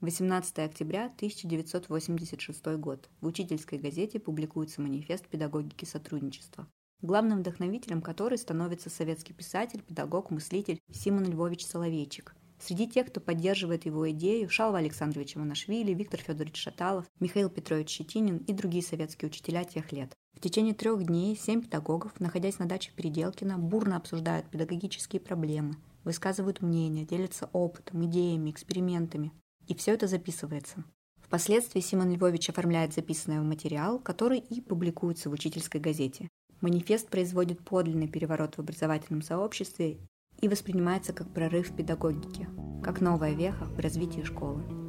18 0.00 0.60
октября 0.60 1.06
1986 1.06 2.64
год. 2.76 3.08
В 3.20 3.26
учительской 3.26 3.80
газете 3.80 4.20
публикуется 4.20 4.80
манифест 4.80 5.26
педагогики 5.26 5.86
сотрудничества, 5.86 6.68
главным 7.02 7.40
вдохновителем 7.40 8.00
которой 8.00 8.38
становится 8.38 8.90
советский 8.90 9.32
писатель, 9.32 9.82
педагог, 9.82 10.30
мыслитель 10.30 10.78
Симон 10.92 11.24
Львович 11.24 11.66
Соловейчик. 11.66 12.36
Среди 12.60 12.86
тех, 12.86 13.08
кто 13.08 13.20
поддерживает 13.20 13.86
его 13.86 14.08
идею, 14.12 14.48
Шалва 14.48 14.78
Александрович 14.78 15.36
Иванашвили, 15.36 15.92
Виктор 15.94 16.20
Федорович 16.20 16.58
Шаталов, 16.58 17.06
Михаил 17.18 17.50
Петрович 17.50 17.88
Щетинин 17.90 18.36
и 18.36 18.52
другие 18.52 18.84
советские 18.84 19.28
учителя 19.30 19.64
тех 19.64 19.90
лет. 19.90 20.12
В 20.32 20.40
течение 20.40 20.74
трех 20.74 21.02
дней 21.02 21.36
семь 21.36 21.60
педагогов, 21.60 22.20
находясь 22.20 22.60
на 22.60 22.66
даче 22.66 22.92
Переделкина, 22.94 23.58
бурно 23.58 23.96
обсуждают 23.96 24.48
педагогические 24.48 25.18
проблемы, 25.18 25.74
высказывают 26.04 26.62
мнения, 26.62 27.04
делятся 27.04 27.50
опытом, 27.52 28.06
идеями, 28.06 28.52
экспериментами. 28.52 29.32
И 29.68 29.74
все 29.74 29.92
это 29.92 30.06
записывается. 30.06 30.84
Впоследствии 31.20 31.80
Симон 31.80 32.10
Львович 32.12 32.48
оформляет 32.48 32.94
записанный 32.94 33.40
материал, 33.40 33.98
который 33.98 34.38
и 34.38 34.62
публикуется 34.62 35.28
в 35.28 35.34
учительской 35.34 35.78
газете. 35.80 36.28
Манифест 36.62 37.08
производит 37.08 37.62
подлинный 37.64 38.08
переворот 38.08 38.56
в 38.56 38.60
образовательном 38.60 39.22
сообществе 39.22 39.98
и 40.40 40.48
воспринимается 40.48 41.12
как 41.12 41.32
прорыв 41.32 41.70
в 41.70 41.76
педагогике, 41.76 42.48
как 42.82 43.02
новая 43.02 43.34
веха 43.34 43.66
в 43.66 43.78
развитии 43.78 44.22
школы. 44.22 44.87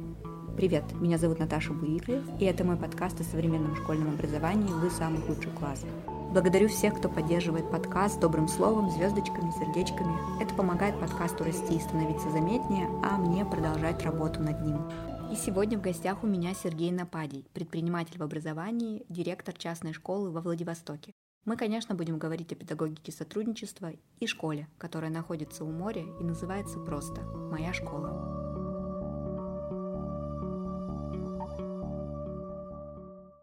Привет, 0.60 0.84
меня 0.92 1.16
зовут 1.16 1.38
Наташа 1.38 1.72
Буикли, 1.72 2.22
и 2.38 2.44
это 2.44 2.64
мой 2.64 2.76
подкаст 2.76 3.18
о 3.18 3.24
современном 3.24 3.74
школьном 3.76 4.10
образовании 4.10 4.74
«Вы 4.74 4.90
самый 4.90 5.26
лучший 5.26 5.50
класс». 5.52 5.86
Благодарю 6.34 6.68
всех, 6.68 6.98
кто 6.98 7.08
поддерживает 7.08 7.70
подкаст 7.70 8.20
добрым 8.20 8.46
словом, 8.46 8.90
звездочками, 8.90 9.52
сердечками. 9.52 10.18
Это 10.38 10.54
помогает 10.54 11.00
подкасту 11.00 11.44
расти 11.44 11.76
и 11.76 11.80
становиться 11.80 12.30
заметнее, 12.30 12.90
а 13.02 13.16
мне 13.16 13.46
продолжать 13.46 14.02
работу 14.02 14.42
над 14.42 14.60
ним. 14.60 14.82
И 15.32 15.34
сегодня 15.34 15.78
в 15.78 15.80
гостях 15.80 16.22
у 16.22 16.26
меня 16.26 16.52
Сергей 16.52 16.92
Нападий, 16.92 17.48
предприниматель 17.54 18.18
в 18.18 18.22
образовании, 18.22 19.06
директор 19.08 19.54
частной 19.54 19.94
школы 19.94 20.30
во 20.30 20.42
Владивостоке. 20.42 21.14
Мы, 21.46 21.56
конечно, 21.56 21.94
будем 21.94 22.18
говорить 22.18 22.52
о 22.52 22.56
педагогике 22.56 23.12
сотрудничества 23.12 23.92
и 24.18 24.26
школе, 24.26 24.68
которая 24.76 25.10
находится 25.10 25.64
у 25.64 25.70
моря 25.70 26.04
и 26.20 26.22
называется 26.22 26.78
просто 26.80 27.22
«Моя 27.22 27.72
школа». 27.72 28.40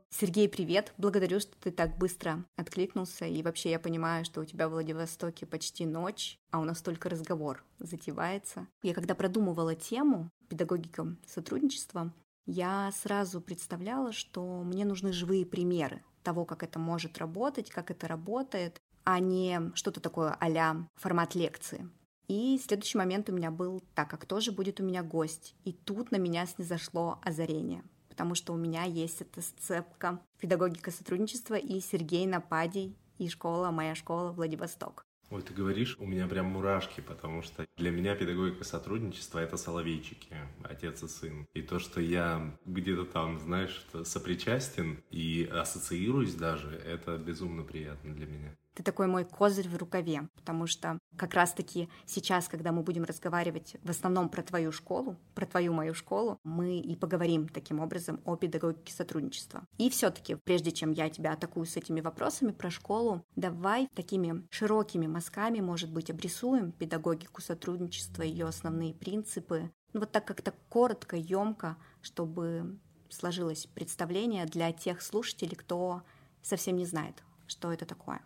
Сергей, 0.09 0.47
привет! 0.49 0.93
Благодарю, 0.97 1.39
что 1.39 1.55
ты 1.57 1.69
так 1.69 1.97
быстро 1.97 2.45
откликнулся. 2.55 3.25
И 3.25 3.43
вообще 3.43 3.71
я 3.71 3.79
понимаю, 3.79 4.25
что 4.25 4.41
у 4.41 4.45
тебя 4.45 4.67
в 4.67 4.71
Владивостоке 4.71 5.45
почти 5.45 5.85
ночь, 5.85 6.39
а 6.49 6.59
у 6.59 6.63
нас 6.63 6.81
только 6.81 7.09
разговор 7.09 7.63
затевается. 7.77 8.67
Я 8.81 8.93
когда 8.93 9.15
продумывала 9.15 9.75
тему 9.75 10.31
педагогика 10.49 11.15
сотрудничества, 11.27 12.13
я 12.45 12.91
сразу 12.93 13.41
представляла, 13.41 14.13
что 14.13 14.63
мне 14.63 14.85
нужны 14.85 15.11
живые 15.11 15.45
примеры 15.45 16.01
того, 16.23 16.45
как 16.45 16.63
это 16.63 16.79
может 16.79 17.17
работать, 17.17 17.69
как 17.69 17.91
это 17.91 18.07
работает, 18.07 18.81
а 19.03 19.19
не 19.19 19.71
что-то 19.75 19.99
такое 19.99 20.35
а 20.39 20.87
формат 20.95 21.35
лекции. 21.35 21.89
И 22.27 22.59
следующий 22.65 22.97
момент 22.97 23.29
у 23.29 23.33
меня 23.33 23.51
был, 23.51 23.83
так 23.93 24.09
как 24.09 24.25
тоже 24.25 24.51
будет 24.51 24.79
у 24.79 24.83
меня 24.83 25.03
гость. 25.03 25.55
И 25.63 25.73
тут 25.73 26.11
на 26.11 26.17
меня 26.17 26.45
снизошло 26.45 27.19
озарение, 27.23 27.83
потому 28.17 28.33
что 28.33 28.53
у 28.53 28.57
меня 28.57 28.83
есть 28.83 29.21
эта 29.21 29.43
сцепка 29.43 30.19
педагогика 30.39 30.89
сотрудничества 30.89 31.53
и 31.53 31.79
Сергей 31.79 32.25
Нападий 32.25 32.97
и 33.19 33.29
школа, 33.29 33.69
моя 33.69 33.93
школа 33.93 34.31
Владивосток. 34.31 35.05
Ой, 35.29 35.43
ты 35.43 35.53
говоришь, 35.53 35.97
у 35.99 36.07
меня 36.07 36.25
прям 36.27 36.47
мурашки, 36.47 37.01
потому 37.01 37.43
что 37.43 37.67
для 37.77 37.91
меня 37.91 38.15
педагогика 38.15 38.63
сотрудничества— 38.63 39.37
это 39.43 39.55
соловейчики, 39.55 40.35
отец 40.63 41.03
и 41.03 41.07
сын. 41.07 41.45
И 41.53 41.61
то, 41.61 41.77
что 41.77 42.01
я 42.01 42.57
где-то 42.65 43.05
там, 43.05 43.39
знаешь, 43.39 43.85
сопричастен 44.03 45.03
и 45.11 45.47
ассоциируюсь 45.53 46.33
даже, 46.33 46.71
это 46.71 47.19
безумно 47.19 47.61
приятно 47.61 48.15
для 48.15 48.25
меня 48.25 48.57
ты 48.77 48.83
такой 48.83 49.07
мой 49.07 49.25
козырь 49.25 49.67
в 49.67 49.75
рукаве, 49.75 50.29
потому 50.35 50.67
что 50.67 50.99
как 51.15 51.33
раз-таки 51.33 51.89
сейчас, 52.05 52.47
когда 52.47 52.71
мы 52.71 52.83
будем 52.83 53.05
разговаривать 53.05 53.75
в 53.81 53.89
основном 53.89 54.29
про 54.29 54.43
твою 54.43 54.71
школу, 54.71 55.15
про 55.33 55.47
твою 55.47 55.73
мою 55.73 55.95
школу, 55.95 56.37
мы 56.43 56.77
и 56.77 56.95
поговорим 56.95 57.47
таким 57.49 57.79
образом 57.79 58.21
о 58.23 58.35
педагогике 58.35 58.93
сотрудничества. 58.93 59.65
И 59.79 59.89
все-таки, 59.89 60.35
прежде 60.35 60.71
чем 60.71 60.91
я 60.91 61.09
тебя 61.09 61.33
атакую 61.33 61.65
с 61.65 61.75
этими 61.75 62.01
вопросами 62.01 62.51
про 62.51 62.69
школу, 62.69 63.23
давай 63.35 63.87
такими 63.95 64.47
широкими 64.51 65.07
мазками, 65.07 65.59
может 65.59 65.91
быть, 65.91 66.11
обрисуем 66.11 66.71
педагогику 66.71 67.41
сотрудничества, 67.41 68.21
ее 68.21 68.45
основные 68.45 68.93
принципы. 68.93 69.71
Ну, 69.93 70.01
вот 70.01 70.11
так 70.11 70.25
как-то 70.25 70.53
коротко, 70.69 71.15
емко, 71.15 71.77
чтобы 72.01 72.77
сложилось 73.09 73.65
представление 73.65 74.45
для 74.45 74.71
тех 74.71 75.01
слушателей, 75.01 75.55
кто 75.55 76.03
совсем 76.43 76.75
не 76.75 76.85
знает, 76.85 77.23
что 77.47 77.73
это 77.73 77.87
такое. 77.87 78.21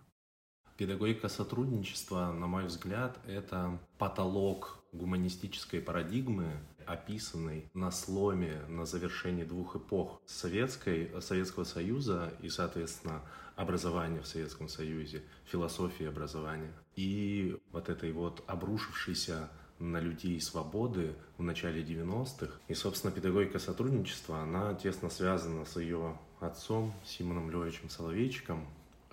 Педагогика 0.81 1.29
сотрудничества, 1.29 2.31
на 2.31 2.47
мой 2.47 2.65
взгляд, 2.65 3.15
это 3.27 3.77
потолок 3.99 4.79
гуманистической 4.91 5.79
парадигмы, 5.79 6.57
описанный 6.87 7.69
на 7.75 7.91
сломе, 7.91 8.63
на 8.67 8.87
завершении 8.87 9.43
двух 9.43 9.75
эпох 9.75 10.19
советской, 10.25 11.11
Советского 11.21 11.65
Союза 11.65 12.33
и, 12.41 12.49
соответственно, 12.49 13.21
образования 13.55 14.21
в 14.21 14.25
Советском 14.25 14.67
Союзе, 14.67 15.21
философии 15.45 16.07
образования. 16.07 16.73
И 16.95 17.59
вот 17.71 17.87
этой 17.87 18.11
вот 18.11 18.43
обрушившейся 18.47 19.51
на 19.77 19.99
людей 19.99 20.41
свободы 20.41 21.13
в 21.37 21.43
начале 21.43 21.83
90-х. 21.83 22.59
И, 22.67 22.73
собственно, 22.73 23.13
педагогика 23.13 23.59
сотрудничества, 23.59 24.39
она 24.39 24.73
тесно 24.73 25.11
связана 25.11 25.63
с 25.63 25.79
ее 25.79 26.17
отцом 26.39 26.91
Симоном 27.05 27.51
Львовичем 27.51 27.87
Соловейчиком, 27.87 28.65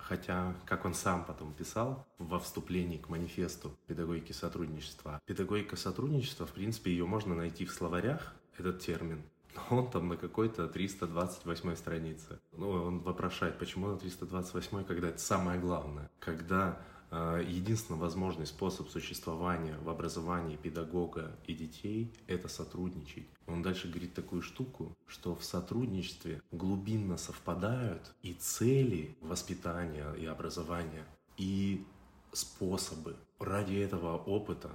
Хотя, 0.09 0.55
как 0.65 0.85
он 0.85 0.95
сам 0.95 1.23
потом 1.23 1.53
писал 1.53 2.03
во 2.17 2.39
вступлении 2.39 2.97
к 2.97 3.09
манифесту 3.09 3.77
педагогики 3.85 4.31
сотрудничества, 4.31 5.21
педагогика 5.27 5.75
сотрудничества, 5.75 6.47
в 6.47 6.51
принципе, 6.51 6.89
ее 6.89 7.05
можно 7.05 7.35
найти 7.35 7.63
в 7.63 7.71
словарях, 7.71 8.33
этот 8.57 8.79
термин, 8.79 9.21
но 9.55 9.77
он 9.77 9.91
там 9.91 10.07
на 10.09 10.17
какой-то 10.17 10.67
328 10.67 11.75
странице. 11.75 12.39
Ну, 12.53 12.71
он 12.71 12.99
вопрошает, 12.99 13.59
почему 13.59 13.87
на 13.87 13.97
328, 13.97 14.83
когда 14.83 15.09
это 15.09 15.19
самое 15.19 15.59
главное. 15.59 16.09
Когда 16.19 16.79
а, 17.11 17.41
единственно 17.41 17.97
возможный 17.97 18.45
способ 18.45 18.89
существования 18.89 19.77
в 19.83 19.89
образовании 19.89 20.57
педагога 20.57 21.35
и 21.47 21.53
детей– 21.53 22.13
это 22.27 22.47
сотрудничать. 22.47 23.25
Он 23.47 23.63
дальше 23.63 23.87
говорит 23.87 24.13
такую 24.13 24.41
штуку, 24.41 24.95
что 25.07 25.35
в 25.35 25.43
сотрудничестве 25.43 26.41
глубинно 26.51 27.17
совпадают 27.17 28.13
и 28.21 28.33
цели 28.33 29.15
воспитания 29.21 30.13
и 30.13 30.25
образования, 30.25 31.05
и 31.37 31.83
способы. 32.31 33.15
Ради 33.39 33.75
этого 33.75 34.17
опыта 34.17 34.69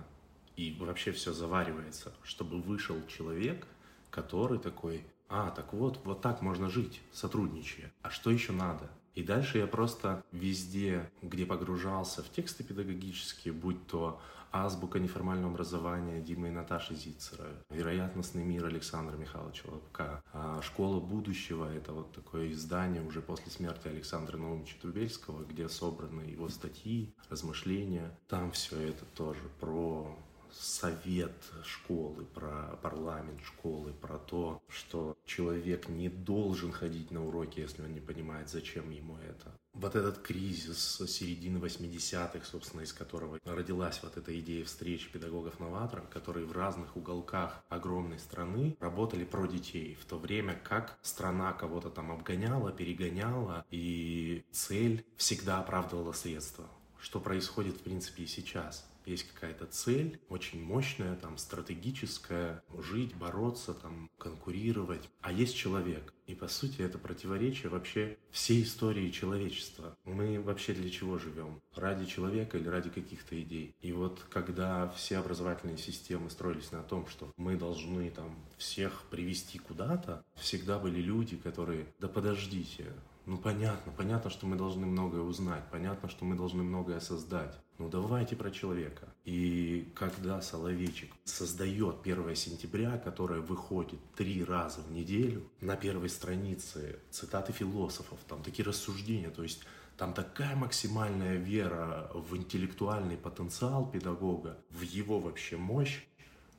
и 0.57 0.77
вообще 0.79 1.13
все 1.13 1.33
заваривается, 1.33 2.13
чтобы 2.23 2.61
вышел 2.61 2.97
человек, 3.07 3.67
который 4.11 4.59
такой, 4.59 5.05
а, 5.29 5.51
так 5.51 5.73
вот, 5.73 6.01
вот 6.05 6.21
так 6.21 6.43
можно 6.43 6.69
жить, 6.69 7.01
сотрудничая. 7.13 7.93
А 8.03 8.11
что 8.11 8.31
еще 8.31 8.53
надо? 8.53 8.91
И 9.15 9.23
дальше 9.23 9.59
я 9.59 9.67
просто 9.67 10.25
везде, 10.33 11.11
где 11.23 11.47
погружался 11.47 12.23
в 12.23 12.31
тексты 12.31 12.65
педагогические, 12.65 13.55
будь 13.55 13.87
то 13.87 14.21
азбука 14.55 15.01
неформального 15.01 15.53
образования 15.53 16.21
Димы 16.21 16.49
и 16.49 16.51
Наташи 16.53 16.95
Зицера, 16.95 17.49
вероятностный 17.71 18.45
мир 18.45 18.67
Александра 18.67 19.17
Михайловича 19.17 19.69
Лобка, 19.69 20.23
а 20.33 20.63
школа 20.63 21.01
будущего— 21.01 21.73
это 21.77 21.93
вот 21.93 22.13
такое 22.13 22.53
издание 22.53 23.03
уже 23.03 23.21
после 23.21 23.51
смерти 23.51 23.89
Александра 23.89 24.37
Наумовича 24.37 24.77
Трубельского, 24.81 25.45
где 25.45 25.69
собраны 25.69 26.23
его 26.23 26.49
статьи, 26.49 27.13
размышления. 27.29 28.17
Там 28.29 28.53
все 28.53 28.81
это 28.81 29.05
тоже 29.17 29.43
про 29.59 30.17
совет 30.61 31.33
школы, 31.65 32.25
про 32.25 32.79
парламент 32.83 33.41
школы, 33.45 33.93
про 33.93 34.19
то, 34.19 34.63
что 34.69 35.17
человек 35.25 35.89
не 35.89 36.09
должен 36.09 36.73
ходить 36.73 37.11
на 37.11 37.27
уроки, 37.27 37.61
если 37.61 37.83
он 37.83 37.93
не 37.93 38.01
понимает, 38.01 38.49
зачем 38.49 38.91
ему 38.91 39.17
это. 39.19 39.53
Вот 39.73 39.97
этот 39.97 40.19
кризис 40.19 41.03
середины 41.09 41.59
80-х, 41.59 42.45
собственно, 42.45 42.83
из 42.83 42.93
которого 42.93 43.41
родилась 43.45 44.01
вот 44.05 44.17
эта 44.17 44.39
идея 44.39 44.65
встречи 44.65 45.11
педагогов-новаторов, 45.11 46.09
которые 46.11 46.47
в 46.47 46.53
разных 46.53 46.97
уголках 46.97 47.65
огромной 47.69 48.21
страны 48.21 48.77
работали 48.79 49.25
про 49.25 49.47
детей, 49.47 49.97
в 50.01 50.05
то 50.05 50.17
время 50.17 50.61
как 50.63 50.97
страна 51.03 51.53
кого-то 51.53 51.91
там 51.91 52.13
обгоняла, 52.13 52.71
перегоняла, 52.71 53.67
и 53.71 54.45
цель 54.53 55.05
всегда 55.17 55.59
оправдывала 55.59 56.13
средства 56.13 56.69
что 57.05 57.21
происходит, 57.21 57.77
в 57.77 57.81
принципе, 57.81 58.23
и 58.23 58.27
сейчас. 58.27 58.87
Есть 59.05 59.31
какая-то 59.33 59.67
цель, 59.67 60.19
очень 60.29 60.63
мощная, 60.63 61.15
там, 61.17 61.37
стратегическая, 61.37 62.63
жить, 62.79 63.15
бороться, 63.15 63.75
там, 63.75 64.11
конкурировать. 64.19 65.11
А 65.21 65.31
есть 65.31 65.57
человек. 65.57 66.15
И 66.27 66.35
по 66.35 66.49
сути 66.49 66.81
это 66.81 66.99
противоречие 66.99 67.71
вообще 67.71 68.17
всей 68.31 68.63
истории 68.63 69.11
человечества. 69.11 69.97
Мы 70.05 70.41
вообще 70.41 70.73
для 70.73 70.91
чего 70.91 71.19
живем? 71.19 71.61
Ради 71.75 72.07
человека 72.07 72.57
или 72.57 72.69
ради 72.69 72.91
каких-то 72.91 73.41
идей? 73.41 73.75
И 73.81 73.93
вот 73.93 74.21
когда 74.31 74.89
все 74.97 75.19
образовательные 75.19 75.77
системы 75.77 76.31
строились 76.31 76.73
на 76.73 76.83
том, 76.83 77.07
что 77.09 77.33
мы 77.37 77.57
должны 77.57 78.11
там 78.11 78.35
всех 78.57 79.03
привести 79.11 79.59
куда-то, 79.59 80.25
всегда 80.35 80.79
были 80.79 81.01
люди, 81.01 81.37
которые 81.37 81.87
«да 82.01 82.09
подождите, 82.09 82.87
ну 83.27 83.39
понятно, 83.39 83.91
понятно, 83.97 84.31
что 84.31 84.47
мы 84.47 84.57
должны 84.57 84.85
многое 84.87 85.23
узнать, 85.23 85.65
понятно, 85.71 86.11
что 86.11 86.27
мы 86.27 86.37
должны 86.37 86.63
многое 86.63 87.01
создать. 87.01 87.59
Ну 87.79 87.89
давайте 87.89 88.37
про 88.37 88.51
человека. 88.51 89.09
И 89.25 89.91
когда 89.95 90.41
Соловейчик 90.43 91.11
создает 91.25 91.97
1 92.05 92.37
сентября, 92.37 92.99
которое 92.99 93.41
выходит 93.41 93.99
три 94.15 94.45
раза 94.45 94.81
в 94.83 94.93
неделю, 94.93 95.43
на 95.61 95.73
1 95.73 96.07
страницы, 96.15 96.99
цитаты 97.11 97.53
философов, 97.53 98.19
там 98.29 98.43
такие 98.43 98.65
рассуждения, 98.65 99.31
то 99.31 99.43
есть 99.43 99.61
там 99.97 100.13
такая 100.13 100.57
максимальная 100.57 101.37
вера 101.37 102.11
в 102.15 102.37
интеллектуальный 102.37 103.17
потенциал 103.17 103.91
педагога, 103.91 104.59
в 104.71 104.81
его 104.81 105.21
вообще 105.21 105.57
мощь, 105.57 106.03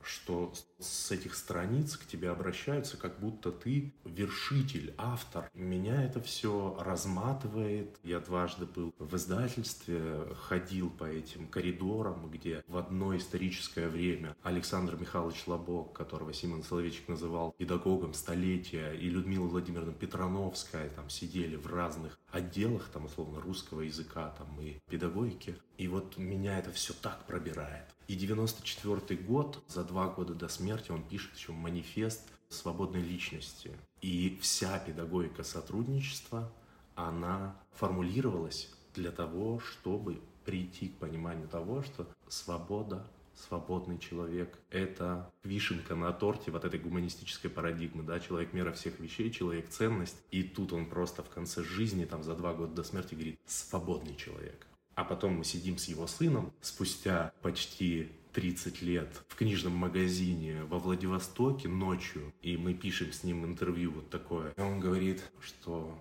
что 0.03 0.53
с 0.79 1.11
этих 1.11 1.35
страниц 1.35 1.97
к 1.97 2.05
тебе 2.05 2.29
обращаются, 2.29 2.97
как 2.97 3.19
будто 3.19 3.51
ты 3.51 3.93
вершитель, 4.03 4.93
автор. 4.97 5.49
Меня 5.53 6.03
это 6.03 6.21
все 6.21 6.77
разматывает. 6.79 7.97
Я 8.03 8.19
дважды 8.19 8.65
был 8.65 8.93
в 8.99 9.15
издательстве, 9.15 10.27
ходил 10.35 10.89
по 10.89 11.05
этим 11.05 11.47
коридорам, 11.47 12.29
где 12.29 12.63
в 12.67 12.77
одно 12.77 13.15
историческое 13.15 13.87
время 13.87 14.35
Александр 14.43 14.95
Михайлович 14.95 15.47
Лобок, 15.47 15.93
которого 15.93 16.33
Симон 16.33 16.63
Соловейчик 16.63 17.07
называл 17.07 17.53
педагогом 17.57 18.13
столетия, 18.13 18.91
и 18.93 19.09
Людмила 19.09 19.47
Владимировна 19.47 19.93
Петрановская 19.93 20.89
там 20.89 21.09
сидели 21.09 21.55
в 21.55 21.67
разных 21.67 22.19
отделах, 22.31 22.89
там, 22.89 23.05
условно, 23.05 23.39
русского 23.39 23.81
языка 23.81 24.33
там, 24.37 24.59
и 24.59 24.79
педагогики. 24.89 25.55
И 25.77 25.87
вот 25.87 26.17
меня 26.17 26.59
это 26.59 26.71
все 26.71 26.93
так 26.93 27.25
пробирает. 27.25 27.85
И 28.07 28.15
94 28.15 29.19
год, 29.21 29.63
за 29.67 29.83
два 29.83 30.07
года 30.07 30.35
до 30.35 30.47
смерти, 30.47 30.64
он 30.93 31.03
пишет 31.03 31.35
еще 31.35 31.51
манифест 31.51 32.21
свободной 32.49 33.01
личности. 33.01 33.71
И 34.01 34.37
вся 34.41 34.79
педагогика 34.79 35.43
сотрудничества, 35.43 36.51
она 36.95 37.55
формулировалась 37.73 38.71
для 38.93 39.11
того, 39.11 39.59
чтобы 39.59 40.21
прийти 40.45 40.89
к 40.89 40.97
пониманию 40.97 41.47
того, 41.47 41.83
что 41.83 42.07
свобода, 42.27 43.05
свободный 43.33 43.99
человек— 43.99 44.57
это 44.69 45.29
вишенка 45.43 45.95
на 45.95 46.13
торте 46.13 46.51
вот 46.51 46.63
этой 46.63 46.79
гуманистической 46.79 47.49
парадигмы, 47.49 48.03
да, 48.03 48.19
человек 48.19 48.53
мера 48.53 48.71
всех 48.71 48.99
вещей, 48.99 49.31
человек 49.31 49.69
ценность, 49.69 50.17
и 50.31 50.43
тут 50.43 50.71
он 50.71 50.85
просто 50.85 51.23
в 51.23 51.29
конце 51.29 51.63
жизни, 51.63 52.05
там, 52.05 52.23
за 52.23 52.35
два 52.35 52.53
года 52.53 52.73
до 52.73 52.83
смерти 52.83 53.15
говорит 53.15 53.39
«свободный 53.45 54.15
человек». 54.15 54.67
А 54.93 55.03
потом 55.03 55.33
мы 55.33 55.43
сидим 55.43 55.77
с 55.77 55.89
его 55.89 56.07
сыном 56.07 56.53
спустя 56.61 57.33
почти 57.41 58.11
30 58.35 58.81
лет 58.81 59.23
в 59.29 59.35
книжном 59.35 59.73
магазине 59.73 60.65
во 60.65 60.77
Владивостоке 60.77 61.69
ночью, 61.69 62.33
и 62.41 62.57
мы 62.57 62.73
пишем 62.73 63.13
с 63.13 63.23
ним 63.23 63.45
интервью 63.45 63.91
вот 63.91 64.09
такое. 64.09 64.51
И 64.57 64.61
он 64.61 64.81
говорит, 64.81 65.23
что 65.39 65.97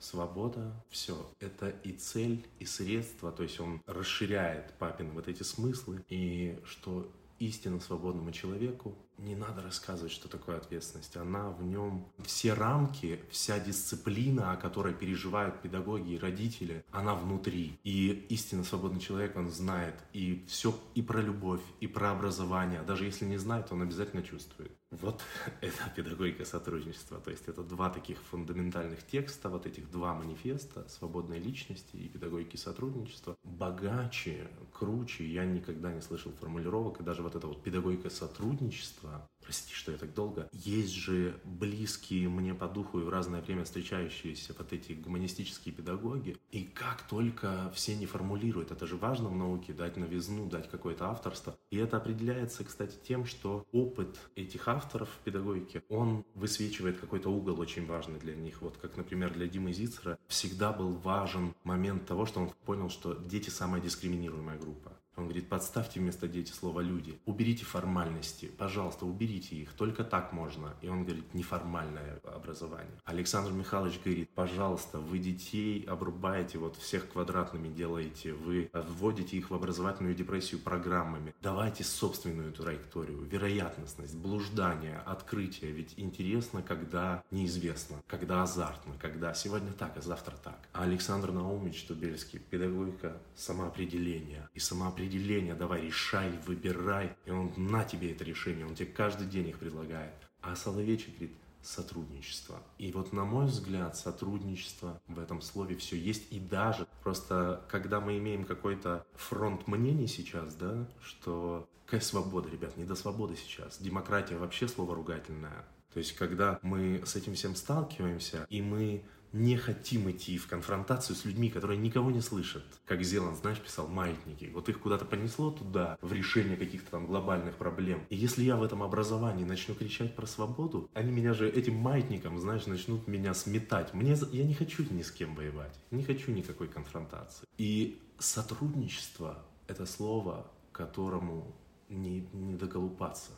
свобода, 0.00 0.74
все, 0.90 1.30
это 1.38 1.68
и 1.68 1.92
цель, 1.92 2.44
и 2.58 2.64
средство, 2.64 3.30
то 3.30 3.44
есть 3.44 3.60
он 3.60 3.80
расширяет 3.86 4.72
папин 4.78 5.12
вот 5.12 5.28
эти 5.28 5.44
смыслы, 5.44 6.04
и 6.08 6.58
что 6.64 7.08
истинно 7.40 7.80
свободному 7.80 8.30
человеку 8.30 8.94
не 9.18 9.34
надо 9.34 9.62
рассказывать, 9.62 10.12
что 10.12 10.28
такое 10.28 10.56
ответственность. 10.56 11.16
Она 11.16 11.50
в 11.50 11.62
нем, 11.62 12.06
все 12.24 12.54
рамки, 12.54 13.20
вся 13.30 13.58
дисциплина, 13.58 14.52
о 14.52 14.56
которой 14.56 14.94
переживают 14.94 15.60
педагоги 15.60 16.12
и 16.12 16.18
родители, 16.18 16.84
она 16.90 17.14
внутри. 17.14 17.78
И 17.82 18.26
истинно 18.28 18.64
свободный 18.64 19.00
человек, 19.00 19.36
он 19.36 19.50
знает 19.50 19.94
и 20.12 20.44
все 20.48 20.74
и 20.94 21.02
про 21.02 21.20
любовь, 21.20 21.62
и 21.80 21.86
про 21.86 22.12
образование. 22.12 22.82
Даже 22.82 23.04
если 23.04 23.24
не 23.24 23.38
знает, 23.38 23.72
он 23.72 23.82
обязательно 23.82 24.22
чувствует. 24.22 24.72
Вот 24.90 25.22
это 25.60 25.90
педагогика 25.94 26.44
сотрудничества. 26.44 27.18
То 27.20 27.30
есть 27.30 27.48
это 27.48 27.62
два 27.62 27.90
таких 27.90 28.18
фундаментальных 28.30 29.06
текста, 29.06 29.48
вот 29.48 29.66
этих 29.66 29.90
два 29.90 30.14
манифеста 30.14 30.88
свободной 30.88 31.38
личности 31.38 31.96
и 31.96 32.08
педагогики 32.08 32.56
сотрудничества. 32.56 33.36
Богаче, 33.44 34.48
круче 34.72 35.24
я 35.24 35.44
никогда 35.44 35.92
не 35.92 36.00
слышал 36.00 36.32
формулировок. 36.32 37.00
И 37.00 37.04
даже 37.04 37.22
вот 37.22 37.36
эта 37.36 37.46
вот 37.46 37.62
педагогика 37.62 38.10
сотрудничества, 38.10 39.28
прости, 39.42 39.74
что 39.74 39.92
я 39.92 39.98
так 39.98 40.14
долго, 40.14 40.48
есть 40.52 40.92
же 40.92 41.40
близкие 41.44 42.28
мне 42.28 42.54
по 42.54 42.68
духу 42.68 43.00
и 43.00 43.02
в 43.02 43.08
разное 43.08 43.40
время 43.40 43.64
встречающиеся 43.64 44.54
вот 44.56 44.72
эти 44.72 44.92
гуманистические 44.92 45.74
педагоги. 45.74 46.36
И 46.50 46.64
как 46.64 47.02
только 47.02 47.72
все 47.74 47.96
не 47.96 48.06
формулируют, 48.06 48.70
это 48.70 48.86
же 48.86 48.96
важно 48.96 49.28
в 49.28 49.36
науке, 49.36 49.72
дать 49.72 49.96
новизну, 49.96 50.46
дать 50.46 50.70
какое-то 50.70 51.08
авторство. 51.08 51.56
И 51.70 51.76
это 51.76 51.96
определяется, 51.96 52.64
кстати, 52.64 52.96
тем, 53.06 53.26
что 53.26 53.66
опыт 53.72 54.18
этих 54.36 54.68
авторов 54.68 55.08
в 55.08 55.24
педагогике, 55.24 55.82
он 55.88 56.24
высвечивает 56.34 56.98
какой-то 56.98 57.30
угол 57.30 57.60
очень 57.60 57.86
важный 57.86 58.18
для 58.18 58.34
них. 58.34 58.62
Вот 58.62 58.76
как, 58.76 58.96
например, 58.96 59.32
для 59.32 59.46
Димы 59.46 59.72
Зицера 59.72 60.18
всегда 60.28 60.72
был 60.72 60.92
важен 60.92 61.54
момент 61.64 62.06
того, 62.06 62.26
что 62.26 62.40
он 62.40 62.50
понял, 62.64 62.90
что 62.90 63.14
дети 63.14 63.50
самая 63.50 63.80
дискриминируемая 63.80 64.58
группа. 64.58 64.99
Он 65.16 65.24
говорит, 65.24 65.48
подставьте 65.48 66.00
вместо 66.00 66.28
дети 66.28 66.52
слово 66.52 66.80
«люди». 66.80 67.18
Уберите 67.26 67.64
формальности, 67.64 68.46
пожалуйста, 68.46 69.06
уберите 69.06 69.56
их. 69.56 69.72
Только 69.72 70.04
так 70.04 70.32
можно. 70.32 70.74
И 70.80 70.88
он 70.88 71.04
говорит, 71.04 71.34
неформальное 71.34 72.20
образование. 72.24 72.92
Александр 73.04 73.52
Михайлович 73.52 74.00
говорит, 74.04 74.30
пожалуйста, 74.30 74.98
вы 74.98 75.18
детей 75.18 75.84
обрубаете, 75.84 76.58
вот 76.58 76.76
всех 76.76 77.10
квадратными 77.10 77.68
делаете, 77.68 78.32
вы 78.32 78.70
вводите 78.72 79.36
их 79.36 79.50
в 79.50 79.54
образовательную 79.54 80.14
депрессию 80.14 80.60
программами. 80.60 81.34
Давайте 81.42 81.84
собственную 81.84 82.52
траекторию, 82.52 83.22
вероятностность, 83.22 84.16
блуждание, 84.16 85.02
открытие. 85.06 85.72
Ведь 85.72 85.94
интересно, 85.96 86.62
когда 86.62 87.22
неизвестно, 87.30 88.02
когда 88.06 88.42
азартно, 88.42 88.94
когда 88.98 89.34
сегодня 89.34 89.72
так, 89.72 89.96
а 89.96 90.00
завтра 90.00 90.36
так. 90.42 90.68
А 90.72 90.84
Александр 90.84 91.32
Наумович 91.32 91.84
Тубельский, 91.84 92.38
педагогика 92.38 93.20
самоопределения 93.34 94.48
и 94.54 94.60
самоопределения 94.60 94.99
определения, 95.00 95.54
давай, 95.54 95.82
решай, 95.82 96.30
выбирай. 96.46 97.16
И 97.24 97.30
он 97.30 97.52
на 97.56 97.84
тебе 97.84 98.12
это 98.12 98.24
решение, 98.24 98.66
он 98.66 98.74
тебе 98.74 98.90
каждый 98.92 99.26
день 99.26 99.48
их 99.48 99.58
предлагает. 99.58 100.12
А 100.42 100.54
Соловейчик 100.54 101.16
говорит, 101.16 101.36
сотрудничество. 101.62 102.62
И 102.78 102.90
вот, 102.92 103.12
на 103.12 103.24
мой 103.24 103.46
взгляд, 103.46 103.96
сотрудничество 103.96 105.00
в 105.08 105.18
этом 105.18 105.42
слове 105.42 105.76
все 105.76 105.96
есть. 105.96 106.32
И 106.32 106.38
даже 106.38 106.86
просто, 107.02 107.62
когда 107.68 108.00
мы 108.00 108.18
имеем 108.18 108.44
какой-то 108.44 109.06
фронт 109.14 109.66
мнений 109.66 110.06
сейчас, 110.06 110.54
да, 110.54 110.86
что 111.02 111.68
какая 111.84 112.00
свобода, 112.00 112.48
ребят, 112.48 112.76
не 112.76 112.84
до 112.84 112.94
свободы 112.94 113.36
сейчас. 113.36 113.78
Демократия 113.78 114.36
вообще 114.36 114.68
слово 114.68 114.94
ругательное. 114.94 115.64
То 115.92 115.98
есть, 115.98 116.14
когда 116.14 116.58
мы 116.62 117.02
с 117.04 117.16
этим 117.16 117.34
всем 117.34 117.56
сталкиваемся, 117.56 118.46
и 118.48 118.62
мы 118.62 119.02
не 119.32 119.56
хотим 119.56 120.10
идти 120.10 120.38
в 120.38 120.46
конфронтацию 120.46 121.16
с 121.16 121.24
людьми, 121.24 121.50
которые 121.50 121.78
никого 121.78 122.10
не 122.10 122.20
слышат. 122.20 122.64
Как 122.84 123.02
Зеланд, 123.02 123.38
знаешь, 123.38 123.60
писал 123.60 123.86
маятники. 123.86 124.50
Вот 124.52 124.68
их 124.68 124.80
куда-то 124.80 125.04
понесло 125.04 125.50
туда, 125.50 125.98
в 126.00 126.12
решение 126.12 126.56
каких-то 126.56 126.90
там 126.90 127.06
глобальных 127.06 127.56
проблем. 127.56 128.04
И 128.10 128.16
если 128.16 128.42
я 128.42 128.56
в 128.56 128.62
этом 128.62 128.82
образовании 128.82 129.44
начну 129.44 129.74
кричать 129.74 130.16
про 130.16 130.26
свободу, 130.26 130.90
они 130.94 131.12
меня 131.12 131.34
же 131.34 131.48
этим 131.48 131.76
маятником, 131.76 132.38
знаешь, 132.38 132.66
начнут 132.66 133.06
меня 133.06 133.34
сметать. 133.34 133.94
Мне, 133.94 134.16
я 134.32 134.44
не 134.44 134.54
хочу 134.54 134.84
ни 134.90 135.02
с 135.02 135.10
кем 135.10 135.34
воевать. 135.34 135.78
Не 135.90 136.02
хочу 136.02 136.32
никакой 136.32 136.68
конфронтации. 136.68 137.46
И 137.58 138.00
сотрудничество— 138.18 139.44
это 139.66 139.86
слово, 139.86 140.50
которому 140.72 141.54
не, 141.88 142.26
не 142.32 142.54
доколупаться. 142.54 143.32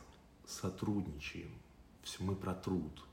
Сотрудничаем. 0.45 1.49
Все 2.03 2.23
мы 2.23 2.35
про 2.35 2.53
труд 2.53 3.03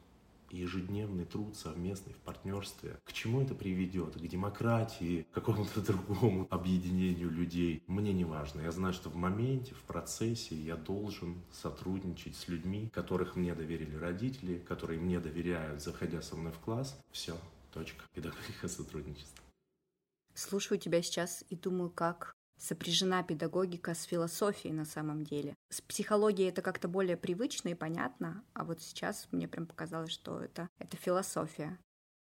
ежедневный 0.52 1.25
труд 1.25 1.57
совместный 1.57 2.12
в 2.14 2.19
партнерстве. 2.19 2.99
К 3.04 3.12
чему 3.12 3.42
это 3.42 3.54
приведет? 3.54 4.14
К 4.14 4.26
демократии, 4.26 5.26
к 5.30 5.35
какому-то 5.35 5.80
другому 5.87 6.47
объединению 6.50 7.30
людей? 7.30 7.83
Мне 7.87 8.12
не 8.12 8.25
важно. 8.25 8.62
Я 8.62 8.73
знаю, 8.73 8.95
что 8.95 9.09
в 9.11 9.16
моменте, 9.16 9.75
в 9.75 9.83
процессе 9.83 10.54
я 10.54 10.76
должен 10.76 11.42
сотрудничать 11.52 12.37
с 12.37 12.49
людьми, 12.49 12.90
которых 12.92 13.37
мне 13.37 13.54
доверили 13.54 13.97
родители, 13.97 14.59
которые 14.59 15.00
мне 15.00 15.21
доверяют, 15.21 15.83
заходя 15.83 16.23
со 16.23 16.37
мной 16.37 16.52
в 16.52 16.59
класс. 16.59 16.99
Все, 17.11 17.37
точка. 17.73 18.04
Педагогика 18.14 18.69
сотрудничества. 18.69 19.45
Слушаю 20.35 20.78
тебя 20.78 21.02
сейчас 21.02 21.45
и 21.49 21.57
думаю, 21.57 21.90
как 21.90 22.35
сопряжена 22.61 23.23
педагогика 23.23 23.95
с 23.95 24.05
философией 24.05 24.75
на 24.75 24.85
самом 24.85 25.25
деле. 25.25 25.55
С 25.71 25.81
психологией 25.81 26.50
это 26.50 26.62
как-то 26.62 26.88
более 26.88 27.17
привычно 27.17 27.71
и 27.71 27.75
понятно, 27.75 28.45
а 28.52 28.64
вот 28.64 28.81
сейчас 28.83 29.29
мне 29.33 29.49
прям 29.49 29.67
показалось, 29.67 30.12
что 30.12 30.40
это, 30.40 30.69
это 30.79 30.97
философия. 30.97 31.79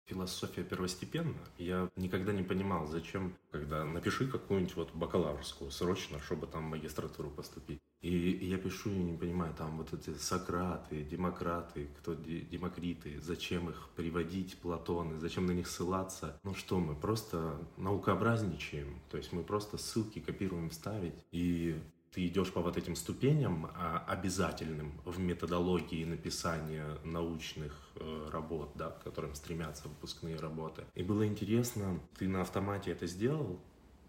Философия 0.06 0.64
первостепенна. 0.64 1.40
Я 1.58 1.90
никогда 1.96 2.34
не 2.34 2.44
понимал, 2.44 2.88
зачем, 2.88 3.36
когда 3.52 3.86
напиши 3.86 4.28
какую-нибудь 4.28 4.76
вот 4.76 4.94
бакалаврскую 4.94 5.72
срочно, 5.72 6.20
чтобы 6.20 6.48
там 6.48 6.66
в 6.66 6.70
магистратуру 6.70 7.30
поступить. 7.30 7.80
И 8.02 8.46
я 8.46 8.58
пишу 8.58 8.90
и 8.90 8.96
не 8.96 9.18
понимаю, 9.18 9.54
там 9.58 9.78
вот 9.78 9.94
эти 9.94 10.14
Сократы, 10.18 11.04
Демократы, 11.04 11.88
кто 12.00 12.14
Демокриты, 12.16 13.22
зачем 13.22 13.70
их 13.70 13.90
приводить, 13.96 14.58
Платоны, 14.58 15.20
зачем 15.20 15.46
на 15.46 15.52
них 15.52 15.68
ссылаться. 15.68 16.38
Ну 16.44 16.54
что 16.54 16.80
мы, 16.80 16.96
просто 16.96 17.58
наукообразничаем, 17.78 19.00
то 19.10 19.16
есть 19.16 19.32
мы 19.32 19.44
просто 19.44 19.78
ссылки 19.78 20.20
копируем, 20.20 20.70
ставить. 20.72 21.16
И 21.32 21.82
ты 22.13 22.27
идешь 22.27 22.51
по 22.51 22.62
вот 22.62 22.77
этим 22.77 22.96
ступеням 22.96 23.72
а, 23.74 24.05
обязательным 24.08 25.01
в 25.03 25.20
методологии 25.20 26.05
написания 26.05 26.86
научных 27.03 27.75
э, 27.96 28.29
работ, 28.32 28.72
да, 28.75 28.91
к 28.91 29.03
которым 29.03 29.34
стремятся 29.34 29.88
выпускные 29.88 30.36
работы. 30.36 30.84
И 30.93 31.03
было 31.03 31.25
интересно, 31.27 32.00
ты 32.17 32.27
на 32.27 32.41
автомате 32.41 32.91
это 32.91 33.08
сделал, 33.08 33.60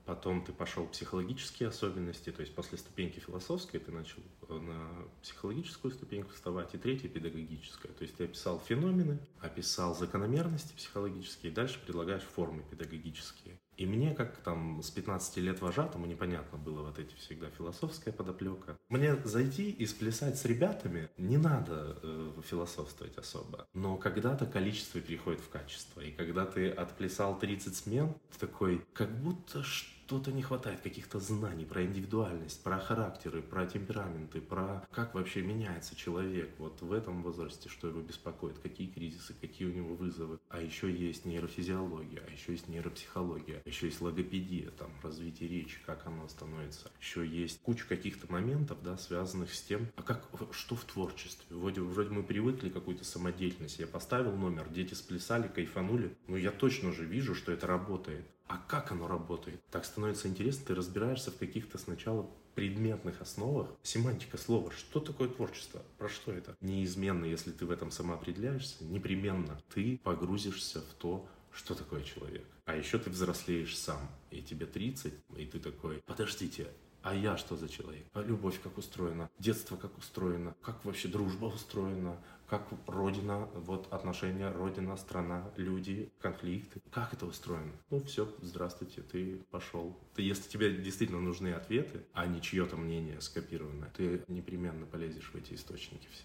Потом 0.05 0.45
ты 0.45 0.53
пошел 0.53 0.87
психологические 0.87 1.71
особенности, 1.71 2.31
то 2.31 2.43
есть 2.43 2.55
после 2.55 2.77
ступеньки 2.77 3.21
философской 3.21 3.81
ты 3.81 3.91
начал 3.91 4.21
э, 4.49 4.55
на 4.55 5.09
психологическую 5.23 5.93
ступеньку 5.93 6.31
вставать, 6.33 6.75
и 6.75 6.79
третья 6.79 7.09
педагогическая. 7.09 7.91
То 7.91 8.03
есть 8.03 8.15
ты 8.17 8.25
описал 8.25 8.61
феномены, 8.61 9.19
описал 9.41 9.95
закономерности 9.95 10.75
психологические, 10.75 11.53
и 11.53 11.55
дальше 11.55 11.81
предлагаешь 11.87 12.23
формы 12.23 12.63
педагогические. 12.71 13.59
И 13.77 13.87
мне, 13.87 14.15
как 14.15 14.37
там 14.39 14.83
с 14.83 14.91
15 14.91 15.37
лет 15.39 15.61
вожатому, 15.61 16.07
непонятно 16.07 16.59
было 16.59 16.83
вот 16.83 16.99
эти 16.99 17.15
всегда 17.17 17.51
философская 17.51 18.13
подоплека. 18.13 18.77
Мне 18.89 19.17
зайти 19.25 19.71
и 19.71 19.87
сплясать 19.87 20.39
с 20.39 20.45
ребятами 20.45 21.09
не 21.17 21.37
надо 21.37 21.99
э, 22.03 22.33
философствовать 22.49 23.17
особо. 23.17 23.67
Но 23.75 23.97
когда-то 23.97 24.47
количество 24.47 25.01
переходит 25.01 25.41
в 25.41 25.49
качество. 25.49 26.01
И 26.01 26.11
когда 26.11 26.47
ты 26.47 26.69
отплясал 26.69 27.39
30 27.39 27.77
смен, 27.77 28.15
ты 28.33 28.47
такой, 28.47 28.85
как 28.93 29.11
будто 29.21 29.63
что 29.63 29.94
что-то 30.07 30.33
не 30.33 30.43
хватает, 30.43 30.81
каких-то 30.83 31.19
знаний 31.19 31.65
про 31.65 31.83
индивидуальность, 31.83 32.63
про 32.63 32.79
характеры, 32.79 33.41
про 33.41 33.67
темпераменты, 33.67 34.41
про 34.41 34.87
как 34.93 35.15
вообще 35.15 35.41
меняется 35.41 35.97
человек 35.97 36.51
вот 36.59 36.83
в 36.83 36.93
этом 36.93 37.23
возрасте, 37.23 37.71
что 37.71 37.89
его 37.89 38.03
беспокоит, 38.03 38.59
какие 38.59 38.89
кризисы, 38.89 39.35
какие 39.41 39.67
у 39.67 39.73
него 39.73 39.95
вызовы. 39.95 40.39
А 40.51 40.61
еще 40.61 40.93
есть 40.93 41.25
нейрофизиология, 41.25 42.23
а 42.27 42.31
еще 42.31 42.53
есть 42.53 42.69
нейропсихология, 42.69 43.63
а 43.65 43.69
еще 43.69 43.87
есть 43.87 44.01
логопедия, 44.03 44.71
там, 44.73 44.91
развитие 45.03 45.49
речи, 45.49 45.79
как 45.87 46.07
оно 46.07 46.29
становится. 46.29 46.91
Еще 47.01 47.27
есть 47.27 47.61
куча 47.63 47.87
каких-то 47.87 48.31
моментов, 48.31 48.83
да, 48.83 48.99
связанных 48.99 49.55
с 49.55 49.63
тем, 49.63 49.89
а 49.97 50.03
как, 50.03 50.29
что 50.53 50.77
в 50.77 50.85
творчестве. 50.85 51.57
Вроде, 51.57 51.81
вроде 51.81 52.11
мы 52.11 52.23
привыкли 52.23 52.69
какую-то 52.69 53.05
самодеятельность. 53.05 53.79
Я 53.79 53.87
поставил 53.87 54.37
номер, 54.37 54.69
дети 54.69 54.93
сплясали, 54.93 55.49
кайфанули. 55.49 56.15
Но 56.29 56.37
я 56.37 56.51
точно 56.51 56.91
уже 56.91 57.05
вижу, 57.05 57.35
что 57.35 57.53
это 57.53 57.67
работает 57.67 58.27
а 58.47 58.59
как 58.69 58.93
оно 58.93 59.09
работает? 59.09 59.61
Так 59.71 59.85
становится 59.85 60.29
интересно, 60.29 60.67
ты 60.67 60.75
разбираешься 60.75 61.31
в 61.31 61.39
каких-то 61.39 61.79
сначала 61.79 62.29
предметных 62.55 63.21
основах. 63.21 63.69
Семантика 63.83 64.37
слова. 64.37 64.71
Что 64.71 65.01
такое 65.01 65.29
творчество? 65.29 65.83
Про 65.99 66.09
что 66.09 66.33
это? 66.33 66.57
Неизменно, 66.61 67.25
если 67.25 67.51
ты 67.51 67.67
в 67.67 67.71
этом 67.71 67.91
самоопределяешься, 67.91 68.85
непременно 68.85 69.61
ты 69.73 69.99
погрузишься 70.05 70.81
в 70.81 70.95
то, 70.95 71.29
что 71.53 71.75
такое 71.75 72.03
человек. 72.03 72.45
А 72.65 72.77
еще 72.77 72.99
ты 72.99 73.11
взрослеешь 73.11 73.77
сам, 73.77 74.09
и 74.31 74.43
тебе 74.43 74.67
30, 74.67 75.13
и 75.37 75.47
ты 75.47 75.59
такой, 75.59 76.03
подождите, 76.07 76.69
а 77.03 77.15
я 77.15 77.37
что 77.37 77.55
за 77.57 77.69
человек? 77.69 78.07
А 78.15 78.23
любовь 78.23 78.61
как 78.63 78.79
устроена? 78.79 79.29
Детство 79.39 79.77
как 79.77 79.97
устроено? 79.99 80.55
Как 80.63 80.85
вообще 80.85 81.09
дружба 81.09 81.47
устроена? 81.47 82.19
Как 82.49 82.69
родина, 82.87 83.49
вот 83.55 83.93
отношения 83.93 84.51
родина, 84.51 84.97
страна, 84.97 85.51
люди, 85.57 86.13
конфликты. 86.21 86.81
Как 86.91 87.13
это 87.13 87.27
устроено? 87.27 87.73
Ну 87.91 88.01
все, 88.01 88.33
здравствуйте, 88.43 89.03
ты 89.03 89.37
пошел. 89.51 89.99
Ты, 90.15 90.23
если 90.23 90.49
тебе 90.49 90.75
действительно 90.77 91.21
нужны 91.21 91.53
ответы, 91.53 92.05
а 92.13 92.27
не 92.27 92.41
чье-то 92.41 92.77
мнение 92.77 93.21
скопированное, 93.21 93.91
ты 93.97 94.23
непременно 94.29 94.87
полезешь 94.87 95.31
в 95.33 95.35
эти 95.35 95.55
источники 95.55 96.09
все. 96.13 96.25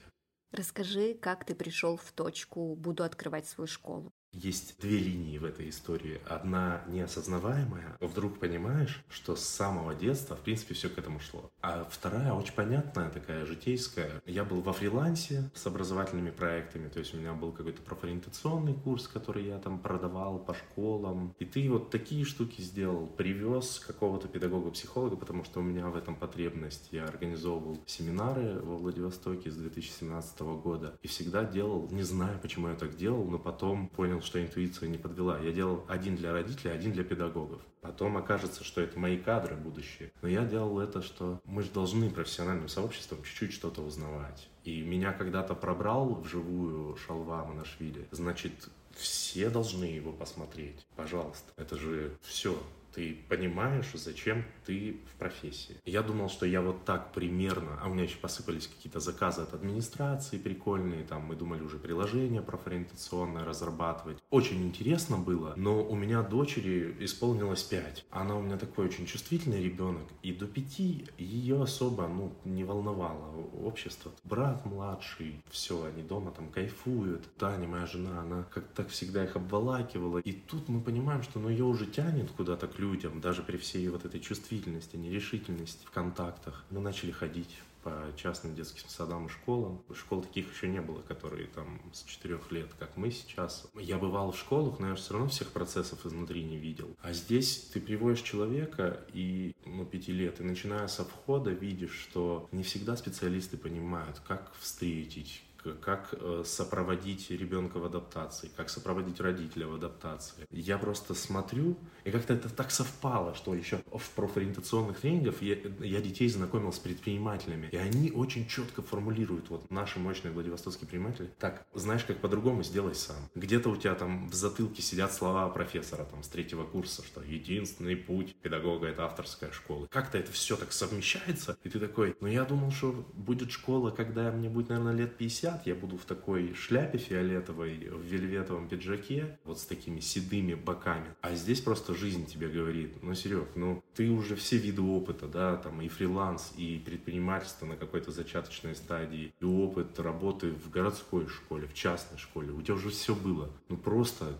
Расскажи, 0.52 1.14
как 1.14 1.46
ты 1.46 1.54
пришел 1.54 1.96
в 1.98 2.12
точку 2.12 2.76
«буду 2.76 3.04
открывать 3.04 3.48
свою 3.48 3.68
школу». 3.68 4.12
Есть 4.32 4.80
две 4.80 5.00
линии 5.00 5.40
в 5.40 5.46
этой 5.46 5.70
истории. 5.70 6.22
Одна 6.28 6.84
неосознаваемая, 6.88 7.98
вдруг 8.00 8.40
понимаешь, 8.40 9.04
что 9.10 9.36
с 9.36 9.44
самого 9.44 9.96
детства, 9.96 10.36
в 10.36 10.42
принципе, 10.42 10.76
все 10.76 10.88
к 10.90 10.98
этому 11.00 11.20
шло. 11.20 11.52
А 11.62 11.88
вторая 11.90 12.34
очень 12.34 12.54
понятная, 12.54 13.10
такая 13.10 13.46
житейская. 13.48 14.22
Я 14.26 14.46
был 14.46 14.62
во 14.62 14.72
фрилансе 14.72 15.50
с 15.56 15.66
образовательными 15.66 16.30
проектами, 16.30 16.90
то 16.90 17.00
есть 17.00 17.14
у 17.16 17.18
меня 17.18 17.34
был 17.34 17.52
какой-то 17.52 17.82
профориентационный 17.82 18.76
курс, 18.76 19.08
который 19.08 19.46
я 19.46 19.58
там 19.58 19.80
продавал 19.80 20.38
по 20.38 20.54
школам. 20.54 21.36
И 21.40 21.46
ты 21.46 21.68
вот 21.70 21.90
такие 21.90 22.24
штуки 22.24 22.62
сделал, 22.62 23.08
привез 23.08 23.80
какого-то 23.80 24.28
педагога-психолога, 24.28 25.16
потому 25.16 25.44
что 25.44 25.60
у 25.60 25.64
меня 25.64 25.88
в 25.88 25.98
этом 25.98 26.16
потребность. 26.16 26.90
Я 26.92 27.06
организовывал 27.06 27.82
семинары 27.88 28.60
во 28.60 28.78
Владивостоке 28.78 29.50
с 29.50 29.56
2017 29.56 30.40
года 30.42 31.00
и 31.02 31.08
всегда 31.08 31.44
делал, 31.44 31.88
не 31.90 32.04
знаю, 32.04 32.40
почему 32.40 32.68
я 32.68 32.76
так 32.76 32.96
делал, 32.96 33.26
но 33.26 33.40
потом 33.40 33.88
понял, 33.90 34.19
понял, 34.20 34.26
что 34.26 34.42
интуиция 34.42 34.90
не 34.90 34.98
подвела. 34.98 35.40
Я 35.40 35.52
делал 35.52 35.86
один 35.88 36.16
для 36.16 36.32
родителей, 36.32 36.74
один 36.74 36.92
для 36.92 37.04
педагогов. 37.04 37.62
Потом 37.82 38.18
окажется, 38.18 38.64
что 38.64 38.82
это 38.82 39.00
мои 39.00 39.18
кадры 39.18 39.56
будущие. 39.56 40.12
Но 40.22 40.28
я 40.28 40.44
делал 40.46 40.80
это, 40.80 41.02
что 41.02 41.40
мы 41.46 41.64
же 41.64 41.70
должны 41.72 42.10
профессиональным 42.10 42.68
сообществом 42.68 43.24
чуть-чуть 43.24 43.54
что-то 43.54 43.82
узнавать. 43.82 44.50
И 44.64 44.82
меня 44.82 45.14
когда-то 45.14 45.56
пробрал 45.56 46.16
вживую 46.16 46.98
Шалва 46.98 47.46
Манашвили. 47.46 48.08
Значит, 48.12 48.70
все 48.96 49.50
должны 49.50 49.86
его 49.86 50.12
посмотреть. 50.12 50.86
Пожалуйста. 50.96 51.54
Это 51.56 51.78
же 51.78 52.18
все 52.22 52.62
ты 52.94 53.18
понимаешь, 53.28 53.92
зачем 53.94 54.44
ты 54.66 55.00
в 55.14 55.18
профессии. 55.20 55.78
Я 55.86 56.02
думал, 56.02 56.30
что 56.30 56.46
я 56.46 56.62
вот 56.62 56.86
так 56.86 57.12
примерно, 57.14 57.80
а 57.82 57.90
у 57.90 57.94
меня 57.94 58.04
еще 58.04 58.18
посыпались 58.18 58.68
какие-то 58.68 59.00
заказы 59.00 59.42
от 59.42 59.54
администрации 59.54 60.38
прикольные, 60.38 61.04
там 61.04 61.24
мы 61.24 61.36
думали 61.36 61.62
уже 61.62 61.78
приложение 61.78 62.42
профориентационное 62.42 63.46
разрабатывать. 63.46 64.18
Очень 64.30 64.66
интересно 64.66 65.18
было, 65.18 65.54
но 65.56 65.84
у 65.84 65.96
меня 65.96 66.22
дочери 66.22 66.96
исполнилось 67.00 67.64
5. 67.64 68.06
Она 68.10 68.36
у 68.36 68.42
меня 68.42 68.58
такой 68.58 68.86
очень 68.86 69.06
чувствительный 69.06 69.64
ребенок, 69.64 70.08
и 70.22 70.34
до 70.34 70.48
5 70.48 70.80
ее 71.18 71.62
особо, 71.62 72.08
ну, 72.08 72.34
не 72.46 72.64
волновало 72.64 73.36
общество. 73.64 74.12
Брат 74.24 74.66
младший, 74.66 75.42
все, 75.50 75.84
они 75.86 76.04
дома 76.04 76.32
там 76.32 76.50
кайфуют. 76.50 77.24
Таня, 77.38 77.68
моя 77.68 77.86
жена, 77.86 78.22
она 78.22 78.44
как 78.44 78.68
так 78.68 78.90
всегда 78.90 79.24
их 79.24 79.36
обволакивала. 79.36 80.20
И 80.20 80.32
тут 80.32 80.70
мы 80.70 80.82
понимаем, 80.82 81.24
что 81.24 81.40
ну 81.40 81.50
ее 81.50 81.66
уже 81.66 81.86
тянет 81.86 82.32
куда-то 82.32 82.68
людям, 82.80 83.22
даже 83.22 83.44
при 83.44 83.58
всей 83.58 83.88
вот 83.90 84.06
этой 84.06 84.20
чувствительности, 84.20 84.96
нерешительности 84.96 85.86
в 85.86 85.92
контактах. 85.92 86.66
Мы 86.70 86.80
начали 86.80 87.12
ходить 87.12 87.56
по 87.84 88.12
частным 88.18 88.56
детским 88.56 88.90
садам 88.90 89.28
и 89.28 89.30
школам. 89.30 89.82
Школ 89.94 90.24
таких 90.24 90.54
еще 90.54 90.68
не 90.68 90.82
было, 90.82 91.02
которые 91.02 91.48
там 91.48 91.80
с 91.94 92.04
четырех 92.04 92.52
лет, 92.52 92.70
как 92.78 92.98
мы 92.98 93.12
сейчас. 93.12 93.68
Я 93.76 93.98
бывал 93.98 94.32
в 94.32 94.38
школах, 94.38 94.80
но 94.80 94.90
я 94.90 94.96
все 94.96 95.14
равно 95.14 95.30
всех 95.30 95.50
процессов 95.52 96.06
изнутри 96.06 96.44
не 96.44 96.58
видел. 96.58 96.96
А 97.02 97.14
здесь 97.14 97.70
ты 97.74 97.80
приводишь 97.80 98.22
человека 98.22 99.06
и, 99.14 99.56
ну, 99.66 99.86
пяти 99.86 100.12
лет, 100.12 100.42
и 100.42 100.44
начиная 100.44 100.88
со 100.88 101.06
входа 101.06 101.52
видишь, 101.52 102.08
что 102.10 102.48
не 102.52 102.64
всегда 102.64 102.98
специалисты 102.98 103.58
понимают, 103.58 104.20
как 104.28 104.52
встретить, 104.60 105.44
как 105.82 106.10
э, 106.14 106.44
сопроводить 106.46 107.30
ребенка 107.32 107.80
в 107.80 107.86
адаптации, 107.86 108.50
как 108.56 108.70
сопроводить 108.70 109.20
родителя 109.20 109.68
в 109.68 109.76
адаптации. 109.76 110.46
Я 110.52 110.78
просто 110.78 111.14
смотрю, 111.14 111.78
и 112.04 112.12
как-то 112.12 112.34
это 112.34 112.50
так 112.50 112.72
совпало, 112.72 113.36
что 113.36 113.54
еще 113.54 113.82
в 113.92 114.10
профориентационных 114.12 115.00
тренингах 115.00 115.42
я, 115.42 115.58
я 115.80 116.02
детей 116.02 116.30
знакомил 116.30 116.72
с 116.72 116.80
предпринимателями, 116.80 117.70
и 117.72 117.78
они 117.78 118.12
очень 118.12 118.48
четко 118.48 118.82
формулируют, 118.82 119.50
вот 119.50 119.70
наши 119.72 120.00
мощные 120.00 120.32
владивостокские 120.32 120.88
предприниматели, 120.88 121.30
так, 121.40 121.66
знаешь, 121.74 122.04
как 122.04 122.18
по-другому, 122.18 122.64
сделай 122.64 122.96
сам. 122.96 123.18
Где-то 123.36 123.70
у 123.70 123.76
тебя 123.76 123.96
там 123.96 124.30
в 124.30 124.34
затылке 124.34 124.82
сидят 124.82 125.14
слова 125.14 125.50
профессора 125.50 126.06
там 126.06 126.24
с 126.24 126.28
третьего 126.28 126.64
курса, 126.64 127.04
что 127.04 127.22
единственный 127.22 127.96
путь 127.96 128.36
педагога 128.36 128.88
это 128.88 129.06
авторская 129.06 129.52
школа. 129.52 129.88
Как-то 129.92 130.18
это 130.18 130.32
все 130.32 130.56
так 130.56 130.72
совмещается, 130.72 131.58
и 131.64 131.70
ты 131.70 131.80
такой, 131.80 132.16
ну 132.20 132.28
я 132.28 132.46
думал, 132.46 132.72
что 132.72 132.92
будет 133.14 133.52
школа, 133.52 133.92
когда 133.92 134.32
мне 134.32 134.50
будет, 134.50 134.70
наверное, 134.70 134.94
лет 134.94 135.18
50, 135.18 135.49
50 135.50 135.68
я 135.68 135.76
буду 135.76 135.98
в 135.98 136.06
такой 136.06 136.54
шляпе 136.54 136.98
фиолетовой, 136.98 137.90
в 137.90 138.02
вельветовом 138.02 138.68
пиджаке, 138.68 139.38
вот 139.44 139.60
с 139.60 139.66
такими 139.66 140.00
седыми 140.00 140.54
боками. 140.54 141.16
А 141.22 141.34
здесь 141.36 141.62
просто 141.62 141.94
жизнь 141.94 142.26
тебе 142.26 142.50
говорит, 142.50 143.02
ну, 143.02 143.14
Серег, 143.14 143.50
ну, 143.56 143.84
ты 143.96 144.10
уже 144.10 144.36
все 144.36 144.58
виды 144.58 144.82
опыта, 144.82 145.28
да, 145.28 145.58
там 145.58 145.82
и 145.82 145.88
фриланс, 145.88 146.54
и 146.58 146.82
предпринимательство 146.84 147.66
на 147.66 147.76
какой-то 147.76 148.12
зачаточной 148.12 148.76
стадии, 148.76 149.34
и 149.40 149.46
опыт 149.46 150.00
работы 150.00 150.52
в 150.52 150.70
городской 150.70 151.28
школе, 151.28 151.68
в 151.68 151.74
частной 151.74 152.18
школе. 152.18 152.52
У 152.52 152.62
тебя 152.62 152.76
уже 152.76 152.90
все 152.90 153.16
было. 153.16 153.50
Ну, 153.70 153.78
просто 153.78 154.36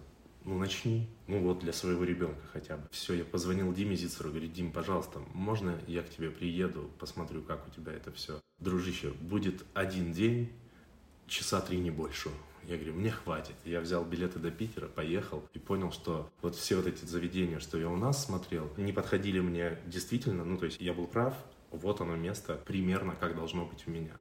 ну 0.46 0.58
начни, 0.58 1.08
ну 1.28 1.42
вот 1.42 1.60
для 1.60 1.74
своего 1.74 2.04
ребенка 2.04 2.42
хотя 2.52 2.78
бы. 2.78 2.88
Все, 2.92 3.14
я 3.14 3.26
позвонил 3.26 3.72
Диме 3.74 3.96
Зицеру, 3.96 4.30
говорю, 4.30 4.48
Дим, 4.48 4.72
пожалуйста, 4.72 5.20
можно 5.34 5.80
я 5.86 6.02
к 6.02 6.10
тебе 6.10 6.32
приеду, 6.32 6.90
посмотрю, 6.98 7.42
как 7.42 7.68
у 7.68 7.72
тебя 7.72 7.94
это 7.94 8.12
все. 8.12 8.40
Дружище, 8.60 9.12
будет 9.22 9.64
один 9.74 10.12
день, 10.12 10.50
часа 11.30 11.62
три 11.62 11.80
не 11.80 11.92
больше. 11.92 12.30
Я 12.64 12.76
говорю, 12.76 12.94
мне 12.94 13.10
хватит. 13.10 13.56
Я 13.66 13.80
взял 13.80 14.06
билеты 14.06 14.38
до 14.38 14.52
Питера, 14.52 14.88
поехал 14.88 15.44
и 15.54 15.60
понял, 15.60 15.92
что 15.92 16.30
вот 16.42 16.56
все 16.56 16.76
вот 16.76 16.88
эти 16.88 17.06
заведения, 17.06 17.60
что 17.60 17.78
я 17.78 17.90
у 17.90 17.96
нас 17.96 18.26
смотрел, 18.26 18.70
не 18.78 18.92
подходили 18.92 19.40
мне 19.40 19.78
действительно. 19.88 20.44
Ну, 20.44 20.58
то 20.58 20.66
есть 20.66 20.80
я 20.80 20.94
был 20.94 21.08
прав, 21.08 21.34
вот 21.72 22.02
оно 22.02 22.16
место 22.16 22.56
примерно, 22.66 23.16
как 23.16 23.36
должно 23.36 23.66
быть 23.66 23.88
у 23.88 23.92
меня. 23.92 24.20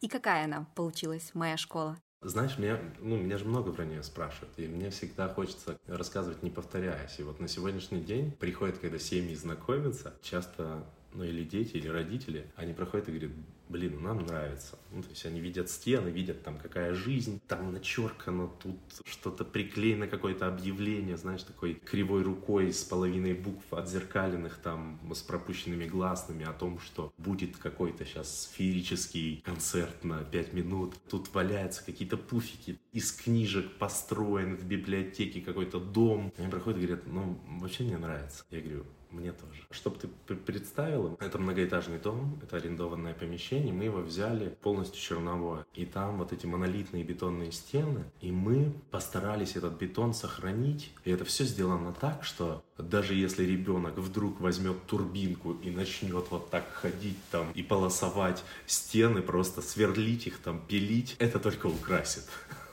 И 0.00 0.08
какая 0.08 0.44
она 0.44 0.66
получилась, 0.74 1.30
моя 1.34 1.56
школа? 1.56 1.98
Знаешь, 2.22 2.56
меня, 2.56 2.78
ну, 3.00 3.16
меня 3.16 3.36
же 3.36 3.44
много 3.44 3.72
про 3.72 3.84
нее 3.84 4.02
спрашивают, 4.04 4.52
и 4.56 4.68
мне 4.68 4.90
всегда 4.90 5.28
хочется 5.28 5.78
рассказывать, 5.86 6.42
не 6.42 6.50
повторяясь. 6.50 7.18
И 7.18 7.22
вот 7.24 7.40
на 7.40 7.48
сегодняшний 7.48 8.00
день 8.00 8.30
приходит, 8.30 8.78
когда 8.78 8.98
семьи 8.98 9.34
знакомятся, 9.34 10.14
часто, 10.22 10.86
ну, 11.14 11.24
или 11.24 11.42
дети, 11.42 11.76
или 11.76 11.88
родители, 11.88 12.50
они 12.54 12.74
проходят 12.74 13.08
и 13.08 13.12
говорят, 13.12 13.32
блин, 13.72 14.02
нам 14.02 14.18
нравится. 14.18 14.78
Ну, 14.92 15.02
то 15.02 15.08
есть 15.08 15.24
они 15.24 15.40
видят 15.40 15.70
стены, 15.70 16.10
видят 16.10 16.42
там 16.44 16.58
какая 16.58 16.94
жизнь, 16.94 17.40
там 17.48 17.72
начеркано, 17.72 18.48
тут 18.62 18.78
что-то 19.04 19.44
приклеено, 19.44 20.06
какое-то 20.06 20.46
объявление, 20.46 21.16
знаешь, 21.16 21.42
такой 21.42 21.74
кривой 21.74 22.22
рукой 22.22 22.72
с 22.72 22.84
половиной 22.84 23.32
букв 23.32 23.72
отзеркаленных 23.72 24.58
там 24.58 25.00
с 25.14 25.22
пропущенными 25.22 25.86
гласными 25.86 26.44
о 26.44 26.52
том, 26.52 26.78
что 26.78 27.12
будет 27.16 27.56
какой-то 27.56 28.04
сейчас 28.04 28.42
сферический 28.42 29.42
концерт 29.44 30.04
на 30.04 30.22
пять 30.24 30.52
минут. 30.52 30.94
Тут 31.08 31.32
валяются 31.34 31.84
какие-то 31.84 32.16
пуфики 32.16 32.78
из 32.92 33.10
книжек 33.12 33.72
построен 33.78 34.56
в 34.56 34.64
библиотеке 34.64 35.40
какой-то 35.40 35.80
дом. 35.80 36.32
Они 36.36 36.48
проходят 36.48 36.78
и 36.78 36.86
говорят, 36.86 37.06
ну, 37.06 37.40
вообще 37.60 37.84
мне 37.84 37.96
нравится. 37.96 38.44
Я 38.50 38.60
говорю, 38.60 38.84
мне 39.12 39.32
тоже. 39.32 39.62
Чтобы 39.70 39.98
ты 39.98 40.34
представила, 40.34 41.16
это 41.20 41.38
многоэтажный 41.38 41.98
дом, 41.98 42.38
это 42.42 42.56
арендованное 42.56 43.14
помещение, 43.14 43.72
мы 43.72 43.84
его 43.84 44.00
взяли 44.00 44.56
полностью 44.62 45.00
черновое. 45.00 45.64
И 45.74 45.84
там 45.86 46.18
вот 46.18 46.32
эти 46.32 46.46
монолитные 46.46 47.04
бетонные 47.04 47.52
стены, 47.52 48.04
и 48.20 48.30
мы 48.30 48.72
постарались 48.90 49.56
этот 49.56 49.74
бетон 49.78 50.14
сохранить. 50.14 50.92
И 51.04 51.10
это 51.10 51.24
все 51.24 51.44
сделано 51.44 51.92
так, 51.92 52.24
что 52.24 52.62
даже 52.78 53.14
если 53.14 53.44
ребенок 53.44 53.96
вдруг 53.98 54.40
возьмет 54.40 54.86
турбинку 54.86 55.52
и 55.54 55.70
начнет 55.70 56.30
вот 56.30 56.50
так 56.50 56.68
ходить 56.72 57.18
там 57.30 57.50
и 57.52 57.62
полосовать 57.62 58.42
стены, 58.66 59.22
просто 59.22 59.62
сверлить 59.62 60.26
их 60.26 60.38
там, 60.38 60.60
пилить, 60.66 61.16
это 61.18 61.38
только 61.38 61.66
украсит. 61.66 62.24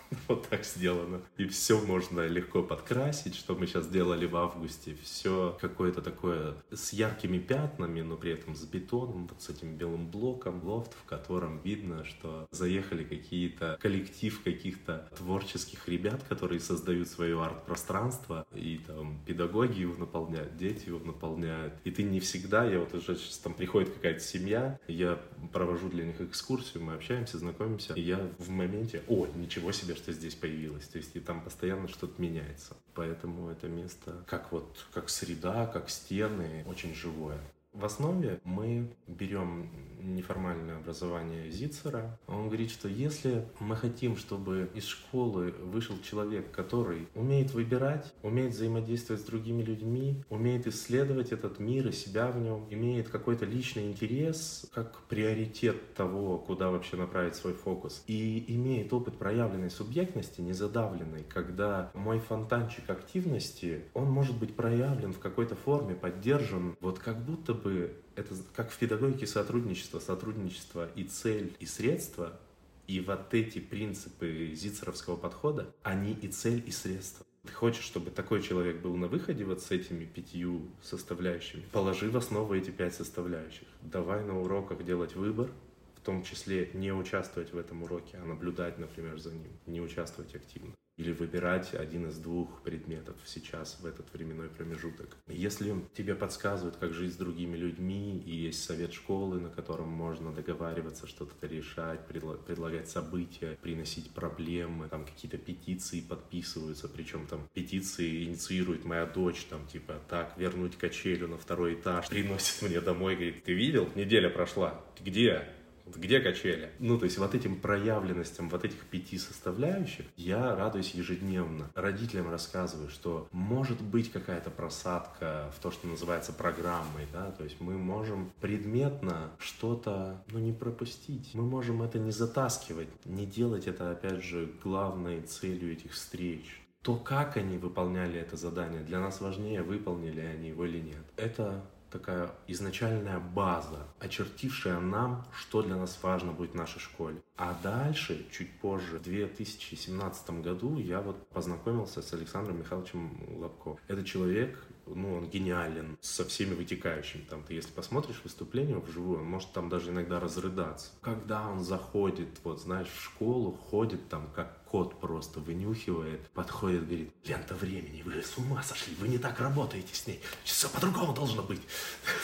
Вот 0.28 0.48
так 0.48 0.66
сделано. 0.66 1.22
И 1.38 1.46
все 1.46 1.80
можно 1.80 2.28
легко 2.28 2.64
подкрасить, 2.64 3.36
что 3.36 3.56
мы 3.56 3.68
сейчас 3.68 3.88
делали 3.88 4.26
в 4.26 4.36
августе. 4.36 4.96
Все 5.04 5.58
какое-то 5.60 6.02
такое 6.02 6.56
с 6.72 6.94
яркими 6.94 7.38
пятнами, 7.38 8.02
но 8.02 8.16
при 8.16 8.32
этом 8.32 8.56
с 8.56 8.64
бетоном, 8.64 9.28
вот 9.28 9.42
с 9.42 9.50
этим 9.50 9.76
белым 9.76 10.10
блоком, 10.10 10.64
лофт, 10.64 10.94
в 10.94 11.06
котором 11.06 11.60
видно, 11.62 12.06
что 12.06 12.48
заехали 12.52 13.04
какие-то 13.04 13.78
коллектив 13.82 14.42
каких-то 14.44 15.10
творческих 15.18 15.88
ребят, 15.88 16.24
которые 16.28 16.60
создают 16.60 17.08
свое 17.08 17.42
арт-пространство, 17.42 18.46
и 18.54 18.80
там 18.86 19.20
педагоги 19.26 19.82
его 19.82 19.96
наполняют, 19.96 20.58
дети 20.58 20.88
его 20.88 21.00
наполняют. 21.00 21.74
И 21.84 21.92
ты 21.92 22.04
не 22.04 22.20
всегда, 22.20 22.66
я 22.66 22.80
вот 22.80 22.94
уже 22.94 23.16
сейчас 23.16 23.38
там 23.40 23.54
приходит 23.54 23.94
какая-то 23.94 24.20
семья, 24.20 24.80
я 24.88 25.20
провожу 25.52 25.90
для 25.90 26.06
них 26.06 26.22
экскурсию, 26.22 26.84
мы 26.84 26.94
общаемся, 26.94 27.38
знакомимся, 27.38 27.94
и 27.94 28.02
я 28.02 28.30
в 28.38 28.50
моменте, 28.50 29.04
о, 29.08 29.28
ничего 29.36 29.72
себе, 29.72 29.96
что 30.00 30.12
здесь 30.14 30.36
появилось. 30.36 30.88
То 30.88 30.98
есть 30.98 31.16
и 31.16 31.20
там 31.20 31.44
постоянно 31.44 31.88
что-то 31.88 32.20
меняется. 32.22 32.76
Поэтому 32.96 33.50
это 33.50 33.68
место 33.68 34.24
как 34.28 34.52
вот, 34.52 34.88
как 34.94 35.10
среда, 35.10 35.68
как 35.68 35.90
стены, 35.90 36.64
очень 36.68 36.96
живое. 36.96 37.40
В 37.80 37.86
основе 37.86 38.42
мы 38.44 38.92
берем 39.08 39.70
неформальное 40.02 40.78
образование 40.78 41.50
Зицера. 41.50 42.20
Он 42.28 42.48
говорит, 42.48 42.72
что 42.72 42.90
если 42.90 43.46
мы 43.60 43.78
хотим, 43.78 44.18
чтобы 44.18 44.70
из 44.74 44.84
школы 44.84 45.54
вышел 45.64 45.96
человек, 46.02 46.52
который 46.52 47.08
умеет 47.16 47.54
выбирать, 47.54 48.14
умеет 48.22 48.52
взаимодействовать 48.52 49.22
с 49.22 49.26
другими 49.26 49.62
людьми, 49.64 50.24
умеет 50.30 50.68
исследовать 50.68 51.32
этот 51.32 51.60
мир 51.60 51.88
и 51.88 51.92
себя 51.94 52.32
в 52.32 52.42
нем, 52.42 52.68
имеет 52.70 53.08
какой-то 53.08 53.46
личный 53.46 53.88
интерес, 53.88 54.70
как 54.74 55.00
приоритет 55.04 55.94
того, 55.94 56.38
куда 56.38 56.72
вообще 56.72 56.98
направить 56.98 57.36
свой 57.36 57.54
фокус, 57.54 58.04
и 58.08 58.44
имеет 58.56 58.92
опыт 58.92 59.18
проявленной 59.18 59.70
субъектности, 59.70 60.42
не 60.42 60.54
задавленной, 60.54 61.24
когда 61.24 61.92
мой 61.94 62.20
фонтанчик 62.20 62.90
активности, 62.90 63.84
он 63.94 64.10
может 64.10 64.38
быть 64.38 64.56
проявлен 64.56 65.14
в 65.14 65.20
какой-то 65.20 65.56
форме, 65.56 65.96
поддержан, 65.96 66.76
вот 66.82 67.00
как 67.00 67.24
будто 67.24 67.54
бы 67.54 67.69
это 68.16 68.36
как 68.56 68.72
в 68.72 68.78
педагогике 68.78 69.28
сотрудничество, 69.28 70.00
сотрудничество 70.00 70.90
и 70.96 71.04
цель, 71.04 71.56
и 71.60 71.66
средства, 71.66 72.40
и 72.88 73.00
вот 73.00 73.34
эти 73.34 73.60
принципы 73.60 74.52
зицеровского 74.54 75.16
подхода, 75.16 75.74
они 75.84 76.14
и 76.14 76.28
цель, 76.28 76.64
и 76.66 76.72
средство. 76.72 77.26
Ты 77.44 77.54
хочешь, 77.54 77.84
чтобы 77.84 78.12
такой 78.12 78.42
человек 78.42 78.82
был 78.82 78.96
на 78.96 79.08
выходе 79.08 79.46
вот 79.46 79.62
с 79.62 79.72
этими 79.72 80.06
пятью 80.06 80.62
составляющими? 80.82 81.64
Положи 81.72 82.10
в 82.10 82.18
основу 82.18 82.54
эти 82.54 82.70
пять 82.70 82.94
составляющих. 82.94 83.68
Давай 83.82 84.24
на 84.24 84.40
уроках 84.40 84.84
делать 84.84 85.16
выбор, 85.16 85.50
в 85.96 86.02
том 86.02 86.24
числе 86.24 86.70
не 86.74 86.92
участвовать 86.92 87.54
в 87.54 87.58
этом 87.58 87.84
уроке, 87.84 88.18
а 88.22 88.26
наблюдать, 88.26 88.78
например, 88.78 89.20
за 89.20 89.32
ним, 89.32 89.52
не 89.68 89.82
участвовать 89.82 90.36
активно 90.36 90.74
или 91.00 91.14
выбирать 91.14 91.74
один 91.74 92.10
из 92.10 92.18
двух 92.18 92.62
предметов 92.62 93.16
сейчас, 93.26 93.80
в 93.80 93.86
этот 93.86 94.12
временной 94.14 94.50
промежуток. 94.50 95.16
Если 95.28 95.74
тебе 95.94 96.14
подсказывают, 96.14 96.76
как 96.76 96.94
жить 96.94 97.14
с 97.14 97.16
другими 97.16 97.56
людьми, 97.56 98.22
и 98.26 98.36
есть 98.36 98.64
совет 98.66 98.94
школы, 98.94 99.40
на 99.40 99.50
котором 99.50 99.88
можно 99.88 100.34
договариваться, 100.34 101.08
что-то 101.08 101.48
решать, 101.48 102.06
предлагать 102.06 102.90
события, 102.90 103.58
приносить 103.62 104.12
проблемы, 104.12 104.90
там 104.90 105.06
какие-то 105.06 105.38
петиции 105.38 106.02
подписываются, 106.02 106.90
причем 106.90 107.28
там 107.28 107.48
петиции 107.54 108.26
инициирует 108.26 108.84
моя 108.84 109.06
дочь, 109.06 109.46
там 109.46 109.66
типа 109.68 110.02
так, 110.10 110.38
вернуть 110.38 110.76
качелю 110.76 111.30
на 111.30 111.38
второй 111.38 111.76
этаж, 111.76 112.10
приносит 112.10 112.62
мне 112.62 112.82
домой, 112.82 113.16
говорит, 113.16 113.46
ты 113.46 113.54
видел, 113.54 113.90
неделя 113.96 114.30
прошла, 114.30 114.84
где? 115.00 115.48
Где 115.96 116.20
качели? 116.20 116.72
Ну, 116.80 116.98
то 116.98 117.06
есть 117.06 117.18
вот 117.18 117.36
этим 117.36 117.60
проявленностям 117.60 118.50
вот 118.50 118.66
этих 118.66 118.80
пяти 118.86 119.18
составляющих 119.18 120.06
я 120.18 120.56
радуюсь 120.56 120.94
ежедневно. 120.94 121.70
Родителям 121.76 122.30
рассказываю, 122.30 122.90
что 122.90 123.28
может 123.32 123.82
быть 123.82 124.12
какая-то 124.12 124.50
просадка 124.50 125.52
в 125.56 125.62
то, 125.62 125.72
что 125.72 125.88
называется 125.88 126.34
программой, 126.34 127.08
да, 127.12 127.32
то 127.32 127.44
есть 127.44 127.60
мы 127.60 127.78
можем 127.78 128.32
предметно 128.42 129.32
что-то, 129.40 130.24
ну, 130.32 130.40
не 130.40 130.54
пропустить. 130.54 131.32
Мы 131.34 131.44
можем 131.44 131.82
это 131.82 132.00
не 132.00 132.12
затаскивать, 132.12 132.90
не 133.06 133.26
делать 133.26 133.68
это, 133.68 133.92
опять 133.92 134.24
же, 134.24 134.52
главной 134.64 135.22
целью 135.22 135.72
этих 135.72 135.94
встреч 135.94 136.62
то, 136.82 136.96
как 136.96 137.36
они 137.36 137.58
выполняли 137.58 138.20
это 138.20 138.38
задание, 138.38 138.82
для 138.84 139.00
нас 139.00 139.20
важнее, 139.20 139.64
выполнили 139.64 140.22
они 140.22 140.50
его 140.50 140.66
или 140.66 140.80
нет. 140.80 141.04
Это 141.18 141.66
такая 141.92 142.32
изначальная 142.48 143.20
база, 143.20 143.88
очертившая 144.00 144.80
нам, 144.80 145.26
что 145.34 145.62
для 145.62 145.76
нас 145.76 145.98
важно 146.02 146.32
будет 146.32 146.52
в 146.52 146.56
нашей 146.56 146.80
школе. 146.80 147.22
А 147.36 147.58
дальше, 147.64 148.28
чуть 148.32 148.60
позже, 148.60 149.00
в 149.00 149.04
2017 149.04 150.30
году, 150.42 150.78
я 150.78 151.02
вот 151.02 151.28
познакомился 151.30 152.02
с 152.02 152.14
Александром 152.14 152.60
Михайловичем 152.60 153.18
Лобко. 153.40 153.78
Это 153.88 154.04
человек, 154.04 154.62
ну, 154.86 155.16
он 155.16 155.30
гениален 155.30 155.98
со 156.02 156.26
всеми 156.26 156.54
вытекающими. 156.54 157.22
Там 157.22 157.44
ты, 157.44 157.54
если 157.54 157.72
посмотришь 157.72 158.22
выступление 158.24 158.78
вживую, 158.80 159.20
он 159.20 159.26
может 159.26 159.52
там 159.54 159.70
даже 159.70 159.92
иногда 159.92 160.20
разрыдаться. 160.20 160.92
Когда 161.02 161.48
он 161.48 161.64
заходит, 161.64 162.40
вот, 162.44 162.62
знаешь, 162.62 162.88
в 162.88 163.02
школу, 163.02 163.52
ходит 163.52 164.10
там 164.10 164.30
как 164.36 164.59
кот 164.72 165.00
просто 165.00 165.40
вынюхивает, 165.40 166.22
подходит, 166.30 166.86
говорит, 166.86 167.12
лента 167.26 167.56
времени, 167.56 168.04
вы 168.04 168.22
с 168.22 168.38
ума 168.38 168.62
сошли, 168.62 168.96
вы 169.00 169.08
не 169.08 169.18
так 169.18 169.40
работаете 169.40 169.94
с 169.94 170.06
ней, 170.08 170.22
все 170.44 170.70
по-другому 170.70 171.14
должно 171.14 171.42
быть. 171.42 171.62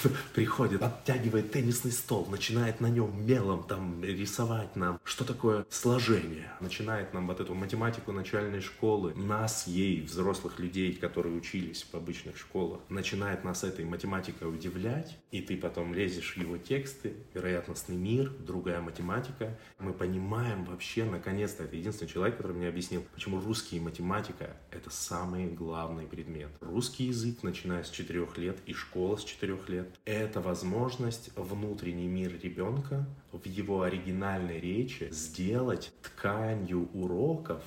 Приходит, 0.34 0.82
оттягивает 0.82 1.52
теннисный 1.52 1.92
стол, 1.92 2.28
начинает 2.30 2.82
на 2.82 2.88
нем 2.88 3.26
мелом 3.26 3.64
там 3.64 4.04
рисовать 4.04 4.76
нам, 4.76 5.00
что 5.04 5.26
такое 5.26 5.66
сложение. 5.70 6.52
Начинает 6.60 7.14
нам 7.14 7.28
вот 7.28 7.40
эту 7.40 7.56
математику 7.56 8.12
начальной 8.12 8.62
школы, 8.62 9.14
нас, 9.16 9.68
ей, 9.68 10.02
взрослых 10.02 10.60
людей, 10.60 10.94
которые 10.94 11.36
учились 11.36 11.86
в 11.92 11.96
обычных 11.96 12.38
школах, 12.38 12.82
начинает 12.90 13.44
нас 13.44 13.64
этой 13.64 13.86
математикой 13.86 14.54
удивлять, 14.54 15.18
и 15.32 15.42
ты 15.42 15.58
потом 15.58 15.94
лезешь 15.94 16.36
в 16.36 16.38
его 16.38 16.58
тексты, 16.58 17.16
вероятностный 17.34 17.96
мир, 17.96 18.30
другая 18.30 18.82
математика. 18.82 19.58
Мы 19.80 19.94
понимаем 19.94 20.64
вообще, 20.66 21.04
наконец-то, 21.06 21.64
это 21.64 21.76
единственный 21.76 22.08
человек, 22.08 22.35
который 22.36 22.58
мне 22.58 22.68
объяснил, 22.68 23.04
почему 23.14 23.40
русский 23.40 23.78
и 23.78 23.80
математика— 23.80 24.56
это 24.72 24.90
самый 24.90 25.48
главный 25.48 26.06
предмет. 26.06 26.50
Русский 26.60 27.06
язык, 27.06 27.44
начиная 27.44 27.84
с 27.84 27.90
четырех 27.90 28.38
лет, 28.38 28.58
и 28.66 28.74
школа 28.74 29.16
с 29.16 29.24
четырех 29.24 29.70
лет— 29.70 29.88
это 30.06 30.42
возможность 30.42 31.32
внутренний 31.36 32.08
мир 32.08 32.38
ребенка 32.44 33.08
в 33.32 33.46
его 33.46 33.84
оригинальной 33.84 34.60
речи 34.60 35.08
сделать 35.12 35.94
тканью 36.02 36.90
уроков 36.94 37.64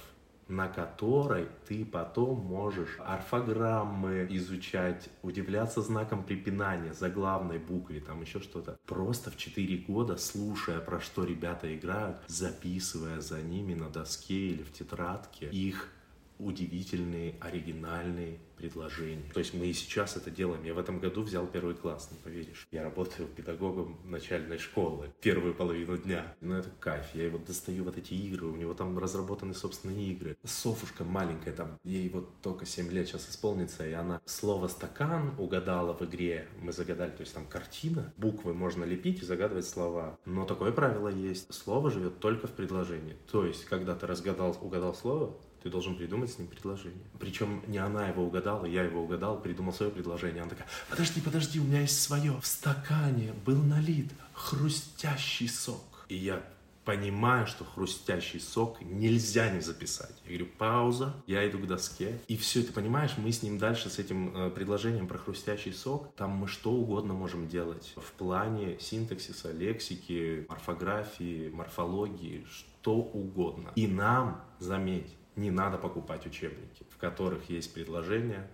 на 0.48 0.68
которой 0.68 1.48
ты 1.66 1.84
потом 1.84 2.40
можешь 2.40 2.96
орфограммы 2.98 4.26
изучать, 4.30 5.08
удивляться 5.22 5.82
знаком 5.82 6.24
препинания, 6.24 6.92
заглавной 6.94 7.58
букве, 7.58 8.00
там 8.00 8.22
еще 8.22 8.40
что-то. 8.40 8.78
Просто 8.86 9.30
в 9.30 9.36
4 9.36 9.76
года, 9.78 10.16
слушая, 10.16 10.80
про 10.80 11.00
что 11.00 11.24
ребята 11.24 11.74
играют, 11.74 12.18
записывая 12.26 13.20
за 13.20 13.42
ними 13.42 13.74
на 13.74 13.90
доске 13.90 14.48
или 14.48 14.62
в 14.62 14.72
тетрадке 14.72 15.48
их 15.50 15.90
удивительные, 16.38 17.34
оригинальные 17.40 18.38
предложения. 18.58 19.22
То 19.32 19.38
есть 19.38 19.54
мы 19.54 19.66
и 19.66 19.72
сейчас 19.72 20.16
это 20.16 20.30
делаем. 20.30 20.64
Я 20.64 20.74
в 20.74 20.78
этом 20.78 20.98
году 20.98 21.22
взял 21.22 21.46
первый 21.46 21.74
класс, 21.74 22.08
не 22.10 22.18
поверишь. 22.18 22.66
Я 22.70 22.82
работаю 22.82 23.28
педагогом 23.28 23.98
начальной 24.04 24.58
школы 24.58 25.12
первую 25.20 25.54
половину 25.54 25.96
дня. 25.96 26.34
Ну 26.40 26.56
это 26.56 26.70
кайф. 26.80 27.06
Я 27.14 27.26
его 27.26 27.38
достаю 27.38 27.84
вот 27.84 27.96
эти 27.96 28.14
игры, 28.14 28.46
у 28.46 28.56
него 28.56 28.74
там 28.74 28.98
разработаны 28.98 29.54
собственные 29.54 30.12
игры. 30.12 30.36
Софушка 30.44 31.04
маленькая, 31.04 31.52
там 31.52 31.78
ей 31.84 32.08
вот 32.08 32.40
только 32.42 32.66
7 32.66 32.90
лет 32.90 33.06
сейчас 33.06 33.30
исполнится, 33.30 33.86
и 33.86 33.92
она 33.92 34.20
слово 34.24 34.68
«стакан» 34.68 35.34
угадала 35.38 35.94
в 35.94 36.02
игре. 36.02 36.48
Мы 36.60 36.72
загадали, 36.72 37.10
то 37.10 37.20
есть 37.20 37.34
там 37.34 37.46
картина, 37.46 38.12
буквы 38.16 38.54
можно 38.54 38.84
лепить 38.84 39.22
и 39.22 39.24
загадывать 39.24 39.66
слова. 39.66 40.18
Но 40.24 40.44
такое 40.44 40.72
правило 40.72 41.08
есть. 41.08 41.52
Слово 41.54 41.90
живет 41.90 42.18
только 42.18 42.46
в 42.46 42.52
предложении. 42.52 43.16
То 43.30 43.44
есть, 43.44 43.64
когда 43.66 43.94
ты 43.94 44.06
разгадал, 44.06 44.56
угадал 44.60 44.94
слово, 44.94 45.38
ты 45.68 45.72
должен 45.72 45.96
придумать 45.96 46.32
с 46.32 46.38
ним 46.38 46.48
предложение. 46.48 47.04
Причем 47.18 47.62
не 47.66 47.76
она 47.76 48.08
его 48.08 48.24
угадала, 48.24 48.64
я 48.64 48.84
его 48.84 49.02
угадал, 49.02 49.38
придумал 49.38 49.74
свое 49.74 49.92
предложение. 49.92 50.40
Она 50.40 50.50
такая, 50.50 50.66
подожди, 50.88 51.20
подожди, 51.20 51.60
у 51.60 51.64
меня 51.64 51.82
есть 51.82 52.00
свое. 52.00 52.32
В 52.40 52.46
стакане 52.46 53.34
был 53.44 53.62
налит 53.62 54.10
хрустящий 54.32 55.46
сок. 55.48 56.06
И 56.08 56.16
я 56.16 56.42
понимаю, 56.86 57.46
что 57.46 57.66
хрустящий 57.66 58.40
сок 58.40 58.80
нельзя 58.80 59.50
не 59.50 59.60
записать. 59.60 60.14
Я 60.24 60.28
говорю, 60.38 60.46
пауза, 60.56 61.14
я 61.26 61.46
иду 61.46 61.58
к 61.58 61.66
доске. 61.66 62.18
И 62.28 62.38
все, 62.38 62.62
ты 62.62 62.72
понимаешь, 62.72 63.10
мы 63.18 63.30
с 63.30 63.42
ним 63.42 63.58
дальше, 63.58 63.90
с 63.90 63.98
этим 63.98 64.34
э, 64.34 64.50
предложением 64.50 65.06
про 65.06 65.18
хрустящий 65.18 65.74
сок, 65.74 66.14
там 66.16 66.30
мы 66.30 66.48
что 66.48 66.72
угодно 66.72 67.12
можем 67.12 67.46
делать. 67.46 67.92
В 67.96 68.12
плане 68.12 68.78
синтаксиса, 68.80 69.52
лексики, 69.52 70.46
орфографии, 70.48 71.50
морфологии, 71.50 72.46
что 72.48 72.94
угодно. 72.94 73.70
И 73.76 73.86
нам, 73.86 74.42
заметь, 74.58 75.17
не 75.38 75.50
надо 75.50 75.78
покупать 75.78 76.26
учебники, 76.26 76.84
в 76.90 76.98
которых 76.98 77.48
есть 77.48 77.72
предложение 77.72 78.48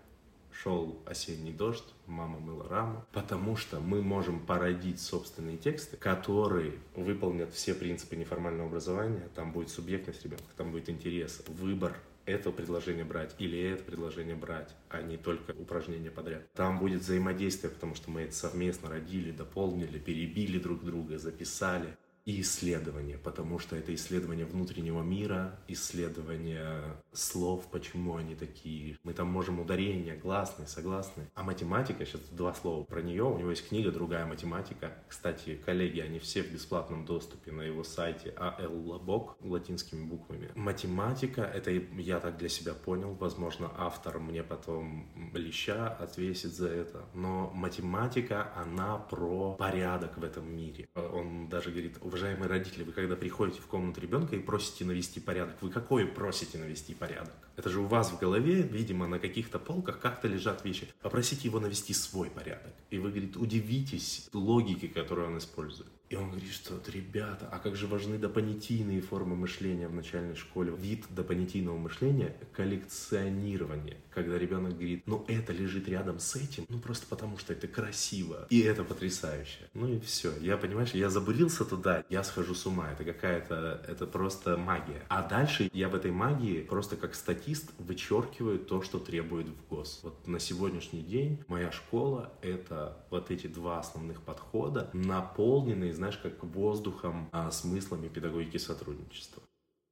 шел 0.52 1.02
осенний 1.04 1.52
дождь, 1.52 1.84
мама 2.06 2.38
мыла 2.38 2.68
раму, 2.68 3.04
потому 3.12 3.56
что 3.56 3.80
мы 3.80 4.02
можем 4.02 4.38
породить 4.38 5.00
собственные 5.00 5.56
тексты, 5.56 5.96
которые 5.96 6.74
выполнят 6.94 7.52
все 7.52 7.74
принципы 7.74 8.14
неформального 8.14 8.68
образования, 8.68 9.28
там 9.34 9.52
будет 9.52 9.70
субъектность 9.70 10.22
ребенка, 10.24 10.44
там 10.56 10.70
будет 10.70 10.88
интерес, 10.88 11.42
выбор 11.48 11.96
это 12.26 12.50
предложение 12.52 13.04
брать 13.04 13.34
или 13.38 13.60
это 13.60 13.82
предложение 13.82 14.34
брать, 14.34 14.74
а 14.88 15.02
не 15.02 15.16
только 15.16 15.50
упражнения 15.50 16.10
подряд. 16.10 16.42
Там 16.54 16.78
будет 16.78 17.02
взаимодействие, 17.02 17.70
потому 17.70 17.94
что 17.94 18.10
мы 18.10 18.22
это 18.22 18.34
совместно 18.34 18.88
родили, 18.88 19.30
дополнили, 19.30 19.98
перебили 19.98 20.58
друг 20.58 20.84
друга, 20.84 21.18
записали 21.18 21.96
и 22.24 22.40
исследование, 22.40 23.18
потому 23.18 23.58
что 23.58 23.76
это 23.76 23.94
исследование 23.94 24.46
внутреннего 24.46 25.02
мира, 25.02 25.58
исследование 25.68 26.96
слов, 27.12 27.66
почему 27.70 28.16
они 28.16 28.34
такие. 28.34 28.98
Мы 29.04 29.12
там 29.12 29.28
можем 29.28 29.60
ударения, 29.60 30.16
гласные, 30.16 30.66
согласные. 30.66 31.30
А 31.34 31.42
математика, 31.42 32.04
сейчас 32.06 32.22
два 32.30 32.54
слова 32.54 32.84
про 32.84 33.02
нее, 33.02 33.24
у 33.24 33.38
него 33.38 33.50
есть 33.50 33.68
книга 33.68 33.90
«Другая 33.90 34.24
математика». 34.24 34.92
Кстати, 35.08 35.60
коллеги, 35.64 36.00
они 36.00 36.18
все 36.18 36.42
в 36.42 36.50
бесплатном 36.50 37.04
доступе 37.04 37.52
на 37.52 37.62
его 37.62 37.84
сайте 37.84 38.34
AL 38.36 38.84
Labok 38.84 39.34
латинскими 39.40 40.04
буквами. 40.04 40.50
Математика, 40.54 41.42
это 41.42 41.70
я 41.70 42.20
так 42.20 42.38
для 42.38 42.48
себя 42.48 42.72
понял, 42.72 43.14
возможно, 43.14 43.70
автор 43.76 44.18
мне 44.18 44.42
потом 44.42 45.10
леща 45.34 45.88
отвесит 45.88 46.54
за 46.54 46.68
это, 46.68 47.04
но 47.12 47.50
математика, 47.54 48.52
она 48.56 48.96
про 48.96 49.54
порядок 49.54 50.16
в 50.16 50.24
этом 50.24 50.54
мире. 50.54 50.88
Он 50.94 51.48
даже 51.48 51.70
говорит, 51.70 51.98
уважаемые 52.14 52.48
родители, 52.48 52.84
вы 52.84 52.92
когда 52.92 53.16
приходите 53.16 53.60
в 53.60 53.66
комнату 53.66 54.00
ребенка 54.00 54.36
и 54.36 54.38
просите 54.38 54.84
навести 54.84 55.18
порядок, 55.18 55.56
вы 55.60 55.70
какой 55.70 56.06
просите 56.06 56.58
навести 56.58 56.94
порядок? 56.94 57.34
Это 57.56 57.68
же 57.68 57.80
у 57.80 57.86
вас 57.86 58.12
в 58.12 58.20
голове, 58.20 58.62
видимо, 58.62 59.08
на 59.08 59.18
каких-то 59.18 59.58
полках 59.58 59.98
как-то 59.98 60.28
лежат 60.28 60.64
вещи. 60.64 60.88
Попросите 61.02 61.48
его 61.48 61.58
навести 61.58 61.92
свой 61.92 62.30
порядок. 62.30 62.72
И 62.90 62.98
вы, 62.98 63.10
говорит, 63.10 63.36
удивитесь 63.36 64.28
логике, 64.32 64.86
которую 64.86 65.26
он 65.26 65.38
использует. 65.38 65.90
И 66.14 66.16
он 66.16 66.30
говорит, 66.30 66.52
что 66.52 66.80
ребята, 66.92 67.48
а 67.50 67.58
как 67.58 67.74
же 67.74 67.88
важны 67.88 68.18
допонятийные 68.18 69.00
формы 69.00 69.34
мышления 69.34 69.88
в 69.88 69.94
начальной 69.94 70.36
школе. 70.36 70.72
Вид 70.78 71.06
допонятийного 71.10 71.76
мышления– 71.76 72.36
коллекционирование. 72.52 73.96
Когда 74.10 74.38
ребенок 74.38 74.74
говорит, 74.74 75.02
ну 75.06 75.24
это 75.26 75.52
лежит 75.52 75.88
рядом 75.88 76.20
с 76.20 76.36
этим, 76.36 76.66
ну 76.68 76.78
просто 76.78 77.06
потому 77.08 77.36
что 77.36 77.52
это 77.52 77.66
красиво. 77.66 78.46
И 78.48 78.60
это 78.60 78.84
потрясающе. 78.84 79.68
Ну 79.74 79.88
и 79.88 79.98
все. 79.98 80.32
Я, 80.40 80.56
понимаешь, 80.56 80.92
я 80.92 81.10
забурился 81.10 81.64
туда, 81.64 82.04
я 82.08 82.22
схожу 82.22 82.54
с 82.54 82.64
ума. 82.64 82.92
Это 82.92 83.02
какая-то, 83.02 83.84
это 83.88 84.06
просто 84.06 84.56
магия. 84.56 85.02
А 85.08 85.26
дальше 85.26 85.68
я 85.72 85.88
в 85.88 85.96
этой 85.96 86.12
магии 86.12 86.60
просто 86.62 86.96
как 86.96 87.16
статист 87.16 87.72
вычеркиваю 87.78 88.60
то, 88.60 88.82
что 88.82 89.00
требует 89.00 89.48
в 89.48 89.68
ГОС. 89.68 89.98
Вот 90.04 90.28
на 90.28 90.38
сегодняшний 90.38 91.02
день 91.02 91.42
моя 91.48 91.72
школа– 91.72 92.32
это 92.40 93.04
вот 93.10 93.32
эти 93.32 93.48
два 93.48 93.80
основных 93.80 94.22
подхода, 94.22 94.90
наполненные, 94.92 95.92
знаешь, 96.04 96.18
как 96.18 96.44
воздухом, 96.44 97.28
а, 97.32 97.50
смыслами 97.50 98.08
педагогики 98.08 98.58
сотрудничества. 98.58 99.42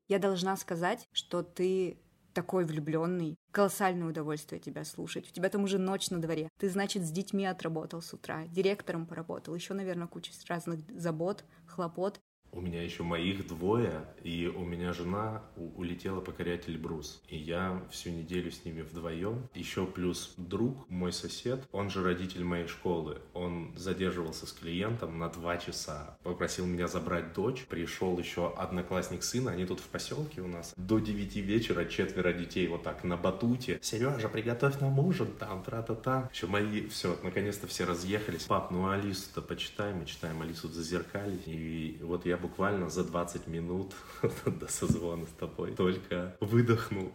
Я 0.08 0.18
должна 0.18 0.56
сказать, 0.56 1.08
что 1.12 1.42
ты 1.42 1.98
такой 2.34 2.64
влюбленный. 2.64 3.36
Колоссальное 3.50 4.08
удовольствие 4.08 4.60
тебя 4.60 4.84
слушать. 4.84 5.28
У 5.30 5.32
тебя 5.32 5.48
там 5.48 5.64
уже 5.64 5.78
ночь 5.78 6.10
на 6.10 6.20
дворе. 6.20 6.48
Ты, 6.58 6.68
значит, 6.68 7.02
с 7.02 7.10
детьми 7.10 7.46
отработал 7.46 8.02
с 8.02 8.12
утра, 8.12 8.46
директором 8.46 9.06
поработал, 9.06 9.54
еще, 9.54 9.74
наверное, 9.74 10.06
куча 10.06 10.32
разных 10.48 10.80
забот, 10.98 11.44
хлопот. 11.66 12.20
У 12.52 12.60
меня 12.60 12.82
еще 12.82 13.02
моих 13.02 13.46
двое, 13.46 14.04
и 14.22 14.46
у 14.46 14.60
меня 14.60 14.92
жена 14.92 15.42
улетела 15.56 16.20
покорять 16.20 16.68
Эльбрус. 16.68 17.22
И 17.28 17.36
я 17.36 17.82
всю 17.90 18.10
неделю 18.10 18.50
с 18.50 18.66
ними 18.66 18.82
вдвоем. 18.82 19.48
Еще 19.54 19.86
плюс 19.86 20.34
друг, 20.36 20.88
мой 20.90 21.12
сосед, 21.14 21.66
он 21.72 21.88
же 21.88 22.04
родитель 22.04 22.44
моей 22.44 22.66
школы. 22.66 23.22
Он 23.32 23.72
задерживался 23.74 24.46
с 24.46 24.52
клиентом 24.52 25.18
на 25.18 25.30
два 25.30 25.56
часа. 25.56 26.18
Попросил 26.22 26.66
меня 26.66 26.88
забрать 26.88 27.32
дочь. 27.32 27.64
Пришел 27.70 28.18
еще 28.18 28.52
одноклассник 28.54 29.22
сына, 29.22 29.52
они 29.52 29.64
тут 29.64 29.80
в 29.80 29.86
поселке 29.88 30.42
у 30.42 30.46
нас. 30.46 30.74
До 30.76 30.98
девяти 30.98 31.40
вечера 31.40 31.86
четверо 31.86 32.34
детей 32.34 32.68
вот 32.68 32.82
так 32.82 33.02
на 33.02 33.16
батуте. 33.16 33.78
Сережа, 33.80 34.28
приготовь 34.28 34.78
нам 34.78 34.98
ужин, 34.98 35.28
там, 35.38 35.62
тра-та-та. 35.62 36.28
Еще 36.30 36.46
мои, 36.48 36.86
все, 36.88 37.16
наконец-то 37.22 37.66
все 37.66 37.84
разъехались. 37.84 38.44
Пап, 38.44 38.70
ну 38.70 38.90
Алису-то 38.90 39.40
почитаем, 39.40 40.00
мы 40.00 40.04
читаем 40.04 40.42
Алису 40.42 40.68
в 40.68 40.74
зазеркалье. 40.74 41.38
И 41.46 41.98
вот 42.02 42.26
я 42.26 42.41
буквально 42.42 42.90
за 42.90 43.04
20 43.04 43.46
минут 43.46 43.94
до 44.46 44.68
созвона 44.68 45.26
с 45.26 45.30
тобой 45.38 45.74
только 45.74 46.36
выдохнул. 46.40 47.12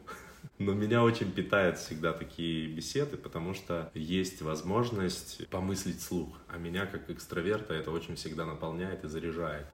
Но 0.59 0.73
меня 0.73 1.03
очень 1.03 1.31
питают 1.31 1.77
всегда 1.77 2.13
такие 2.13 2.67
беседы, 2.67 3.17
потому 3.17 3.53
что 3.53 3.91
есть 3.93 4.41
возможность 4.41 5.47
помыслить 5.49 6.01
слух. 6.01 6.29
А 6.47 6.57
меня 6.57 6.85
как 6.85 7.09
экстраверта 7.09 7.73
это 7.73 7.91
очень 7.91 8.15
всегда 8.15 8.45
наполняет 8.45 9.03
и 9.03 9.07
заряжает. 9.07 9.67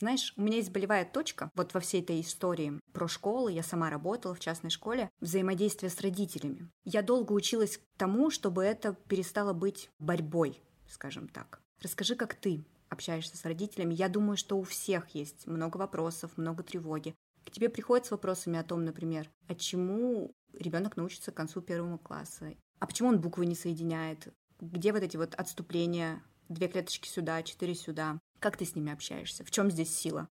Знаешь, 0.00 0.32
у 0.38 0.40
меня 0.40 0.56
есть 0.56 0.72
болевая 0.72 1.04
точка 1.04 1.50
вот 1.54 1.74
во 1.74 1.80
всей 1.80 2.00
этой 2.00 2.22
истории 2.22 2.80
про 2.94 3.06
школы. 3.06 3.52
Я 3.52 3.62
сама 3.62 3.90
работала 3.90 4.34
в 4.34 4.40
частной 4.40 4.70
школе. 4.70 5.10
Взаимодействие 5.20 5.90
с 5.90 6.00
родителями. 6.00 6.70
Я 6.84 7.02
долго 7.02 7.34
училась 7.34 7.78
тому, 7.98 8.30
чтобы 8.30 8.64
это 8.64 8.96
перестало 9.08 9.52
быть 9.52 9.90
борьбой, 9.98 10.62
скажем 10.88 11.28
так. 11.28 11.60
Расскажи, 11.82 12.16
как 12.16 12.34
ты 12.34 12.64
общаешься 12.88 13.36
с 13.36 13.44
родителями. 13.44 13.92
Я 13.92 14.08
думаю, 14.08 14.38
что 14.38 14.58
у 14.58 14.62
всех 14.62 15.10
есть 15.10 15.46
много 15.46 15.76
вопросов, 15.76 16.38
много 16.38 16.62
тревоги. 16.62 17.14
К 17.44 17.50
тебе 17.50 17.68
приходят 17.68 18.06
с 18.06 18.10
вопросами 18.10 18.58
о 18.58 18.64
том, 18.64 18.86
например, 18.86 19.30
а 19.48 19.54
чему 19.54 20.32
ребенок 20.54 20.96
научится 20.96 21.30
к 21.30 21.36
концу 21.36 21.60
первого 21.60 21.98
класса, 21.98 22.54
а 22.78 22.86
почему 22.86 23.10
он 23.10 23.20
буквы 23.20 23.44
не 23.44 23.54
соединяет, 23.54 24.32
где 24.60 24.92
вот 24.92 25.02
эти 25.02 25.18
вот 25.18 25.34
отступления, 25.34 26.22
две 26.48 26.68
клеточки 26.68 27.08
сюда, 27.08 27.42
четыре 27.42 27.74
сюда. 27.74 28.18
Как 28.40 28.56
ты 28.56 28.64
с 28.64 28.74
ними 28.74 28.90
общаешься? 28.90 29.44
В 29.44 29.50
чем 29.50 29.70
здесь 29.70 29.94
сила? 29.94 30.26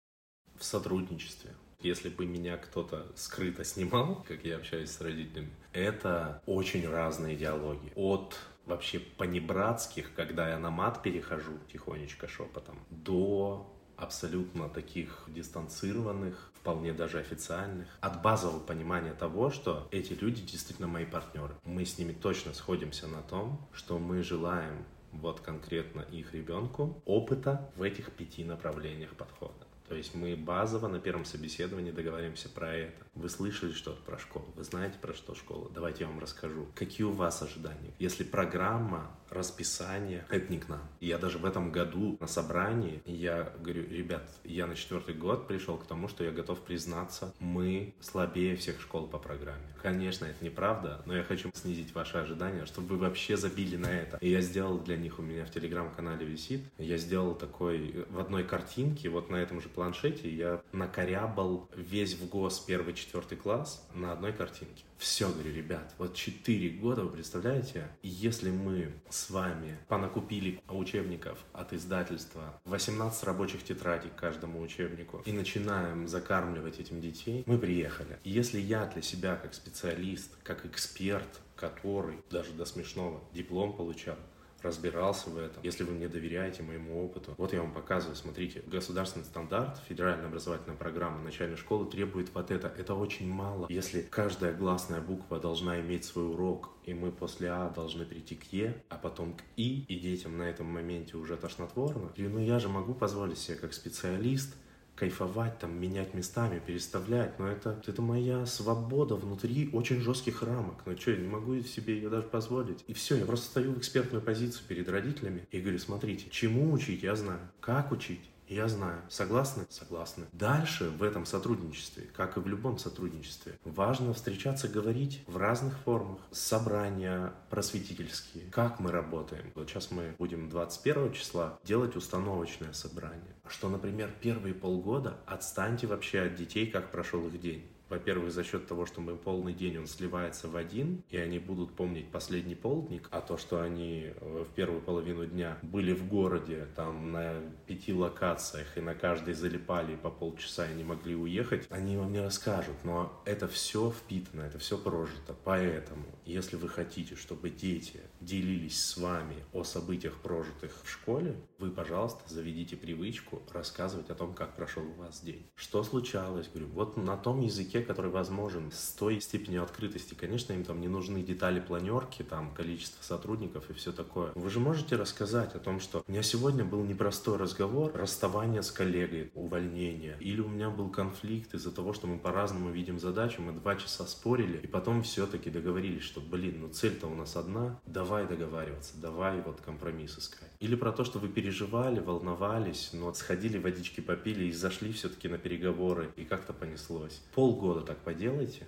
В 0.55 0.63
сотрудничестве. 0.63 1.53
Если 1.81 2.07
бы 2.07 2.25
меня 2.25 2.57
кто-то 2.57 3.05
скрыто 3.15 3.65
снимал, 3.65 4.23
как 4.27 4.45
я 4.45 4.55
общаюсь 4.55 4.89
с 4.89 5.01
родителями, 5.01 5.51
это 5.73 6.41
очень 6.45 6.87
разные 6.87 7.35
диалоги. 7.35 7.91
От 7.95 8.35
вообще 8.65 8.99
понебратских, 8.99 10.13
когда 10.15 10.49
я 10.49 10.57
на 10.57 10.71
мат 10.71 11.03
перехожу 11.03 11.59
тихонечко 11.71 12.29
шепотом, 12.29 12.79
до 12.89 13.69
абсолютно 13.97 14.69
таких 14.69 15.25
дистанцированных, 15.27 16.51
вполне 16.53 16.93
даже 16.93 17.19
официальных, 17.19 17.87
от 17.99 18.21
базового 18.21 18.59
понимания 18.59 19.13
того, 19.13 19.49
что 19.49 19.87
эти 19.91 20.13
люди 20.13 20.41
действительно 20.41 20.87
мои 20.87 21.05
партнеры. 21.05 21.55
Мы 21.65 21.85
с 21.85 21.97
ними 21.97 22.13
точно 22.13 22.53
сходимся 22.53 23.07
на 23.07 23.21
том, 23.21 23.67
что 23.73 23.99
мы 23.99 24.23
желаем 24.23 24.85
вот 25.11 25.39
конкретно 25.39 26.01
их 26.01 26.33
ребенку 26.33 27.01
опыта 27.05 27.71
в 27.75 27.81
этих 27.81 28.11
пяти 28.11 28.43
направлениях 28.43 29.15
подхода. 29.15 29.53
То 29.87 29.95
есть 29.95 30.13
мы 30.15 30.35
базово 30.35 30.87
на 30.87 30.99
первом 30.99 31.23
собеседовании 31.23 31.91
договариваемся 31.91 32.49
про 32.49 32.73
это. 32.73 33.06
Вы 33.17 33.29
слышали 33.29 33.71
что-то 33.71 33.99
про 34.03 34.19
школу? 34.19 34.45
Вы 34.55 34.63
знаете 34.63 34.99
про 35.01 35.11
что 35.15 35.33
школа? 35.33 35.71
Давайте 35.73 36.03
я 36.03 36.09
вам 36.09 36.19
расскажу. 36.19 36.67
Какие 36.75 37.07
у 37.07 37.11
вас 37.11 37.41
ожидания? 37.41 37.91
Если 37.97 38.23
программа, 38.23 39.11
расписание, 39.29 40.25
это 40.29 40.51
не 40.51 40.59
к 40.59 40.69
нам. 40.69 40.81
Я 40.99 41.17
даже 41.17 41.37
в 41.37 41.45
этом 41.45 41.71
году 41.71 42.17
на 42.19 42.27
собрании, 42.27 43.01
я 43.05 43.51
говорю, 43.59 43.87
ребят, 43.89 44.29
я 44.43 44.67
на 44.67 44.75
четвертый 44.75 45.15
год 45.15 45.47
пришел 45.47 45.77
к 45.77 45.85
тому, 45.85 46.07
что 46.07 46.23
я 46.23 46.31
готов 46.31 46.59
признаться, 46.59 47.33
мы 47.39 47.95
слабее 47.99 48.55
всех 48.55 48.79
школ 48.79 49.07
по 49.07 49.17
программе. 49.17 49.65
Конечно, 49.81 50.25
это 50.25 50.43
неправда, 50.43 51.01
но 51.05 51.15
я 51.15 51.23
хочу 51.23 51.51
снизить 51.53 51.93
ваши 51.93 52.17
ожидания, 52.17 52.65
чтобы 52.65 52.95
вы 52.95 52.97
вообще 52.97 53.35
забили 53.35 53.77
на 53.77 53.87
это. 53.87 54.17
И 54.17 54.29
я 54.29 54.41
сделал 54.41 54.79
для 54.79 54.97
них, 54.97 55.19
у 55.19 55.21
меня 55.21 55.45
в 55.45 55.51
телеграм-канале 55.51 56.25
висит, 56.25 56.61
я 56.77 56.97
сделал 56.97 57.35
такой, 57.35 58.05
в 58.09 58.19
одной 58.19 58.43
картинке, 58.43 59.09
вот 59.09 59.29
на 59.29 59.37
этом 59.37 59.61
же 59.61 59.69
планшете, 59.69 60.29
я 60.29 60.61
накорябал 60.71 61.69
весь 61.75 62.13
в 62.13 62.29
ГОС 62.29 62.59
первый 62.59 62.93
четвертый 63.07 63.37
класс 63.37 63.87
на 63.93 64.11
одной 64.11 64.33
картинке. 64.33 64.83
Все, 64.97 65.29
говорю, 65.29 65.53
ребят, 65.53 65.93
вот 65.97 66.13
4 66.13 66.69
года, 66.71 67.03
вы 67.03 67.09
представляете, 67.09 67.87
если 68.03 68.51
мы 68.51 68.91
с 69.09 69.29
вами 69.29 69.77
понакупили 69.87 70.61
учебников 70.67 71.39
от 71.53 71.71
издательства, 71.71 72.59
18 72.65 73.23
рабочих 73.23 73.63
тетрадей 73.63 74.09
к 74.09 74.15
каждому 74.15 74.61
учебнику, 74.61 75.21
и 75.25 75.31
начинаем 75.31 76.07
закармливать 76.07 76.79
этим 76.79 76.99
детей, 76.99 77.43
мы 77.45 77.57
приехали. 77.57 78.19
Если 78.25 78.59
я 78.59 78.85
для 78.85 79.01
себя 79.01 79.37
как 79.37 79.53
специалист, 79.53 80.29
как 80.43 80.65
эксперт, 80.65 81.39
который 81.55 82.17
даже 82.29 82.51
до 82.51 82.65
смешного 82.65 83.23
диплом 83.33 83.71
получал, 83.73 84.17
разбирался 84.61 85.29
в 85.29 85.37
этом, 85.37 85.63
если 85.63 85.83
вы 85.83 85.93
мне 85.93 86.07
доверяете 86.07 86.63
моему 86.63 87.03
опыту. 87.05 87.33
Вот 87.37 87.53
я 87.53 87.61
вам 87.61 87.73
показываю, 87.73 88.15
смотрите, 88.15 88.63
государственный 88.67 89.25
стандарт, 89.25 89.79
федеральная 89.87 90.27
образовательная 90.27 90.77
программа 90.77 91.21
начальной 91.21 91.57
школы 91.57 91.89
требует 91.89 92.33
вот 92.33 92.51
это. 92.51 92.67
Это 92.77 92.95
очень 92.95 93.31
мало. 93.31 93.67
Если 93.69 94.01
каждая 94.01 94.53
гласная 94.53 95.01
буква 95.01 95.39
должна 95.39 95.79
иметь 95.81 96.05
свой 96.05 96.29
урок, 96.29 96.69
и 96.85 96.93
мы 96.93 97.11
после 97.11 97.49
А 97.49 97.69
должны 97.69 98.05
перейти 98.05 98.35
к 98.35 98.51
Е, 98.53 98.81
а 98.89 98.97
потом 98.97 99.33
к 99.33 99.43
И, 99.57 99.85
и 99.87 99.99
детям 99.99 100.37
на 100.37 100.43
этом 100.43 100.67
моменте 100.67 101.17
уже 101.17 101.35
тошнотворно, 101.37 102.11
ну 102.15 102.39
я 102.39 102.59
же 102.59 102.69
могу 102.69 102.93
позволить 102.93 103.37
себе 103.37 103.57
как 103.57 103.73
специалист 103.73 104.55
кайфовать, 104.97 105.59
там, 105.59 105.79
менять 105.79 106.13
местами, 106.13 106.59
переставлять, 106.59 107.39
но 107.39 107.47
это, 107.47 107.81
это 107.85 108.01
моя 108.01 108.45
свобода 108.45 109.15
внутри 109.15 109.69
очень 109.71 110.01
жестких 110.01 110.41
рамок. 110.41 110.81
Ну 110.85 110.97
что, 110.97 111.11
я 111.11 111.17
не 111.17 111.27
могу 111.27 111.59
себе 111.61 111.95
ее 111.95 112.09
даже 112.09 112.27
позволить. 112.27 112.83
И 112.87 112.93
все, 112.93 113.15
я 113.17 113.25
просто 113.25 113.47
стою 113.47 113.73
в 113.73 113.77
экспертную 113.77 114.21
позицию 114.21 114.65
перед 114.67 114.89
родителями 114.89 115.47
и 115.51 115.59
говорю, 115.59 115.79
смотрите, 115.79 116.29
чему 116.29 116.71
учить, 116.71 117.03
я 117.03 117.15
знаю, 117.15 117.39
как 117.59 117.91
учить, 117.91 118.21
я 118.47 118.67
знаю. 118.69 119.01
Согласны? 119.09 119.65
Согласны. 119.69 120.25
Дальше 120.31 120.89
в 120.89 121.03
этом 121.03 121.25
сотрудничестве, 121.25 122.03
как 122.15 122.37
и 122.37 122.39
в 122.39 122.47
любом 122.47 122.77
сотрудничестве, 122.77 123.59
важно 123.65 124.13
встречаться, 124.13 124.69
говорить 124.69 125.21
в 125.27 125.37
разных 125.37 125.77
формах. 125.79 126.19
Собрания 126.31 127.33
просветительские. 127.49 128.45
Как 128.51 128.79
мы 128.79 128.91
работаем. 128.91 129.51
Вот 129.55 129.69
сейчас 129.69 129.91
мы 129.91 130.15
будем 130.17 130.49
21 130.49 131.11
числа 131.13 131.59
делать 131.63 131.95
установочное 131.95 132.71
собрание. 132.73 133.35
Что, 133.49 133.69
например, 133.69 134.11
первые 134.21 134.53
полгода 134.53 135.17
отстаньте 135.25 135.87
вообще 135.87 136.21
от 136.21 136.35
детей, 136.35 136.67
как 136.67 136.91
прошел 136.91 137.27
их 137.27 137.39
день. 137.39 137.65
Во-первых, 137.89 138.31
за 138.31 138.43
счет 138.43 138.67
того, 138.67 138.85
что 138.85 139.01
мы 139.01 139.15
полный 139.15 139.53
день, 139.53 139.77
он 139.77 139.87
сливается 139.87 140.47
в 140.47 140.55
один, 140.55 141.03
и 141.09 141.17
они 141.17 141.39
будут 141.39 141.73
помнить 141.73 142.09
последний 142.11 142.55
полдник, 142.55 143.07
а 143.11 143.21
то, 143.21 143.37
что 143.37 143.61
они 143.61 144.11
э, 144.13 144.45
в 144.49 144.53
первую 144.53 144.81
половину 144.81 145.25
дня 145.25 145.57
были 145.61 145.93
в 145.93 146.07
городе, 146.07 146.67
там 146.75 147.11
на 147.11 147.41
пяти 147.65 147.93
локациях, 147.93 148.77
и 148.77 148.81
на 148.81 148.95
каждой 148.95 149.33
залипали 149.33 149.95
по 149.95 150.09
полчаса 150.09 150.69
и 150.69 150.75
не 150.75 150.83
могли 150.83 151.15
уехать, 151.15 151.67
они 151.69 151.97
вам 151.97 152.11
не 152.11 152.19
расскажут. 152.19 152.75
Но 152.83 153.21
это 153.25 153.47
все 153.47 153.91
впитано, 153.91 154.41
это 154.41 154.59
все 154.59 154.77
прожито. 154.77 155.35
Поэтому, 155.43 156.05
если 156.25 156.55
вы 156.55 156.69
хотите, 156.69 157.15
чтобы 157.15 157.49
дети 157.49 158.01
делились 158.19 158.81
с 158.83 158.97
вами 158.97 159.35
о 159.53 159.63
событиях, 159.63 160.15
прожитых 160.17 160.71
в 160.83 160.89
школе, 160.89 161.35
вы, 161.59 161.71
пожалуйста, 161.71 162.21
заведите 162.27 162.75
привычку 162.75 163.41
рассказывать 163.51 164.09
о 164.09 164.15
том, 164.15 164.33
как 164.33 164.55
прошел 164.55 164.83
у 164.83 164.93
вас 164.93 165.21
день. 165.21 165.45
Что 165.55 165.83
случалось? 165.83 166.49
Говорю, 166.53 166.69
вот 166.73 166.97
на 166.97 167.17
том 167.17 167.41
языке, 167.41 167.76
который 167.83 168.11
возможен, 168.11 168.71
с 168.71 168.91
той 168.91 169.19
степенью 169.21 169.63
открытости, 169.63 170.13
конечно, 170.13 170.53
им 170.53 170.63
там 170.63 170.81
не 170.81 170.87
нужны 170.87 171.21
детали 171.21 171.59
планерки, 171.59 172.23
там 172.23 172.53
количество 172.53 173.03
сотрудников 173.03 173.69
и 173.69 173.73
все 173.73 173.91
такое. 173.91 174.31
Вы 174.35 174.49
же 174.49 174.59
можете 174.59 174.95
рассказать 174.95 175.55
о 175.55 175.59
том, 175.59 175.79
что 175.79 176.03
у 176.07 176.11
меня 176.11 176.23
сегодня 176.23 176.63
был 176.63 176.83
непростой 176.83 177.37
разговор, 177.37 177.91
расставание 177.93 178.63
с 178.63 178.71
коллегой, 178.71 179.31
увольнение, 179.35 180.17
или 180.19 180.41
у 180.41 180.47
меня 180.47 180.69
был 180.69 180.89
конфликт 180.89 181.53
из-за 181.53 181.71
того, 181.71 181.93
что 181.93 182.07
мы 182.07 182.17
по-разному 182.17 182.71
видим 182.71 182.99
задачу, 182.99 183.41
мы 183.41 183.51
два 183.51 183.75
часа 183.75 184.05
спорили, 184.05 184.57
и 184.57 184.67
потом 184.67 185.03
все-таки 185.03 185.49
договорились, 185.49 186.03
что, 186.03 186.21
блин, 186.21 186.61
ну 186.61 186.69
цель-то 186.69 187.07
у 187.07 187.15
нас 187.15 187.35
одна, 187.35 187.79
давай 187.85 188.27
договариваться, 188.27 188.93
давай 188.97 189.41
вот 189.41 189.61
компромисс 189.61 190.17
искать. 190.17 190.46
Или 190.59 190.75
про 190.75 190.91
то, 190.91 191.03
что 191.03 191.19
вы 191.19 191.29
переживали, 191.29 191.99
волновались, 191.99 192.89
но 192.93 193.13
сходили, 193.13 193.59
водички 193.59 194.01
попили 194.01 194.45
и 194.45 194.51
зашли 194.51 194.91
все-таки 194.91 195.27
на 195.27 195.37
переговоры, 195.37 196.11
и 196.15 196.25
как-то 196.25 196.53
понеслось. 196.53 197.21
Полгода 197.35 197.81
так 197.81 197.99
поделайте, 197.99 198.65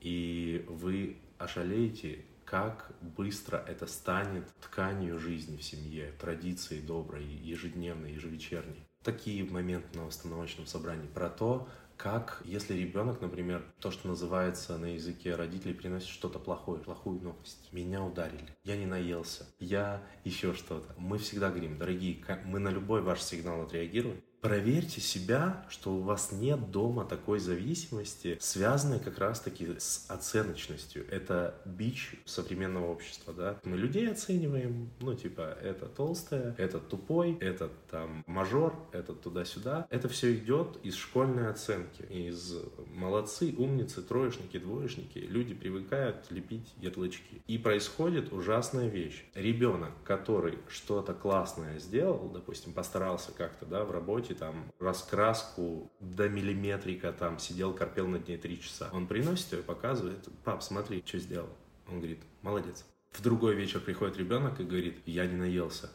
и 0.00 0.64
вы 0.68 1.16
ошалеете, 1.38 2.24
как 2.44 2.92
быстро 3.00 3.56
это 3.56 3.86
станет 3.86 4.46
тканью 4.60 5.18
жизни 5.18 5.56
в 5.56 5.64
семье, 5.64 6.12
традицией 6.20 6.82
доброй, 6.82 7.24
ежедневной, 7.24 8.12
ежевечерней. 8.12 8.86
Такие 9.02 9.44
моменты 9.44 9.98
на 9.98 10.06
установочном 10.06 10.66
собрании 10.66 11.08
про 11.08 11.30
то, 11.30 11.68
как, 11.96 12.42
если 12.44 12.74
ребенок, 12.74 13.20
например, 13.20 13.64
то, 13.80 13.90
что 13.90 14.08
называется 14.08 14.76
на 14.78 14.94
языке 14.94 15.34
родителей, 15.34 15.74
приносит 15.74 16.08
что-то 16.08 16.38
плохое, 16.38 16.80
плохую 16.80 17.20
новость. 17.20 17.68
Меня 17.72 18.02
ударили, 18.04 18.48
я 18.64 18.76
не 18.76 18.86
наелся, 18.86 19.46
я 19.58 20.02
еще 20.24 20.54
что-то. 20.54 20.94
Мы 20.98 21.18
всегда 21.18 21.50
говорим, 21.50 21.78
дорогие, 21.78 22.22
мы 22.44 22.58
на 22.58 22.68
любой 22.68 23.02
ваш 23.02 23.22
сигнал 23.22 23.62
отреагируем, 23.62 24.22
проверьте 24.44 25.00
себя, 25.00 25.64
что 25.70 25.94
у 25.94 26.00
вас 26.02 26.30
нет 26.30 26.70
дома 26.70 27.06
такой 27.06 27.38
зависимости, 27.38 28.36
связанной 28.42 29.00
как 29.00 29.18
раз-таки 29.18 29.66
с 29.78 30.04
оценочностью. 30.08 31.06
Это 31.10 31.54
бич 31.64 32.16
современного 32.26 32.90
общества, 32.92 33.32
да. 33.32 33.58
Мы 33.64 33.78
людей 33.78 34.06
оцениваем, 34.06 34.90
ну, 35.00 35.14
типа, 35.14 35.56
это 35.62 35.86
толстая, 35.86 36.54
это 36.58 36.78
тупой, 36.78 37.38
это 37.40 37.70
там 37.90 38.22
мажор, 38.26 38.74
это 38.92 39.14
туда-сюда. 39.14 39.86
Это 39.88 40.10
все 40.10 40.34
идет 40.34 40.76
из 40.82 40.94
школьной 40.94 41.48
оценки, 41.48 42.02
из 42.02 42.54
молодцы, 42.92 43.54
умницы, 43.56 44.02
троечники, 44.02 44.58
двоечники. 44.58 45.20
Люди 45.20 45.54
привыкают 45.54 46.30
лепить 46.30 46.74
ярлычки. 46.82 47.42
И 47.46 47.56
происходит 47.56 48.30
ужасная 48.30 48.88
вещь. 48.88 49.24
Ребенок, 49.34 49.92
который 50.04 50.58
что-то 50.68 51.14
классное 51.14 51.78
сделал, 51.78 52.28
допустим, 52.28 52.74
постарался 52.74 53.32
как-то, 53.32 53.64
да, 53.64 53.86
в 53.86 53.90
работе, 53.90 54.33
там 54.38 54.72
раскраску 54.78 55.90
до 56.00 56.28
миллиметрика, 56.28 57.12
там 57.12 57.38
сидел, 57.38 57.72
корпел 57.74 58.06
над 58.06 58.28
ней 58.28 58.36
три 58.36 58.60
часа. 58.60 58.90
Он 58.92 59.06
приносит 59.06 59.52
ее, 59.52 59.62
показывает, 59.62 60.28
пап, 60.44 60.62
смотри, 60.62 61.02
что 61.06 61.18
сделал. 61.18 61.48
Он 61.88 61.98
говорит, 61.98 62.20
молодец. 62.42 62.84
В 63.14 63.22
другой 63.22 63.54
вечер 63.54 63.78
приходит 63.78 64.16
ребенок 64.18 64.60
и 64.60 64.64
говорит, 64.64 64.98
я 65.06 65.24
не 65.26 65.36
наелся. 65.36 65.88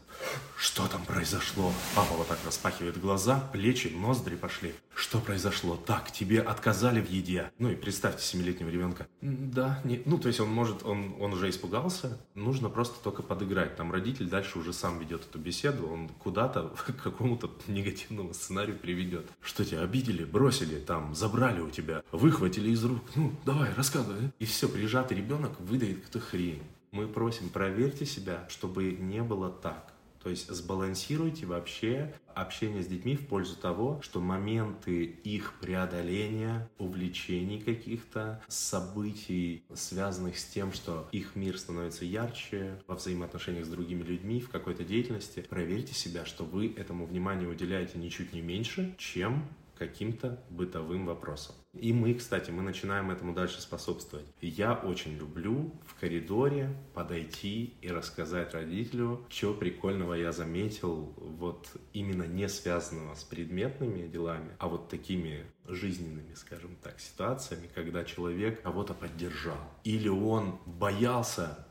Что 0.57 0.87
там 0.87 1.03
произошло? 1.03 1.73
Папа 1.93 2.13
вот 2.13 2.29
так 2.29 2.39
распахивает 2.45 2.99
глаза, 2.99 3.41
плечи, 3.51 3.87
ноздри 3.87 4.35
пошли. 4.35 4.73
Что 4.95 5.19
произошло? 5.19 5.75
Так, 5.75 6.11
тебе 6.11 6.39
отказали 6.41 7.01
в 7.01 7.09
еде. 7.09 7.51
Ну 7.59 7.69
и 7.69 7.75
представьте 7.75 8.23
семилетнего 8.23 8.69
ребенка. 8.69 9.05
Да, 9.21 9.81
не, 9.83 10.01
ну 10.05 10.17
то 10.17 10.29
есть 10.29 10.39
он 10.39 10.49
может, 10.49 10.85
он, 10.85 11.15
он 11.19 11.33
уже 11.33 11.49
испугался, 11.49 12.17
нужно 12.35 12.69
просто 12.69 13.03
только 13.03 13.21
подыграть. 13.21 13.75
Там 13.75 13.91
родитель 13.91 14.29
дальше 14.29 14.57
уже 14.57 14.71
сам 14.71 14.97
ведет 14.97 15.23
эту 15.23 15.39
беседу, 15.39 15.87
он 15.87 16.07
куда-то 16.07 16.69
к 16.87 17.03
какому-то 17.03 17.51
негативному 17.67 18.33
сценарию 18.33 18.77
приведет. 18.77 19.25
Что 19.41 19.65
тебя 19.65 19.81
обидели, 19.81 20.23
бросили, 20.23 20.79
там, 20.79 21.13
забрали 21.15 21.59
у 21.59 21.69
тебя, 21.69 22.01
выхватили 22.13 22.69
из 22.69 22.83
рук. 22.83 23.01
Ну, 23.15 23.33
давай, 23.45 23.73
рассказывай. 23.73 24.31
И 24.39 24.45
все, 24.45 24.69
прижатый 24.69 25.17
ребенок 25.17 25.59
выдает 25.59 25.97
какую-то 25.97 26.19
хрень 26.21 26.63
мы 26.91 27.07
просим, 27.07 27.49
проверьте 27.49 28.05
себя, 28.05 28.45
чтобы 28.49 28.91
не 28.91 29.21
было 29.23 29.49
так. 29.49 29.93
То 30.23 30.29
есть 30.29 30.51
сбалансируйте 30.51 31.45
вообще 31.45 32.13
общение 32.35 32.83
с 32.83 32.87
детьми 32.87 33.15
в 33.15 33.27
пользу 33.27 33.55
того, 33.55 34.01
что 34.01 34.19
моменты 34.19 35.03
их 35.03 35.53
преодоления, 35.61 36.69
увлечений 36.77 37.61
каких-то, 37.61 38.41
событий, 38.47 39.63
связанных 39.73 40.37
с 40.37 40.45
тем, 40.45 40.73
что 40.73 41.07
их 41.11 41.35
мир 41.35 41.57
становится 41.57 42.03
ярче 42.03 42.81
во 42.85 42.95
взаимоотношениях 42.95 43.65
с 43.65 43.69
другими 43.69 44.03
людьми, 44.03 44.41
в 44.41 44.49
какой-то 44.49 44.83
деятельности, 44.83 45.45
проверьте 45.49 45.93
себя, 45.93 46.25
что 46.25 46.43
вы 46.43 46.73
этому 46.75 47.05
внимание 47.05 47.47
уделяете 47.47 47.97
ничуть 47.97 48.33
не 48.33 48.41
меньше, 48.41 48.95
чем 48.97 49.47
каким-то 49.77 50.43
бытовым 50.49 51.05
вопросам. 51.05 51.55
И 51.73 51.93
мы, 51.93 52.13
кстати, 52.15 52.49
мы 52.49 52.63
начинаем 52.63 53.11
этому 53.11 53.33
дальше 53.33 53.61
способствовать. 53.61 54.25
Я 54.41 54.73
очень 54.73 55.15
люблю 55.17 55.71
в 55.85 55.99
коридоре 55.99 56.75
подойти 56.93 57.75
и 57.81 57.89
рассказать 57.89 58.53
родителю, 58.53 59.25
что 59.29 59.53
прикольного 59.53 60.15
я 60.15 60.31
заметил, 60.31 61.13
вот 61.17 61.69
именно 61.93 62.23
не 62.23 62.49
связанного 62.49 63.13
с 63.13 63.23
предметными 63.23 64.07
делами, 64.07 64.49
а 64.57 64.67
вот 64.67 64.89
такими 64.89 65.45
жизненными, 65.67 66.33
скажем 66.33 66.75
так, 66.81 66.99
ситуациями, 66.99 67.69
когда 67.73 68.03
человек 68.03 68.61
кого-то 68.63 68.93
поддержал. 68.93 69.59
Или 69.83 70.09
он 70.09 70.59
боялся 70.65 71.67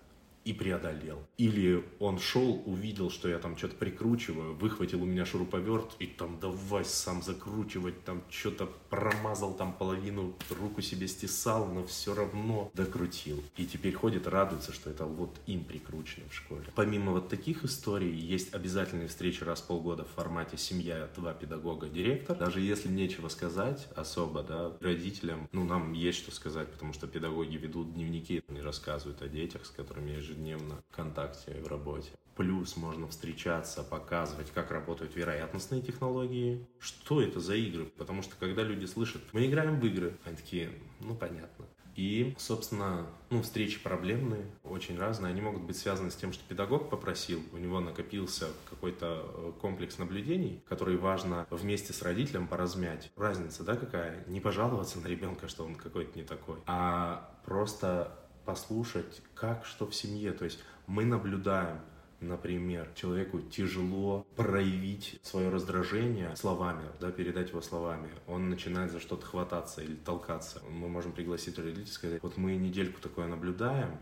и 0.48 0.54
преодолел. 0.54 1.18
Или 1.36 1.84
он 1.98 2.18
шел, 2.18 2.62
увидел, 2.64 3.10
что 3.10 3.28
я 3.28 3.38
там 3.38 3.58
что-то 3.58 3.76
прикручиваю, 3.76 4.54
выхватил 4.54 5.02
у 5.02 5.04
меня 5.04 5.26
шуруповерт 5.26 5.96
и 5.98 6.06
там 6.06 6.38
давай 6.40 6.86
сам 6.86 7.22
закручивать, 7.22 8.02
там 8.04 8.22
что-то 8.30 8.66
промазал 8.88 9.52
там 9.52 9.74
половину, 9.74 10.34
руку 10.58 10.80
себе 10.80 11.06
стесал, 11.06 11.66
но 11.66 11.86
все 11.86 12.14
равно 12.14 12.70
докрутил. 12.72 13.44
И 13.58 13.66
теперь 13.66 13.92
ходит, 13.92 14.26
радуется, 14.26 14.72
что 14.72 14.88
это 14.88 15.04
вот 15.04 15.38
им 15.46 15.64
прикручено 15.64 16.24
в 16.30 16.34
школе. 16.34 16.64
Помимо 16.74 17.12
вот 17.12 17.28
таких 17.28 17.64
историй, 17.64 18.10
есть 18.10 18.54
обязательные 18.54 19.08
встречи 19.08 19.44
раз 19.44 19.60
в 19.60 19.66
полгода 19.66 20.04
в 20.04 20.08
формате 20.08 20.56
семья, 20.56 21.10
два 21.14 21.34
педагога, 21.34 21.90
директор. 21.90 22.34
Даже 22.38 22.62
если 22.62 22.88
нечего 22.88 23.28
сказать 23.28 23.86
особо, 23.96 24.42
да, 24.42 24.72
родителям, 24.80 25.46
ну, 25.52 25.64
нам 25.64 25.92
есть 25.92 26.20
что 26.20 26.30
сказать, 26.30 26.72
потому 26.72 26.94
что 26.94 27.06
педагоги 27.06 27.56
ведут 27.56 27.92
дневники, 27.92 28.42
они 28.48 28.62
рассказывают 28.62 29.20
о 29.20 29.28
детях, 29.28 29.66
с 29.66 29.70
которыми 29.70 30.12
я 30.12 30.22
ежедневно 30.38 30.82
в 30.90 30.94
контакте 30.94 31.60
в 31.62 31.68
работе. 31.68 32.10
Плюс 32.36 32.76
можно 32.76 33.08
встречаться, 33.08 33.82
показывать, 33.82 34.52
как 34.52 34.70
работают 34.70 35.16
вероятностные 35.16 35.82
технологии. 35.82 36.64
Что 36.78 37.20
это 37.20 37.40
за 37.40 37.56
игры? 37.56 37.86
Потому 37.86 38.22
что 38.22 38.36
когда 38.38 38.62
люди 38.62 38.84
слышат, 38.84 39.22
мы 39.32 39.46
играем 39.46 39.80
в 39.80 39.84
игры, 39.84 40.16
они 40.24 40.36
такие, 40.36 40.70
ну 41.00 41.16
понятно. 41.16 41.66
И, 41.96 42.36
собственно, 42.38 43.08
ну, 43.28 43.42
встречи 43.42 43.82
проблемные, 43.82 44.46
очень 44.62 44.96
разные. 44.96 45.32
Они 45.32 45.40
могут 45.40 45.62
быть 45.62 45.76
связаны 45.76 46.12
с 46.12 46.14
тем, 46.14 46.32
что 46.32 46.44
педагог 46.48 46.90
попросил, 46.90 47.42
у 47.52 47.56
него 47.56 47.80
накопился 47.80 48.46
какой-то 48.70 49.26
э, 49.26 49.52
комплекс 49.60 49.98
наблюдений, 49.98 50.62
который 50.68 50.96
важно 50.96 51.44
вместе 51.50 51.92
с 51.92 52.00
родителем 52.02 52.46
поразмять. 52.46 53.10
Разница, 53.16 53.64
да, 53.64 53.74
какая? 53.74 54.24
Не 54.28 54.40
пожаловаться 54.40 55.00
на 55.00 55.08
ребенка, 55.08 55.48
что 55.48 55.64
он 55.64 55.74
какой-то 55.74 56.16
не 56.16 56.24
такой, 56.24 56.58
а 56.66 57.36
просто 57.44 58.16
послушать, 58.48 59.20
как 59.34 59.66
что 59.66 59.86
в 59.86 59.94
семье. 59.94 60.32
То 60.32 60.46
есть 60.46 60.58
мы 60.86 61.04
наблюдаем, 61.04 61.80
например, 62.20 62.88
человеку 62.94 63.40
тяжело 63.40 64.26
проявить 64.36 65.20
свое 65.22 65.50
раздражение 65.50 66.34
словами, 66.34 66.84
да, 66.98 67.10
передать 67.10 67.50
его 67.50 67.60
словами. 67.60 68.08
Он 68.26 68.48
начинает 68.48 68.90
за 68.90 69.00
что-то 69.00 69.26
хвататься 69.26 69.82
или 69.82 69.96
толкаться. 69.96 70.62
Мы 70.70 70.88
можем 70.88 71.12
пригласить 71.12 71.58
родителей 71.58 71.84
и 71.84 71.88
сказать, 71.88 72.22
вот 72.22 72.38
мы 72.38 72.56
недельку 72.56 73.02
такое 73.02 73.26
наблюдаем, 73.26 73.98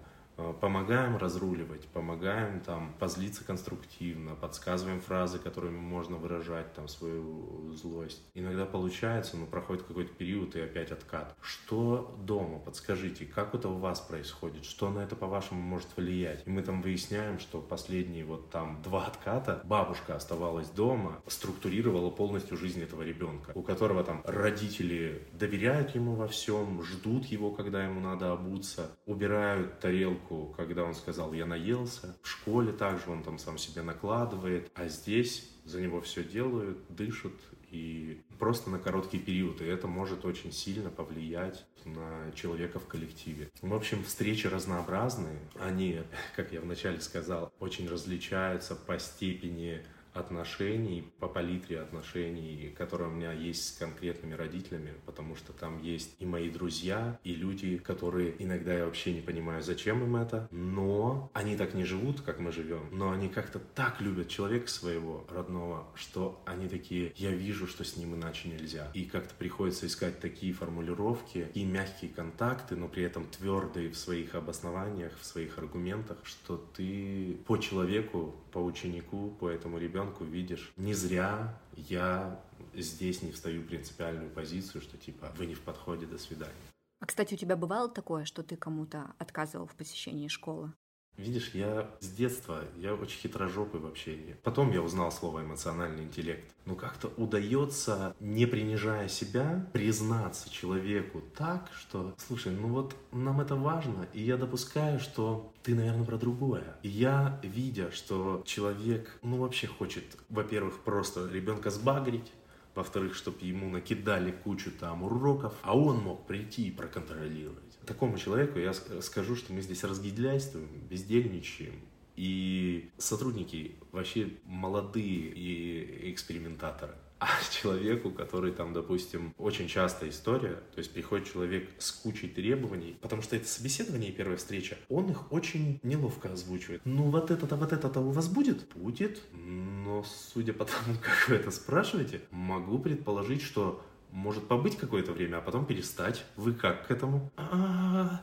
помогаем 0.60 1.16
разруливать, 1.16 1.86
помогаем 1.88 2.60
там 2.60 2.94
позлиться 2.98 3.44
конструктивно, 3.44 4.34
подсказываем 4.34 5.00
фразы, 5.00 5.38
которыми 5.38 5.78
можно 5.78 6.16
выражать 6.16 6.72
там 6.74 6.88
свою 6.88 7.72
злость. 7.72 8.22
Иногда 8.34 8.66
получается, 8.66 9.36
но 9.36 9.46
проходит 9.46 9.84
какой-то 9.84 10.12
период 10.12 10.56
и 10.56 10.60
опять 10.60 10.90
откат. 10.90 11.34
Что 11.40 12.16
дома? 12.22 12.58
Подскажите, 12.58 13.24
как 13.24 13.54
это 13.54 13.68
у 13.68 13.78
вас 13.78 14.00
происходит? 14.00 14.64
Что 14.64 14.90
на 14.90 15.00
это, 15.00 15.16
по-вашему, 15.16 15.60
может 15.60 15.88
влиять? 15.96 16.42
И 16.46 16.50
мы 16.50 16.62
там 16.62 16.82
выясняем, 16.82 17.38
что 17.38 17.60
последние 17.60 18.24
вот 18.24 18.50
там 18.50 18.80
два 18.82 19.06
отката 19.06 19.60
бабушка 19.64 20.16
оставалась 20.16 20.68
дома, 20.68 21.20
структурировала 21.26 22.10
полностью 22.10 22.56
жизнь 22.56 22.82
этого 22.82 23.02
ребенка, 23.02 23.52
у 23.54 23.62
которого 23.62 24.04
там 24.04 24.22
родители 24.24 25.26
доверяют 25.32 25.94
ему 25.94 26.14
во 26.14 26.28
всем, 26.28 26.82
ждут 26.82 27.26
его, 27.26 27.50
когда 27.52 27.84
ему 27.84 28.00
надо 28.00 28.32
обуться, 28.32 28.90
убирают 29.06 29.80
тарелку 29.80 30.25
тарелку, 30.26 30.54
когда 30.56 30.84
он 30.84 30.94
сказал 30.94 31.32
«я 31.32 31.46
наелся». 31.46 32.16
В 32.22 32.28
школе 32.28 32.72
также 32.72 33.10
он 33.10 33.22
там 33.22 33.38
сам 33.38 33.58
себе 33.58 33.82
накладывает, 33.82 34.70
а 34.74 34.88
здесь 34.88 35.50
за 35.64 35.80
него 35.80 36.00
все 36.00 36.24
делают, 36.24 36.78
дышат 36.88 37.32
и 37.70 38.22
просто 38.38 38.70
на 38.70 38.78
короткий 38.78 39.18
период, 39.18 39.60
и 39.60 39.64
это 39.64 39.88
может 39.88 40.24
очень 40.24 40.52
сильно 40.52 40.88
повлиять 40.88 41.66
на 41.84 42.30
человека 42.34 42.78
в 42.78 42.86
коллективе. 42.86 43.50
В 43.60 43.74
общем, 43.74 44.04
встречи 44.04 44.46
разнообразные, 44.46 45.38
они, 45.58 46.00
как 46.36 46.52
я 46.52 46.60
вначале 46.60 47.00
сказал, 47.00 47.52
очень 47.58 47.88
различаются 47.88 48.76
по 48.76 48.98
степени 48.98 49.82
отношений, 50.16 51.12
по 51.18 51.28
палитре 51.28 51.80
отношений, 51.80 52.74
которые 52.76 53.08
у 53.08 53.12
меня 53.12 53.32
есть 53.32 53.68
с 53.68 53.78
конкретными 53.78 54.34
родителями, 54.34 54.94
потому 55.04 55.36
что 55.36 55.52
там 55.52 55.82
есть 55.82 56.14
и 56.18 56.26
мои 56.26 56.50
друзья, 56.50 57.18
и 57.24 57.34
люди, 57.34 57.78
которые 57.78 58.34
иногда 58.38 58.74
я 58.74 58.84
вообще 58.86 59.12
не 59.12 59.20
понимаю, 59.20 59.62
зачем 59.62 60.02
им 60.02 60.16
это, 60.16 60.48
но 60.50 61.30
они 61.34 61.56
так 61.56 61.74
не 61.74 61.84
живут, 61.84 62.20
как 62.22 62.38
мы 62.38 62.52
живем, 62.52 62.88
но 62.92 63.10
они 63.10 63.28
как-то 63.28 63.58
так 63.58 64.00
любят 64.00 64.28
человека 64.28 64.68
своего 64.68 65.26
родного, 65.28 65.86
что 65.94 66.40
они 66.46 66.68
такие, 66.68 67.12
я 67.16 67.30
вижу, 67.30 67.66
что 67.66 67.84
с 67.84 67.96
ним 67.96 68.14
иначе 68.14 68.48
нельзя. 68.48 68.90
И 68.94 69.04
как-то 69.04 69.34
приходится 69.34 69.86
искать 69.86 70.20
такие 70.20 70.52
формулировки 70.52 71.48
и 71.54 71.64
мягкие 71.64 72.10
контакты, 72.10 72.76
но 72.76 72.88
при 72.88 73.02
этом 73.02 73.26
твердые 73.26 73.90
в 73.90 73.96
своих 73.96 74.34
обоснованиях, 74.34 75.12
в 75.18 75.24
своих 75.24 75.58
аргументах, 75.58 76.18
что 76.24 76.56
ты 76.56 77.38
по 77.46 77.56
человеку, 77.58 78.34
по 78.52 78.58
ученику, 78.58 79.30
по 79.38 79.48
этому 79.48 79.78
ребенку 79.78 80.05
ребенку 80.06 80.24
видишь, 80.24 80.72
не 80.76 80.94
зря 80.94 81.58
я 81.76 82.40
здесь 82.74 83.22
не 83.22 83.32
встаю 83.32 83.62
принципиальную 83.62 84.30
позицию, 84.30 84.82
что 84.82 84.96
типа 84.96 85.32
вы 85.36 85.46
не 85.46 85.54
в 85.54 85.60
подходе, 85.60 86.06
до 86.06 86.18
свидания. 86.18 86.54
А, 87.00 87.06
кстати, 87.06 87.34
у 87.34 87.36
тебя 87.36 87.56
бывало 87.56 87.88
такое, 87.88 88.24
что 88.24 88.42
ты 88.42 88.56
кому-то 88.56 89.14
отказывал 89.18 89.66
в 89.66 89.74
посещении 89.74 90.28
школы? 90.28 90.72
Видишь, 91.16 91.52
я 91.54 91.90
с 92.00 92.08
детства, 92.08 92.62
я 92.76 92.94
очень 92.94 93.18
хитрожопый 93.18 93.80
в 93.80 93.86
общении. 93.86 94.36
Потом 94.42 94.70
я 94.72 94.82
узнал 94.82 95.10
слово 95.10 95.40
эмоциональный 95.40 96.04
интеллект. 96.04 96.44
Но 96.66 96.74
как-то 96.74 97.10
удается, 97.16 98.14
не 98.20 98.44
принижая 98.44 99.08
себя, 99.08 99.66
признаться 99.72 100.50
человеку 100.50 101.22
так, 101.36 101.70
что, 101.78 102.14
слушай, 102.18 102.52
ну 102.52 102.68
вот 102.68 102.94
нам 103.12 103.40
это 103.40 103.54
важно, 103.54 104.06
и 104.12 104.22
я 104.22 104.36
допускаю, 104.36 105.00
что 105.00 105.52
ты, 105.62 105.74
наверное, 105.74 106.04
про 106.04 106.18
другое. 106.18 106.76
И 106.82 106.88
я, 106.88 107.40
видя, 107.42 107.90
что 107.92 108.42
человек, 108.44 109.18
ну 109.22 109.38
вообще 109.38 109.68
хочет, 109.68 110.04
во-первых, 110.28 110.80
просто 110.80 111.28
ребенка 111.32 111.70
сбагрить, 111.70 112.30
во-вторых, 112.76 113.14
чтобы 113.14 113.38
ему 113.40 113.68
накидали 113.68 114.30
кучу 114.30 114.70
там 114.70 115.02
уроков, 115.02 115.54
а 115.62 115.76
он 115.76 115.98
мог 115.98 116.26
прийти 116.26 116.68
и 116.68 116.70
проконтролировать 116.70 117.66
такому 117.86 118.18
человеку 118.18 118.58
я 118.58 118.74
скажу, 118.74 119.36
что 119.36 119.52
мы 119.52 119.62
здесь 119.62 119.84
разгильдяйствуем, 119.84 120.68
бездельничаем, 120.90 121.80
и 122.16 122.90
сотрудники 122.98 123.76
вообще 123.92 124.30
молодые 124.44 125.32
и 125.34 126.10
экспериментаторы. 126.12 126.94
А 127.18 127.28
человеку, 127.50 128.10
который 128.10 128.52
там, 128.52 128.72
допустим, 128.72 129.34
очень 129.38 129.68
частая 129.68 130.10
история, 130.10 130.56
то 130.74 130.78
есть 130.78 130.92
приходит 130.92 131.32
человек 131.32 131.70
с 131.78 131.90
кучей 131.92 132.28
требований, 132.28 132.96
потому 133.00 133.22
что 133.22 133.36
это 133.36 133.48
собеседование 133.48 134.10
и 134.10 134.12
первая 134.12 134.36
встреча, 134.36 134.76
он 134.88 135.10
их 135.10 135.32
очень 135.32 135.80
неловко 135.82 136.32
озвучивает. 136.32 136.82
Ну 136.84 137.04
вот 137.04 137.30
это-то, 137.30 137.56
вот 137.56 137.72
это-то 137.72 138.00
у 138.00 138.10
вас 138.10 138.28
будет? 138.28 138.68
Будет. 138.74 139.22
Но 139.32 140.04
судя 140.04 140.52
по 140.52 140.64
тому, 140.64 140.96
как 141.02 141.28
вы 141.28 141.36
это 141.36 141.50
спрашиваете, 141.50 142.20
могу 142.30 142.78
предположить, 142.78 143.42
что 143.42 143.82
может 144.10 144.46
побыть 144.48 144.76
какое-то 144.76 145.12
время, 145.12 145.38
а 145.38 145.40
потом 145.40 145.66
перестать. 145.66 146.24
Вы 146.36 146.54
как 146.54 146.86
к 146.86 146.90
этому? 146.90 147.30
А, 147.36 148.22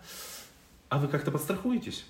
а 0.89 0.97
вы 0.99 1.07
как-то 1.07 1.31
подстрахуетесь? 1.31 2.05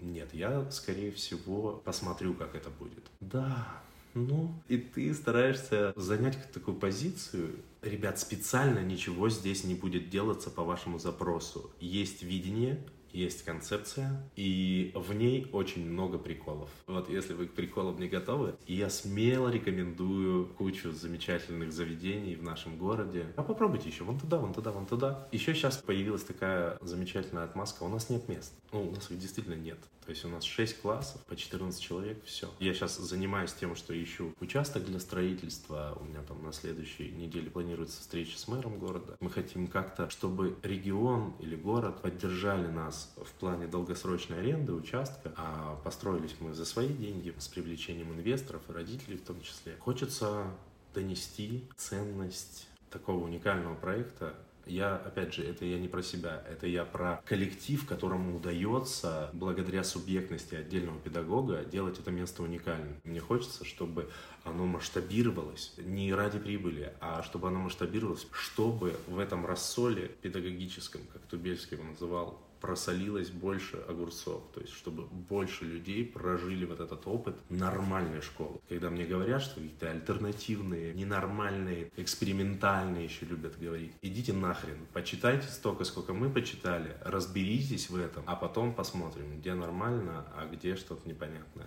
Нет, 0.00 0.34
я, 0.34 0.70
скорее 0.70 1.12
всего, 1.12 1.80
посмотрю, 1.84 2.34
как 2.34 2.54
это 2.54 2.68
будет. 2.68 3.04
Да, 3.20 3.82
ну, 4.14 4.54
и 4.68 4.78
ты 4.78 5.12
стараешься 5.12 5.92
занять 5.96 6.38
такую 6.52 6.76
позицию. 6.76 7.56
Ребят, 7.82 8.18
специально 8.18 8.78
ничего 8.78 9.28
здесь 9.28 9.64
не 9.64 9.74
будет 9.74 10.08
делаться 10.08 10.50
по 10.50 10.62
вашему 10.62 10.98
запросу. 10.98 11.70
Есть 11.80 12.22
видение, 12.22 12.80
есть 13.14 13.44
концепция, 13.44 14.28
и 14.36 14.92
в 14.94 15.14
ней 15.14 15.48
очень 15.52 15.88
много 15.88 16.18
приколов. 16.18 16.68
Вот 16.86 17.08
если 17.08 17.32
вы 17.32 17.46
к 17.46 17.52
приколам 17.52 17.98
не 17.98 18.08
готовы, 18.08 18.56
я 18.66 18.90
смело 18.90 19.48
рекомендую 19.48 20.46
кучу 20.46 20.92
замечательных 20.92 21.72
заведений 21.72 22.34
в 22.34 22.42
нашем 22.42 22.76
городе. 22.76 23.26
А 23.36 23.42
попробуйте 23.42 23.88
еще 23.88 24.04
вон 24.04 24.18
туда, 24.18 24.38
вон 24.38 24.52
туда, 24.52 24.72
вон 24.72 24.86
туда. 24.86 25.28
Еще 25.32 25.54
сейчас 25.54 25.78
появилась 25.78 26.24
такая 26.24 26.76
замечательная 26.80 27.44
отмазка. 27.44 27.84
У 27.84 27.88
нас 27.88 28.10
нет 28.10 28.28
мест. 28.28 28.52
Ну, 28.72 28.88
у 28.88 28.90
нас 28.90 29.10
их 29.10 29.18
действительно 29.18 29.54
нет. 29.54 29.78
То 30.04 30.10
есть 30.10 30.24
у 30.24 30.28
нас 30.28 30.44
6 30.44 30.82
классов, 30.82 31.22
по 31.24 31.34
14 31.34 31.80
человек, 31.80 32.22
все. 32.24 32.50
Я 32.60 32.74
сейчас 32.74 32.98
занимаюсь 32.98 33.54
тем, 33.54 33.74
что 33.74 33.94
ищу 34.00 34.34
участок 34.40 34.84
для 34.84 34.98
строительства. 34.98 35.96
У 35.98 36.04
меня 36.04 36.22
там 36.22 36.42
на 36.42 36.52
следующей 36.52 37.10
неделе 37.10 37.50
планируется 37.50 38.00
встреча 38.00 38.38
с 38.38 38.46
мэром 38.46 38.78
города. 38.78 39.16
Мы 39.20 39.30
хотим 39.30 39.66
как-то, 39.66 40.10
чтобы 40.10 40.58
регион 40.62 41.34
или 41.40 41.56
город 41.56 42.02
поддержали 42.02 42.66
нас 42.66 43.03
в 43.16 43.30
плане 43.32 43.66
долгосрочной 43.66 44.40
аренды 44.40 44.72
участка, 44.72 45.32
а 45.36 45.80
построились 45.84 46.34
мы 46.40 46.52
за 46.54 46.64
свои 46.64 46.88
деньги 46.88 47.34
с 47.38 47.48
привлечением 47.48 48.12
инвесторов 48.12 48.62
и 48.68 48.72
родителей 48.72 49.16
в 49.16 49.24
том 49.24 49.40
числе. 49.40 49.76
Хочется 49.78 50.46
донести 50.94 51.64
ценность 51.76 52.68
такого 52.90 53.24
уникального 53.24 53.74
проекта 53.74 54.34
я, 54.66 54.96
опять 54.96 55.34
же, 55.34 55.44
это 55.44 55.64
я 55.64 55.78
не 55.78 55.88
про 55.88 56.02
себя, 56.02 56.42
это 56.48 56.66
я 56.66 56.84
про 56.84 57.22
коллектив, 57.26 57.84
которому 57.86 58.36
удается, 58.36 59.30
благодаря 59.32 59.84
субъектности 59.84 60.54
отдельного 60.54 60.98
педагога, 60.98 61.64
делать 61.64 61.98
это 61.98 62.10
место 62.10 62.42
уникальным. 62.42 62.96
Мне 63.04 63.20
хочется, 63.20 63.64
чтобы 63.64 64.10
оно 64.42 64.66
масштабировалось 64.66 65.74
не 65.76 66.12
ради 66.14 66.38
прибыли, 66.38 66.94
а 67.00 67.22
чтобы 67.22 67.48
оно 67.48 67.60
масштабировалось, 67.60 68.26
чтобы 68.32 68.96
в 69.06 69.18
этом 69.18 69.44
рассоле 69.44 70.08
педагогическом, 70.22 71.02
как 71.12 71.22
Тубельский 71.22 71.76
его 71.76 71.86
называл, 71.86 72.40
просолилось 72.64 73.28
больше 73.28 73.76
огурцов, 73.76 74.42
то 74.54 74.60
есть 74.62 74.72
чтобы 74.72 75.04
больше 75.04 75.66
людей 75.66 76.02
прожили 76.02 76.64
вот 76.64 76.80
этот 76.80 77.06
опыт 77.06 77.36
нормальной 77.50 78.22
школы. 78.22 78.58
Когда 78.70 78.88
мне 78.88 79.04
говорят, 79.04 79.42
что 79.42 79.56
какие-то 79.56 79.90
альтернативные, 79.90 80.94
ненормальные, 80.94 81.90
экспериментальные 81.98 83.04
еще 83.04 83.26
любят 83.26 83.58
говорить, 83.60 83.92
идите 84.00 84.32
нахрен, 84.32 84.78
почитайте 84.94 85.46
столько, 85.48 85.84
сколько 85.84 86.14
мы 86.14 86.30
почитали, 86.30 86.96
разберитесь 87.04 87.90
в 87.90 87.96
этом, 87.96 88.24
а 88.26 88.34
потом 88.34 88.74
посмотрим, 88.74 89.38
где 89.38 89.52
нормально, 89.52 90.24
а 90.34 90.48
где 90.50 90.74
что-то 90.76 91.06
непонятное. 91.06 91.66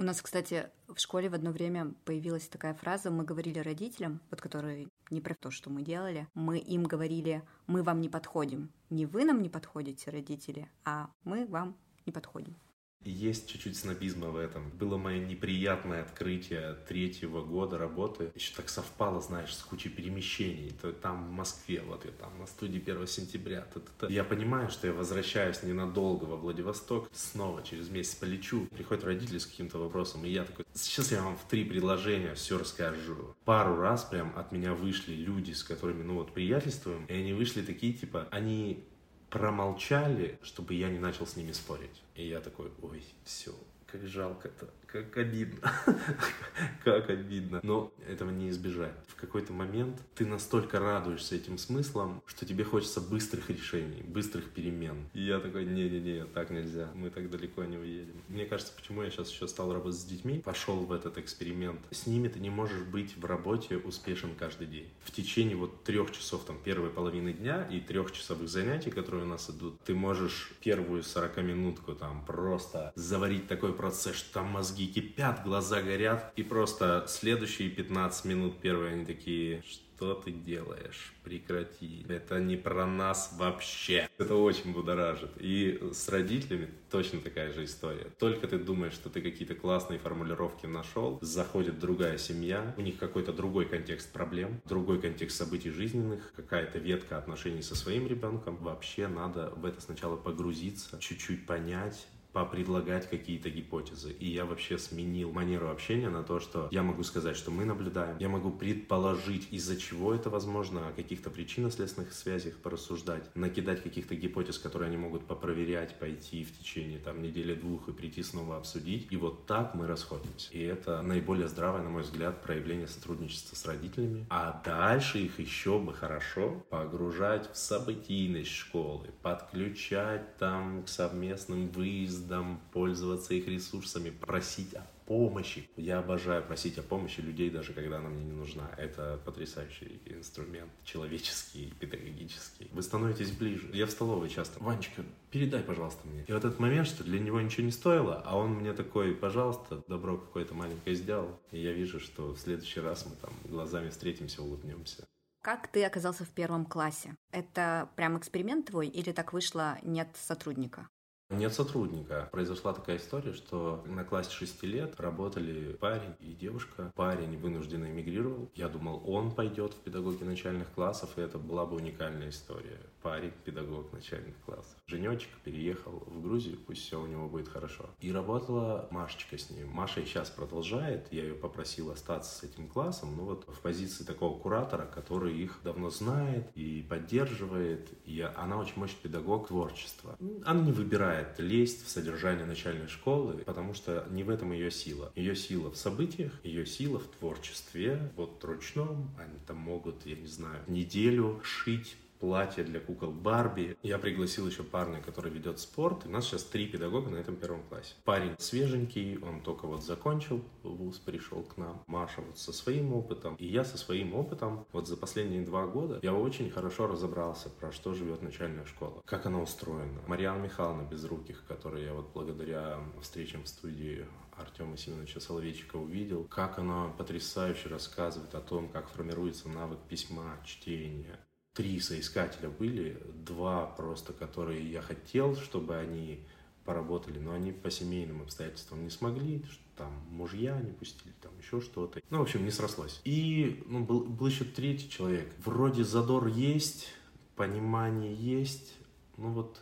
У 0.00 0.02
нас, 0.02 0.22
кстати, 0.22 0.70
в 0.88 0.98
школе 0.98 1.28
в 1.28 1.34
одно 1.34 1.50
время 1.50 1.92
появилась 2.06 2.48
такая 2.48 2.72
фраза, 2.72 3.10
мы 3.10 3.22
говорили 3.22 3.58
родителям, 3.58 4.22
вот 4.30 4.40
которые 4.40 4.88
не 5.10 5.20
про 5.20 5.34
то, 5.34 5.50
что 5.50 5.68
мы 5.68 5.82
делали, 5.82 6.26
мы 6.32 6.56
им 6.56 6.84
говорили, 6.84 7.42
мы 7.66 7.82
вам 7.82 8.00
не 8.00 8.08
подходим. 8.08 8.72
Не 8.88 9.04
вы 9.04 9.26
нам 9.26 9.42
не 9.42 9.50
подходите, 9.50 10.10
родители, 10.10 10.70
а 10.86 11.10
мы 11.24 11.44
вам 11.44 11.76
не 12.06 12.12
подходим. 12.12 12.56
Есть 13.02 13.48
чуть-чуть 13.48 13.78
снобизма 13.78 14.28
в 14.28 14.36
этом. 14.36 14.70
Было 14.70 14.98
мое 14.98 15.18
неприятное 15.18 16.02
открытие 16.02 16.76
третьего 16.86 17.42
года 17.42 17.78
работы. 17.78 18.30
Еще 18.34 18.54
так 18.54 18.68
совпало, 18.68 19.22
знаешь, 19.22 19.54
с 19.54 19.62
кучей 19.62 19.88
перемещений. 19.88 20.72
То 20.82 20.92
там 20.92 21.28
в 21.28 21.30
Москве, 21.30 21.82
вот 21.86 22.04
я 22.04 22.10
там 22.10 22.38
на 22.38 22.46
студии 22.46 22.78
1 22.78 23.06
сентября. 23.06 23.62
Т 23.62 23.80
-т 23.80 23.88
-т. 24.00 24.12
Я 24.12 24.22
понимаю, 24.22 24.70
что 24.70 24.86
я 24.86 24.92
возвращаюсь 24.92 25.62
ненадолго 25.62 26.24
во 26.26 26.36
Владивосток. 26.36 27.08
Снова 27.14 27.62
через 27.62 27.88
месяц 27.88 28.16
полечу. 28.16 28.66
Приходят 28.66 29.04
родители 29.04 29.38
с 29.38 29.46
каким-то 29.46 29.78
вопросом. 29.78 30.26
И 30.26 30.30
я 30.30 30.44
такой, 30.44 30.66
сейчас 30.74 31.10
я 31.10 31.22
вам 31.22 31.36
в 31.38 31.48
три 31.48 31.64
предложения 31.64 32.34
все 32.34 32.58
расскажу. 32.58 33.34
Пару 33.46 33.76
раз 33.76 34.04
прям 34.04 34.32
от 34.36 34.52
меня 34.52 34.74
вышли 34.74 35.14
люди, 35.14 35.52
с 35.52 35.62
которыми, 35.62 36.02
ну 36.02 36.14
вот, 36.14 36.34
приятельствуем. 36.34 37.06
И 37.06 37.14
они 37.14 37.32
вышли 37.32 37.62
такие, 37.62 37.94
типа, 37.94 38.28
они 38.30 38.89
промолчали, 39.30 40.38
чтобы 40.42 40.74
я 40.74 40.88
не 40.90 40.98
начал 40.98 41.26
с 41.26 41.36
ними 41.36 41.52
спорить. 41.52 42.02
И 42.16 42.26
я 42.26 42.40
такой, 42.40 42.70
ой, 42.82 43.04
все, 43.24 43.54
как 43.86 44.06
жалко-то, 44.06 44.68
как 44.92 45.16
обидно, 45.16 45.72
как 46.84 47.10
обидно. 47.10 47.60
Но 47.62 47.92
этого 48.08 48.30
не 48.30 48.48
избежать. 48.50 48.94
В 49.08 49.14
какой-то 49.14 49.52
момент 49.52 50.00
ты 50.14 50.26
настолько 50.26 50.80
радуешься 50.80 51.36
этим 51.36 51.58
смыслом, 51.58 52.22
что 52.26 52.46
тебе 52.46 52.64
хочется 52.64 53.00
быстрых 53.00 53.50
решений, 53.50 54.02
быстрых 54.02 54.50
перемен. 54.50 55.08
И 55.14 55.22
я 55.22 55.38
такой, 55.40 55.64
не-не-не, 55.64 56.24
так 56.26 56.50
нельзя, 56.50 56.90
мы 56.94 57.10
так 57.10 57.30
далеко 57.30 57.64
не 57.64 57.76
уедем. 57.76 58.14
Мне 58.28 58.46
кажется, 58.46 58.72
почему 58.74 59.02
я 59.02 59.10
сейчас 59.10 59.30
еще 59.30 59.46
стал 59.46 59.72
работать 59.72 60.00
с 60.00 60.04
детьми, 60.04 60.40
пошел 60.40 60.76
в 60.76 60.92
этот 60.92 61.18
эксперимент. 61.18 61.80
С 61.90 62.06
ними 62.06 62.28
ты 62.28 62.40
не 62.40 62.50
можешь 62.50 62.82
быть 62.82 63.16
в 63.16 63.24
работе 63.24 63.76
успешен 63.76 64.34
каждый 64.38 64.66
день. 64.66 64.88
В 65.04 65.12
течение 65.12 65.56
вот 65.56 65.84
трех 65.84 66.10
часов 66.12 66.44
там 66.44 66.58
первой 66.62 66.90
половины 66.90 67.32
дня 67.32 67.66
и 67.70 67.80
трех 67.80 68.12
часовых 68.12 68.48
занятий, 68.48 68.90
которые 68.90 69.24
у 69.24 69.28
нас 69.28 69.50
идут, 69.50 69.80
ты 69.84 69.94
можешь 69.94 70.50
первую 70.60 71.02
40 71.02 71.36
минутку 71.38 71.94
там 71.94 72.24
просто 72.24 72.92
заварить 72.96 73.46
такой 73.46 73.72
процесс, 73.72 74.16
что 74.16 74.34
там 74.34 74.46
мозги 74.46 74.79
кипят, 74.86 75.42
глаза 75.44 75.82
горят, 75.82 76.32
и 76.36 76.42
просто 76.42 77.04
следующие 77.08 77.70
15 77.70 78.24
минут 78.24 78.60
первые 78.60 78.94
они 78.94 79.04
такие, 79.04 79.62
что 80.00 80.14
ты 80.14 80.30
делаешь? 80.30 81.12
Прекрати. 81.24 82.06
Это 82.08 82.40
не 82.40 82.56
про 82.56 82.86
нас 82.86 83.34
вообще. 83.38 84.08
Это 84.16 84.34
очень 84.34 84.72
будоражит. 84.72 85.30
И 85.38 85.78
с 85.92 86.08
родителями 86.08 86.70
точно 86.90 87.20
такая 87.20 87.52
же 87.52 87.64
история. 87.64 88.06
Только 88.18 88.48
ты 88.48 88.58
думаешь, 88.58 88.94
что 88.94 89.10
ты 89.10 89.20
какие-то 89.20 89.54
классные 89.54 89.98
формулировки 89.98 90.64
нашел, 90.64 91.18
заходит 91.20 91.78
другая 91.78 92.16
семья, 92.16 92.74
у 92.78 92.80
них 92.80 92.96
какой-то 92.96 93.34
другой 93.34 93.66
контекст 93.66 94.10
проблем, 94.10 94.62
другой 94.64 95.02
контекст 95.02 95.36
событий 95.36 95.70
жизненных, 95.70 96.32
какая-то 96.34 96.78
ветка 96.78 97.18
отношений 97.18 97.60
со 97.60 97.74
своим 97.76 98.06
ребенком. 98.06 98.56
Вообще 98.56 99.06
надо 99.06 99.50
в 99.50 99.66
это 99.66 99.82
сначала 99.82 100.16
погрузиться, 100.16 100.98
чуть-чуть 100.98 101.44
понять, 101.44 102.06
попредлагать 102.32 103.08
какие-то 103.08 103.50
гипотезы. 103.50 104.12
И 104.12 104.28
я 104.28 104.44
вообще 104.44 104.78
сменил 104.78 105.32
манеру 105.32 105.70
общения 105.70 106.08
на 106.08 106.22
то, 106.22 106.40
что 106.40 106.68
я 106.70 106.82
могу 106.82 107.02
сказать, 107.02 107.36
что 107.36 107.50
мы 107.50 107.64
наблюдаем, 107.64 108.16
я 108.18 108.28
могу 108.28 108.50
предположить, 108.50 109.48
из-за 109.50 109.76
чего 109.76 110.14
это 110.14 110.30
возможно, 110.30 110.88
о 110.88 110.92
каких-то 110.92 111.30
причинно-следственных 111.30 112.12
связях 112.12 112.56
порассуждать, 112.56 113.34
накидать 113.34 113.82
каких-то 113.82 114.14
гипотез, 114.14 114.58
которые 114.58 114.88
они 114.88 114.96
могут 114.96 115.26
попроверять, 115.26 115.98
пойти 115.98 116.44
в 116.44 116.56
течение 116.56 116.98
там 116.98 117.22
недели-двух 117.22 117.88
и 117.88 117.92
прийти 117.92 118.22
снова 118.22 118.56
обсудить. 118.56 119.08
И 119.10 119.16
вот 119.16 119.46
так 119.46 119.74
мы 119.74 119.86
расходимся. 119.86 120.52
И 120.52 120.60
это 120.60 121.02
наиболее 121.02 121.48
здравое, 121.48 121.82
на 121.82 121.90
мой 121.90 122.02
взгляд, 122.02 122.42
проявление 122.42 122.88
сотрудничества 122.88 123.56
с 123.56 123.66
родителями. 123.66 124.26
А 124.30 124.62
дальше 124.64 125.18
их 125.18 125.38
еще 125.38 125.78
бы 125.78 125.92
хорошо 125.92 126.64
погружать 126.70 127.50
в 127.52 127.56
событийность 127.56 128.50
школы, 128.50 129.08
подключать 129.22 130.36
там 130.36 130.84
к 130.84 130.88
совместным 130.88 131.68
выездам, 131.68 132.19
выездам, 132.20 132.60
пользоваться 132.72 133.34
их 133.34 133.48
ресурсами, 133.48 134.10
просить 134.10 134.74
о 134.74 134.86
помощи. 135.06 135.68
Я 135.76 135.98
обожаю 135.98 136.44
просить 136.44 136.78
о 136.78 136.82
помощи 136.82 137.20
людей, 137.20 137.50
даже 137.50 137.72
когда 137.72 137.98
она 137.98 138.08
мне 138.08 138.24
не 138.24 138.32
нужна. 138.32 138.70
Это 138.76 139.18
потрясающий 139.24 140.00
инструмент, 140.06 140.70
человеческий, 140.84 141.74
педагогический. 141.80 142.68
Вы 142.72 142.82
становитесь 142.82 143.32
ближе. 143.32 143.68
Я 143.72 143.86
в 143.86 143.90
столовой 143.90 144.28
часто. 144.28 144.62
Ванечка, 144.62 145.02
передай, 145.30 145.62
пожалуйста, 145.62 146.06
мне. 146.06 146.24
И 146.28 146.32
вот 146.32 146.44
этот 146.44 146.60
момент, 146.60 146.86
что 146.86 147.02
для 147.02 147.18
него 147.18 147.40
ничего 147.40 147.64
не 147.64 147.72
стоило, 147.72 148.22
а 148.24 148.36
он 148.36 148.50
мне 148.52 148.72
такой, 148.72 149.14
пожалуйста, 149.14 149.82
добро 149.88 150.16
какое-то 150.16 150.54
маленькое 150.54 150.94
сделал. 150.94 151.40
И 151.50 151.58
я 151.58 151.72
вижу, 151.72 151.98
что 151.98 152.32
в 152.32 152.38
следующий 152.38 152.80
раз 152.80 153.06
мы 153.06 153.16
там 153.16 153.32
глазами 153.44 153.90
встретимся, 153.90 154.42
улыбнемся. 154.42 155.04
Как 155.42 155.68
ты 155.68 155.84
оказался 155.84 156.24
в 156.24 156.28
первом 156.28 156.66
классе? 156.66 157.16
Это 157.32 157.88
прям 157.96 158.18
эксперимент 158.18 158.66
твой 158.66 158.88
или 158.88 159.10
так 159.10 159.32
вышло 159.32 159.78
нет 159.82 160.08
сотрудника? 160.14 160.86
Нет 161.30 161.54
сотрудника. 161.54 162.28
Произошла 162.32 162.72
такая 162.72 162.96
история, 162.96 163.32
что 163.32 163.84
на 163.86 164.02
классе 164.04 164.32
6 164.32 164.64
лет 164.64 164.98
работали 164.98 165.74
парень 165.74 166.14
и 166.18 166.32
девушка. 166.32 166.92
Парень 166.96 167.38
вынужденно 167.38 167.86
эмигрировал. 167.86 168.50
Я 168.56 168.68
думал, 168.68 169.00
он 169.06 169.30
пойдет 169.30 169.72
в 169.74 169.76
педагоги 169.76 170.24
начальных 170.24 170.68
классов, 170.72 171.10
и 171.16 171.20
это 171.20 171.38
была 171.38 171.66
бы 171.66 171.76
уникальная 171.76 172.30
история. 172.30 172.80
Парень, 173.00 173.32
педагог 173.44 173.92
начальных 173.92 174.34
классов. 174.44 174.74
Женечек 174.88 175.30
переехал 175.44 176.02
в 176.04 176.20
Грузию, 176.20 176.58
пусть 176.66 176.82
все 176.82 177.00
у 177.00 177.06
него 177.06 177.28
будет 177.28 177.46
хорошо. 177.46 177.86
И 178.00 178.10
работала 178.10 178.88
Машечка 178.90 179.38
с 179.38 179.50
ним. 179.50 179.68
Маша 179.68 180.00
и 180.00 180.06
сейчас 180.06 180.30
продолжает. 180.30 181.06
Я 181.12 181.22
ее 181.22 181.34
попросил 181.34 181.92
остаться 181.92 182.36
с 182.36 182.42
этим 182.42 182.66
классом, 182.66 183.16
ну 183.16 183.24
вот 183.24 183.44
в 183.46 183.60
позиции 183.60 184.02
такого 184.02 184.36
куратора, 184.36 184.84
который 184.84 185.38
их 185.38 185.60
давно 185.62 185.90
знает 185.90 186.50
и 186.56 186.84
поддерживает. 186.88 187.88
И 188.04 188.20
она 188.20 188.58
очень 188.58 188.74
мощный 188.76 188.98
педагог 189.00 189.46
творчества. 189.46 190.16
Она 190.44 190.62
не 190.62 190.72
выбирает 190.72 191.19
начинает 191.20 191.38
лезть 191.38 191.86
в 191.86 191.90
содержание 191.90 192.46
начальной 192.46 192.88
школы, 192.88 193.38
потому 193.44 193.74
что 193.74 194.06
не 194.10 194.22
в 194.22 194.30
этом 194.30 194.52
ее 194.52 194.70
сила. 194.70 195.12
Ее 195.14 195.36
сила 195.36 195.70
в 195.70 195.76
событиях, 195.76 196.32
ее 196.44 196.66
сила 196.66 196.98
в 196.98 197.06
творчестве, 197.18 198.10
вот 198.16 198.42
ручном. 198.44 199.10
Они 199.18 199.38
там 199.46 199.58
могут, 199.58 200.06
я 200.06 200.16
не 200.16 200.26
знаю, 200.26 200.62
неделю 200.66 201.40
шить 201.42 201.96
платье 202.20 202.62
для 202.62 202.78
кукол 202.80 203.10
Барби. 203.10 203.76
Я 203.82 203.98
пригласил 203.98 204.46
еще 204.46 204.62
парня, 204.62 205.00
который 205.00 205.32
ведет 205.32 205.58
спорт. 205.58 206.04
И 206.04 206.08
у 206.08 206.10
нас 206.12 206.26
сейчас 206.26 206.44
три 206.44 206.66
педагога 206.66 207.10
на 207.10 207.16
этом 207.16 207.36
первом 207.36 207.62
классе. 207.64 207.94
Парень 208.04 208.34
свеженький, 208.38 209.18
он 209.18 209.40
только 209.40 209.66
вот 209.66 209.82
закончил 209.82 210.44
вуз, 210.62 210.98
пришел 210.98 211.42
к 211.42 211.56
нам. 211.56 211.82
Маша 211.86 212.20
вот 212.20 212.38
со 212.38 212.52
своим 212.52 212.92
опытом. 212.92 213.34
И 213.36 213.46
я 213.46 213.64
со 213.64 213.78
своим 213.78 214.14
опытом. 214.14 214.66
Вот 214.72 214.86
за 214.86 214.96
последние 214.96 215.42
два 215.42 215.66
года 215.66 215.98
я 216.02 216.14
очень 216.14 216.50
хорошо 216.50 216.86
разобрался, 216.86 217.48
про 217.48 217.72
что 217.72 217.94
живет 217.94 218.22
начальная 218.22 218.66
школа. 218.66 219.02
Как 219.04 219.26
она 219.26 219.40
устроена. 219.40 220.00
Марьяна 220.06 220.42
Михайловна 220.42 220.82
Безруких, 220.82 221.44
которую 221.48 221.84
я 221.84 221.94
вот 221.94 222.10
благодаря 222.12 222.78
встречам 223.00 223.44
в 223.44 223.48
студии 223.48 224.06
Артема 224.36 224.76
Семеновича 224.76 225.20
Соловейчика 225.20 225.76
увидел, 225.76 226.24
как 226.24 226.58
она 226.58 226.88
потрясающе 226.96 227.68
рассказывает 227.68 228.34
о 228.34 228.40
том, 228.40 228.68
как 228.68 228.88
формируется 228.88 229.48
навык 229.48 229.78
письма, 229.88 230.38
чтения, 230.44 231.18
три 231.54 231.80
соискателя 231.80 232.48
были, 232.48 233.00
два 233.24 233.66
просто, 233.66 234.12
которые 234.12 234.70
я 234.70 234.82
хотел, 234.82 235.36
чтобы 235.36 235.76
они 235.76 236.20
поработали, 236.64 237.18
но 237.18 237.32
они 237.32 237.52
по 237.52 237.70
семейным 237.70 238.22
обстоятельствам 238.22 238.84
не 238.84 238.90
смогли, 238.90 239.44
там 239.76 239.92
мужья 240.10 240.60
не 240.60 240.72
пустили, 240.72 241.12
там 241.20 241.32
еще 241.38 241.60
что-то. 241.60 242.00
Ну, 242.10 242.18
в 242.18 242.22
общем, 242.22 242.44
не 242.44 242.50
срослось. 242.50 243.00
И 243.04 243.62
ну, 243.66 243.84
был, 243.84 244.04
был 244.04 244.26
еще 244.26 244.44
третий 244.44 244.88
человек. 244.90 245.32
Вроде 245.44 245.84
задор 245.84 246.26
есть, 246.26 246.88
понимание 247.34 248.14
есть, 248.14 248.74
ну 249.16 249.32
вот 249.32 249.60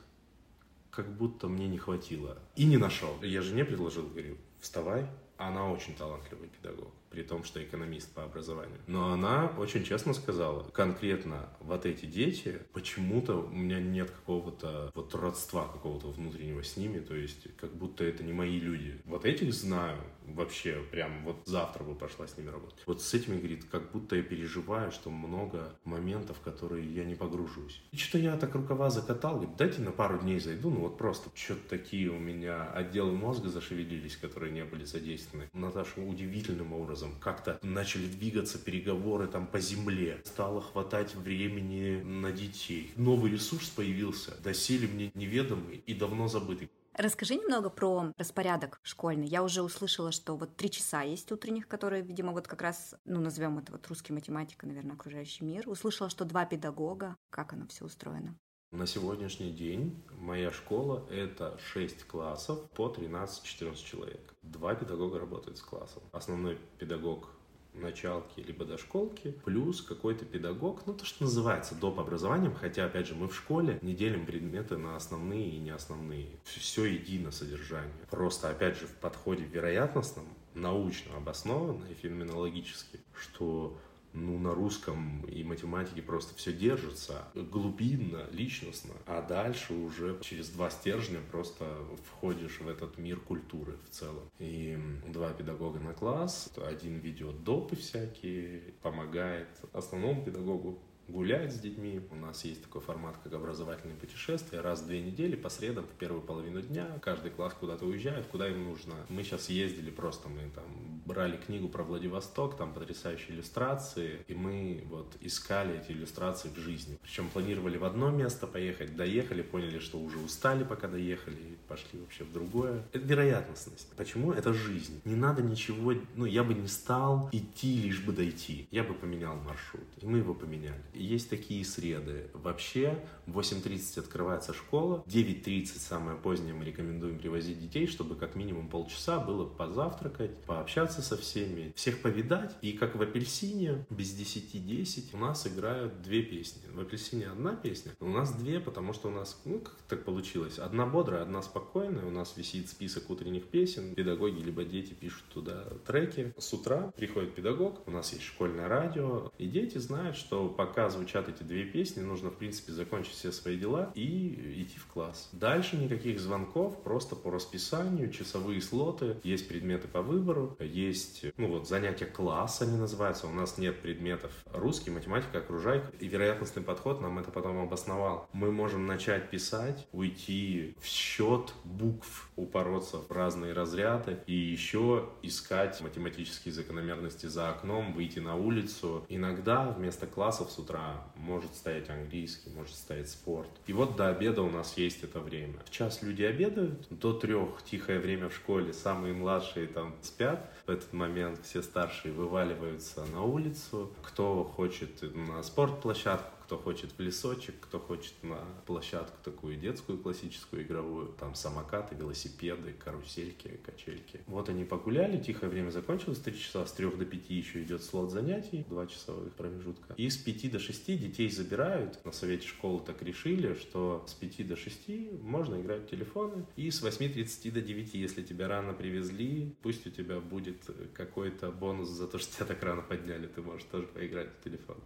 как 0.90 1.16
будто 1.16 1.46
мне 1.46 1.68
не 1.68 1.78
хватило. 1.78 2.38
И 2.56 2.64
не 2.64 2.76
нашел. 2.76 3.16
Я 3.22 3.40
жене 3.40 3.64
предложил, 3.64 4.08
говорю, 4.08 4.36
вставай, 4.60 5.06
Она 5.36 5.70
очень 5.70 5.94
талантливый 5.94 6.48
педагог 6.48 6.92
при 7.10 7.22
том, 7.22 7.44
что 7.44 7.62
экономист 7.62 8.12
по 8.12 8.24
образованию. 8.24 8.78
Но 8.86 9.12
она 9.12 9.52
очень 9.58 9.84
честно 9.84 10.14
сказала, 10.14 10.62
конкретно 10.70 11.48
вот 11.60 11.86
эти 11.86 12.06
дети, 12.06 12.58
почему-то 12.72 13.36
у 13.36 13.50
меня 13.50 13.80
нет 13.80 14.10
какого-то 14.10 14.90
вот 14.94 15.14
родства 15.14 15.66
какого-то 15.66 16.08
внутреннего 16.08 16.62
с 16.62 16.76
ними, 16.76 17.00
то 17.00 17.14
есть 17.14 17.48
как 17.56 17.74
будто 17.74 18.04
это 18.04 18.22
не 18.24 18.32
мои 18.32 18.58
люди. 18.58 19.00
Вот 19.04 19.24
этих 19.24 19.52
знаю 19.52 19.98
вообще, 20.34 20.82
прям 20.90 21.24
вот 21.24 21.36
завтра 21.46 21.84
бы 21.84 21.94
пошла 21.94 22.26
с 22.26 22.36
ними 22.36 22.50
работать. 22.50 22.82
Вот 22.86 23.02
с 23.02 23.14
этими, 23.14 23.38
говорит, 23.38 23.64
как 23.64 23.90
будто 23.92 24.16
я 24.16 24.22
переживаю, 24.22 24.92
что 24.92 25.10
много 25.10 25.74
моментов, 25.84 26.36
в 26.38 26.40
которые 26.40 26.86
я 26.92 27.04
не 27.04 27.14
погружусь. 27.14 27.82
И 27.92 27.96
что 27.96 28.18
я 28.18 28.36
так 28.36 28.54
рукава 28.54 28.90
закатал, 28.90 29.36
говорит, 29.36 29.56
дайте 29.56 29.80
на 29.80 29.90
пару 29.90 30.18
дней 30.18 30.38
зайду, 30.38 30.70
ну 30.70 30.80
вот 30.80 30.98
просто 30.98 31.30
что-то 31.34 31.68
такие 31.68 32.10
у 32.10 32.18
меня 32.18 32.64
отделы 32.64 33.12
мозга 33.12 33.48
зашевелились, 33.48 34.16
которые 34.16 34.52
не 34.52 34.64
были 34.64 34.84
задействованы. 34.84 35.48
Наташа 35.52 36.00
удивительным 36.00 36.72
образом 36.72 36.97
образом 36.98 37.14
как-то 37.20 37.58
начали 37.62 38.06
двигаться 38.06 38.58
переговоры 38.58 39.26
там 39.26 39.46
по 39.46 39.60
земле. 39.60 40.20
Стало 40.24 40.60
хватать 40.60 41.14
времени 41.14 42.02
на 42.02 42.32
детей. 42.32 42.92
Новый 42.96 43.32
ресурс 43.32 43.68
появился, 43.68 44.32
доселе 44.42 44.88
мне 44.88 45.10
неведомый 45.14 45.82
и 45.86 45.94
давно 45.94 46.28
забытый. 46.28 46.70
Расскажи 46.94 47.36
немного 47.36 47.70
про 47.70 48.12
распорядок 48.16 48.80
школьный. 48.82 49.28
Я 49.28 49.44
уже 49.44 49.62
услышала, 49.62 50.10
что 50.10 50.36
вот 50.36 50.56
три 50.56 50.68
часа 50.68 51.02
есть 51.02 51.30
утренних, 51.30 51.68
которые, 51.68 52.02
видимо, 52.02 52.32
вот 52.32 52.48
как 52.48 52.60
раз, 52.60 52.96
ну, 53.04 53.20
назовем 53.20 53.58
это 53.58 53.70
вот 53.70 53.86
русский 53.86 54.12
математика, 54.12 54.66
наверное, 54.66 54.96
окружающий 54.96 55.44
мир. 55.44 55.68
Услышала, 55.68 56.10
что 56.10 56.24
два 56.24 56.44
педагога. 56.44 57.14
Как 57.30 57.52
оно 57.52 57.68
все 57.68 57.84
устроено? 57.84 58.36
На 58.70 58.86
сегодняшний 58.86 59.50
день 59.50 59.96
моя 60.18 60.50
школа– 60.50 61.06
это 61.10 61.58
6 61.72 62.04
классов 62.04 62.68
по 62.72 62.88
13-14 62.88 63.76
человек. 63.82 64.20
Два 64.42 64.74
педагога 64.74 65.18
работают 65.18 65.56
с 65.56 65.62
классом. 65.62 66.02
Основной 66.12 66.58
педагог 66.78 67.30
началки 67.72 68.40
либо 68.40 68.66
дошколки, 68.66 69.30
плюс 69.46 69.80
какой-то 69.80 70.26
педагог, 70.26 70.82
ну 70.84 70.92
то, 70.92 71.06
что 71.06 71.24
называется 71.24 71.76
доп. 71.76 71.98
образованием, 71.98 72.54
хотя, 72.54 72.84
опять 72.84 73.06
же, 73.06 73.14
мы 73.14 73.28
в 73.28 73.34
школе 73.34 73.78
не 73.80 73.94
делим 73.94 74.26
предметы 74.26 74.76
на 74.76 74.96
основные 74.96 75.48
и 75.48 75.58
неосновные. 75.58 76.38
Все 76.44 76.84
едино 76.84 77.30
содержание. 77.30 78.06
Просто, 78.10 78.50
опять 78.50 78.76
же, 78.76 78.86
в 78.86 78.96
подходе 78.96 79.44
вероятностном, 79.44 80.26
научно 80.52 81.16
обоснованно 81.16 81.86
и 81.86 81.94
феноменологически, 81.94 83.00
что 83.18 83.78
ну, 84.26 84.38
на 84.38 84.54
русском 84.54 85.22
и 85.22 85.44
математике 85.44 86.02
просто 86.02 86.34
все 86.34 86.52
держится 86.52 87.24
глубинно, 87.34 88.26
личностно, 88.30 88.94
а 89.06 89.22
дальше 89.22 89.74
уже 89.74 90.18
через 90.22 90.48
два 90.50 90.70
стержня 90.70 91.20
просто 91.30 91.64
входишь 92.04 92.60
в 92.60 92.68
этот 92.68 92.98
мир 92.98 93.20
культуры 93.20 93.76
в 93.88 93.90
целом. 93.90 94.28
И 94.38 94.78
два 95.08 95.32
педагога 95.32 95.78
на 95.78 95.92
класс, 95.92 96.50
один 96.56 96.98
ведет 96.98 97.44
допы 97.44 97.76
всякие, 97.76 98.60
помогает 98.82 99.48
основному 99.72 100.24
педагогу 100.24 100.78
гулять 101.08 101.52
с 101.52 101.58
детьми. 101.58 102.00
У 102.10 102.14
нас 102.14 102.44
есть 102.44 102.62
такой 102.62 102.80
формат, 102.80 103.16
как 103.22 103.32
образовательные 103.32 103.96
путешествия. 103.96 104.60
Раз 104.60 104.82
в 104.82 104.86
две 104.86 105.00
недели, 105.00 105.36
по 105.36 105.48
средам, 105.48 105.84
в 105.84 105.98
первую 105.98 106.22
половину 106.22 106.62
дня, 106.62 106.86
каждый 107.02 107.30
класс 107.30 107.54
куда-то 107.58 107.86
уезжает, 107.86 108.26
куда 108.26 108.48
им 108.48 108.64
нужно. 108.64 108.94
Мы 109.08 109.22
сейчас 109.22 109.48
ездили 109.48 109.90
просто, 109.90 110.28
мы 110.28 110.50
там 110.54 110.64
брали 111.06 111.38
книгу 111.38 111.68
про 111.68 111.82
Владивосток, 111.82 112.56
там 112.56 112.74
потрясающие 112.74 113.34
иллюстрации, 113.34 114.24
и 114.28 114.34
мы 114.34 114.84
вот 114.88 115.16
искали 115.20 115.80
эти 115.80 115.92
иллюстрации 115.92 116.50
в 116.50 116.58
жизни. 116.58 116.98
Причем 117.02 117.28
планировали 117.30 117.78
в 117.78 117.84
одно 117.84 118.10
место 118.10 118.46
поехать, 118.46 118.94
доехали, 118.94 119.40
поняли, 119.40 119.78
что 119.78 119.98
уже 119.98 120.18
устали, 120.18 120.64
пока 120.64 120.86
доехали, 120.88 121.36
и 121.36 121.56
пошли 121.66 121.98
вообще 121.98 122.24
в 122.24 122.32
другое. 122.32 122.84
Это 122.92 123.06
вероятностность. 123.06 123.90
Почему? 123.96 124.32
Это 124.32 124.52
жизнь. 124.52 125.00
Не 125.06 125.16
надо 125.16 125.42
ничего, 125.42 125.94
ну, 126.14 126.26
я 126.26 126.44
бы 126.44 126.52
не 126.52 126.68
стал 126.68 127.30
идти, 127.32 127.80
лишь 127.80 128.02
бы 128.02 128.12
дойти. 128.12 128.68
Я 128.70 128.84
бы 128.84 128.92
поменял 128.92 129.36
маршрут. 129.36 129.86
И 130.02 130.06
мы 130.06 130.18
его 130.18 130.34
поменяли 130.34 130.82
есть 130.98 131.30
такие 131.30 131.64
среды. 131.64 132.30
Вообще 132.34 133.04
в 133.26 133.38
8.30 133.38 134.00
открывается 134.00 134.52
школа, 134.52 135.02
9.30 135.06 135.66
самое 135.78 136.16
позднее 136.16 136.54
мы 136.54 136.64
рекомендуем 136.64 137.18
привозить 137.18 137.60
детей, 137.60 137.86
чтобы 137.86 138.16
как 138.16 138.34
минимум 138.34 138.68
полчаса 138.68 139.18
было 139.18 139.44
позавтракать, 139.44 140.36
пообщаться 140.44 141.02
со 141.02 141.16
всеми, 141.16 141.72
всех 141.76 142.02
повидать. 142.02 142.56
И 142.62 142.72
как 142.72 142.96
в 142.96 143.02
«Апельсине» 143.02 143.86
без 143.90 144.18
10-10 144.18 145.10
у 145.14 145.18
нас 145.18 145.46
играют 145.46 146.02
две 146.02 146.22
песни. 146.22 146.62
В 146.72 146.80
«Апельсине» 146.80 147.28
одна 147.28 147.54
песня, 147.54 147.92
у 148.00 148.08
нас 148.08 148.32
две, 148.32 148.60
потому 148.60 148.92
что 148.92 149.08
у 149.08 149.12
нас, 149.12 149.40
ну 149.44 149.60
как 149.60 149.76
так 149.88 150.04
получилось, 150.04 150.58
одна 150.58 150.86
бодрая, 150.86 151.22
одна 151.22 151.42
спокойная, 151.42 152.04
у 152.04 152.10
нас 152.10 152.36
висит 152.36 152.68
список 152.68 153.10
утренних 153.10 153.44
песен, 153.44 153.94
педагоги 153.94 154.40
либо 154.40 154.64
дети 154.64 154.92
пишут 154.92 155.24
туда 155.32 155.64
треки. 155.86 156.32
С 156.38 156.52
утра 156.52 156.92
приходит 156.96 157.34
педагог, 157.34 157.86
у 157.86 157.90
нас 157.90 158.12
есть 158.12 158.24
школьное 158.24 158.68
радио, 158.68 159.30
и 159.38 159.46
дети 159.46 159.78
знают, 159.78 160.16
что 160.16 160.48
пока 160.48 160.87
звучат 160.90 161.28
эти 161.28 161.42
две 161.42 161.64
песни, 161.64 162.00
нужно, 162.00 162.30
в 162.30 162.36
принципе, 162.36 162.72
закончить 162.72 163.14
все 163.14 163.32
свои 163.32 163.56
дела 163.56 163.92
и 163.94 164.62
идти 164.62 164.78
в 164.78 164.86
класс. 164.86 165.28
Дальше 165.32 165.76
никаких 165.76 166.20
звонков, 166.20 166.82
просто 166.82 167.16
по 167.16 167.30
расписанию, 167.30 168.10
часовые 168.10 168.60
слоты, 168.60 169.16
есть 169.22 169.48
предметы 169.48 169.88
по 169.88 170.02
выбору, 170.02 170.56
есть, 170.60 171.24
ну 171.36 171.48
вот, 171.48 171.68
занятия 171.68 172.06
класса 172.06 172.64
они 172.64 172.76
называются, 172.76 173.26
у 173.26 173.32
нас 173.32 173.58
нет 173.58 173.80
предметов 173.80 174.32
русский, 174.52 174.90
математика, 174.90 175.38
окружайка, 175.38 175.92
и 175.98 176.08
вероятностный 176.08 176.62
подход 176.62 177.00
нам 177.00 177.18
это 177.18 177.30
потом 177.30 177.58
обосновал. 177.58 178.28
Мы 178.32 178.50
можем 178.52 178.86
начать 178.86 179.30
писать, 179.30 179.86
уйти 179.92 180.74
в 180.80 180.86
счет 180.86 181.52
букв, 181.64 182.30
упороться 182.36 182.98
в 182.98 183.10
разные 183.10 183.52
разряды 183.52 184.18
и 184.26 184.32
еще 184.32 185.08
искать 185.22 185.80
математические 185.80 186.52
закономерности 186.52 187.26
за 187.26 187.50
окном, 187.50 187.92
выйти 187.92 188.18
на 188.18 188.36
улицу. 188.36 189.04
Иногда 189.08 189.70
вместо 189.70 190.06
классов 190.06 190.50
с 190.50 190.58
утра 190.58 190.77
утра, 190.78 191.02
может 191.16 191.54
стоять 191.54 191.90
английский, 191.90 192.50
может 192.50 192.74
стоять 192.74 193.08
спорт. 193.08 193.48
И 193.66 193.72
вот 193.72 193.96
до 193.96 194.08
обеда 194.08 194.42
у 194.42 194.50
нас 194.50 194.76
есть 194.76 195.02
это 195.02 195.20
время. 195.20 195.58
В 195.64 195.70
час 195.70 196.02
люди 196.02 196.22
обедают, 196.22 196.86
до 196.90 197.12
трех 197.12 197.62
тихое 197.64 197.98
время 197.98 198.28
в 198.28 198.34
школе, 198.34 198.72
самые 198.72 199.14
младшие 199.14 199.66
там 199.66 199.94
спят. 200.02 200.50
В 200.66 200.70
этот 200.70 200.92
момент 200.92 201.40
все 201.44 201.62
старшие 201.62 202.12
вываливаются 202.12 203.04
на 203.06 203.22
улицу. 203.22 203.92
Кто 204.02 204.44
хочет 204.44 205.02
на 205.14 205.42
спортплощадку, 205.42 206.37
кто 206.48 206.56
хочет 206.56 206.92
в 206.96 207.00
лесочек, 207.00 207.56
кто 207.60 207.78
хочет 207.78 208.14
на 208.22 208.42
площадку 208.64 209.18
такую 209.22 209.58
детскую 209.58 209.98
классическую 209.98 210.62
игровую, 210.62 211.08
там 211.08 211.34
самокаты, 211.34 211.94
велосипеды, 211.94 212.72
карусельки, 212.72 213.60
качельки. 213.66 214.20
Вот 214.26 214.48
они 214.48 214.64
погуляли, 214.64 215.20
тихое 215.20 215.50
время 215.52 215.68
закончилось, 215.68 216.20
3 216.20 216.38
часа, 216.38 216.64
с 216.64 216.72
3 216.72 216.92
до 216.92 217.04
5 217.04 217.28
еще 217.28 217.62
идет 217.62 217.82
слот 217.82 218.10
занятий, 218.10 218.64
2 218.66 218.86
часовых 218.86 219.34
промежутка. 219.34 219.92
И 219.98 220.08
с 220.08 220.16
5 220.16 220.52
до 220.52 220.58
6 220.58 220.98
детей 220.98 221.28
забирают. 221.28 222.02
На 222.06 222.12
совете 222.12 222.48
школы 222.48 222.80
так 222.82 223.02
решили, 223.02 223.52
что 223.52 224.06
с 224.08 224.14
5 224.14 224.48
до 224.48 224.56
6 224.56 225.20
можно 225.20 225.60
играть 225.60 225.82
в 225.82 225.90
телефоны, 225.90 226.46
и 226.56 226.70
с 226.70 226.82
8.30 226.82 227.50
до 227.50 227.60
9, 227.60 227.92
если 227.92 228.22
тебя 228.22 228.48
рано 228.48 228.72
привезли, 228.72 229.54
пусть 229.60 229.86
у 229.86 229.90
тебя 229.90 230.18
будет 230.18 230.64
какой-то 230.94 231.50
бонус 231.50 231.90
за 231.90 232.08
то, 232.08 232.16
что 232.16 232.34
тебя 232.34 232.46
так 232.46 232.62
рано 232.62 232.80
подняли, 232.80 233.26
ты 233.26 233.42
можешь 233.42 233.66
тоже 233.70 233.86
поиграть 233.86 234.30
в 234.40 234.42
телефон. 234.42 234.78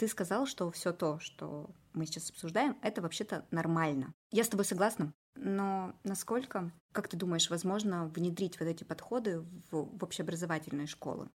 Ты 0.00 0.08
сказал, 0.08 0.46
что 0.46 0.70
все 0.70 0.94
то, 0.94 1.18
что 1.18 1.68
мы 1.92 2.06
сейчас 2.06 2.30
обсуждаем, 2.30 2.78
это 2.80 3.02
вообще-то 3.02 3.44
нормально. 3.50 4.14
Я 4.32 4.44
с 4.44 4.48
тобой 4.48 4.64
согласна. 4.64 5.12
Но 5.34 5.94
насколько, 6.04 6.72
как 6.92 7.08
ты 7.08 7.18
думаешь, 7.18 7.50
возможно 7.50 8.06
внедрить 8.06 8.58
вот 8.58 8.64
эти 8.64 8.82
подходы 8.82 9.40
в, 9.40 9.98
в 9.98 10.02
общеобразовательные 10.02 10.86
школы? 10.86 11.28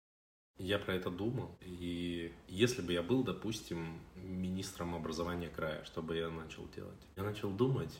Я 0.58 0.80
про 0.80 0.94
это 0.94 1.10
думал, 1.10 1.56
и 1.60 2.34
если 2.48 2.82
бы 2.82 2.92
я 2.92 3.04
был, 3.04 3.22
допустим, 3.22 4.00
министром 4.16 4.96
образования 4.96 5.48
края, 5.48 5.84
что 5.84 6.02
бы 6.02 6.16
я 6.16 6.28
начал 6.28 6.68
делать? 6.74 7.06
Я 7.14 7.22
начал 7.22 7.52
думать 7.52 7.96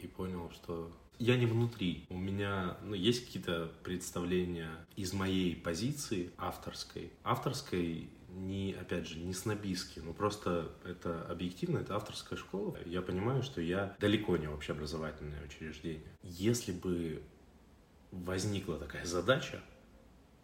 и 0.00 0.08
понял, 0.08 0.50
что 0.50 0.90
я 1.18 1.36
не 1.36 1.46
внутри. 1.46 2.06
У 2.10 2.18
меня 2.18 2.76
ну, 2.82 2.94
есть 2.94 3.24
какие-то 3.24 3.70
представления 3.84 4.84
из 4.96 5.12
моей 5.12 5.54
позиции 5.54 6.32
авторской. 6.38 7.12
Авторской 7.22 8.10
не, 8.36 8.74
опять 8.74 9.08
же, 9.08 9.18
не 9.18 9.32
снобистски, 9.32 10.00
но 10.00 10.12
просто 10.12 10.70
это 10.84 11.26
объективно, 11.26 11.78
это 11.78 11.96
авторская 11.96 12.38
школа. 12.38 12.78
Я 12.84 13.02
понимаю, 13.02 13.42
что 13.42 13.60
я 13.60 13.96
далеко 13.98 14.36
не 14.36 14.46
общеобразовательное 14.46 15.44
учреждение. 15.44 16.12
Если 16.22 16.72
бы 16.72 17.22
возникла 18.12 18.78
такая 18.78 19.06
задача, 19.06 19.62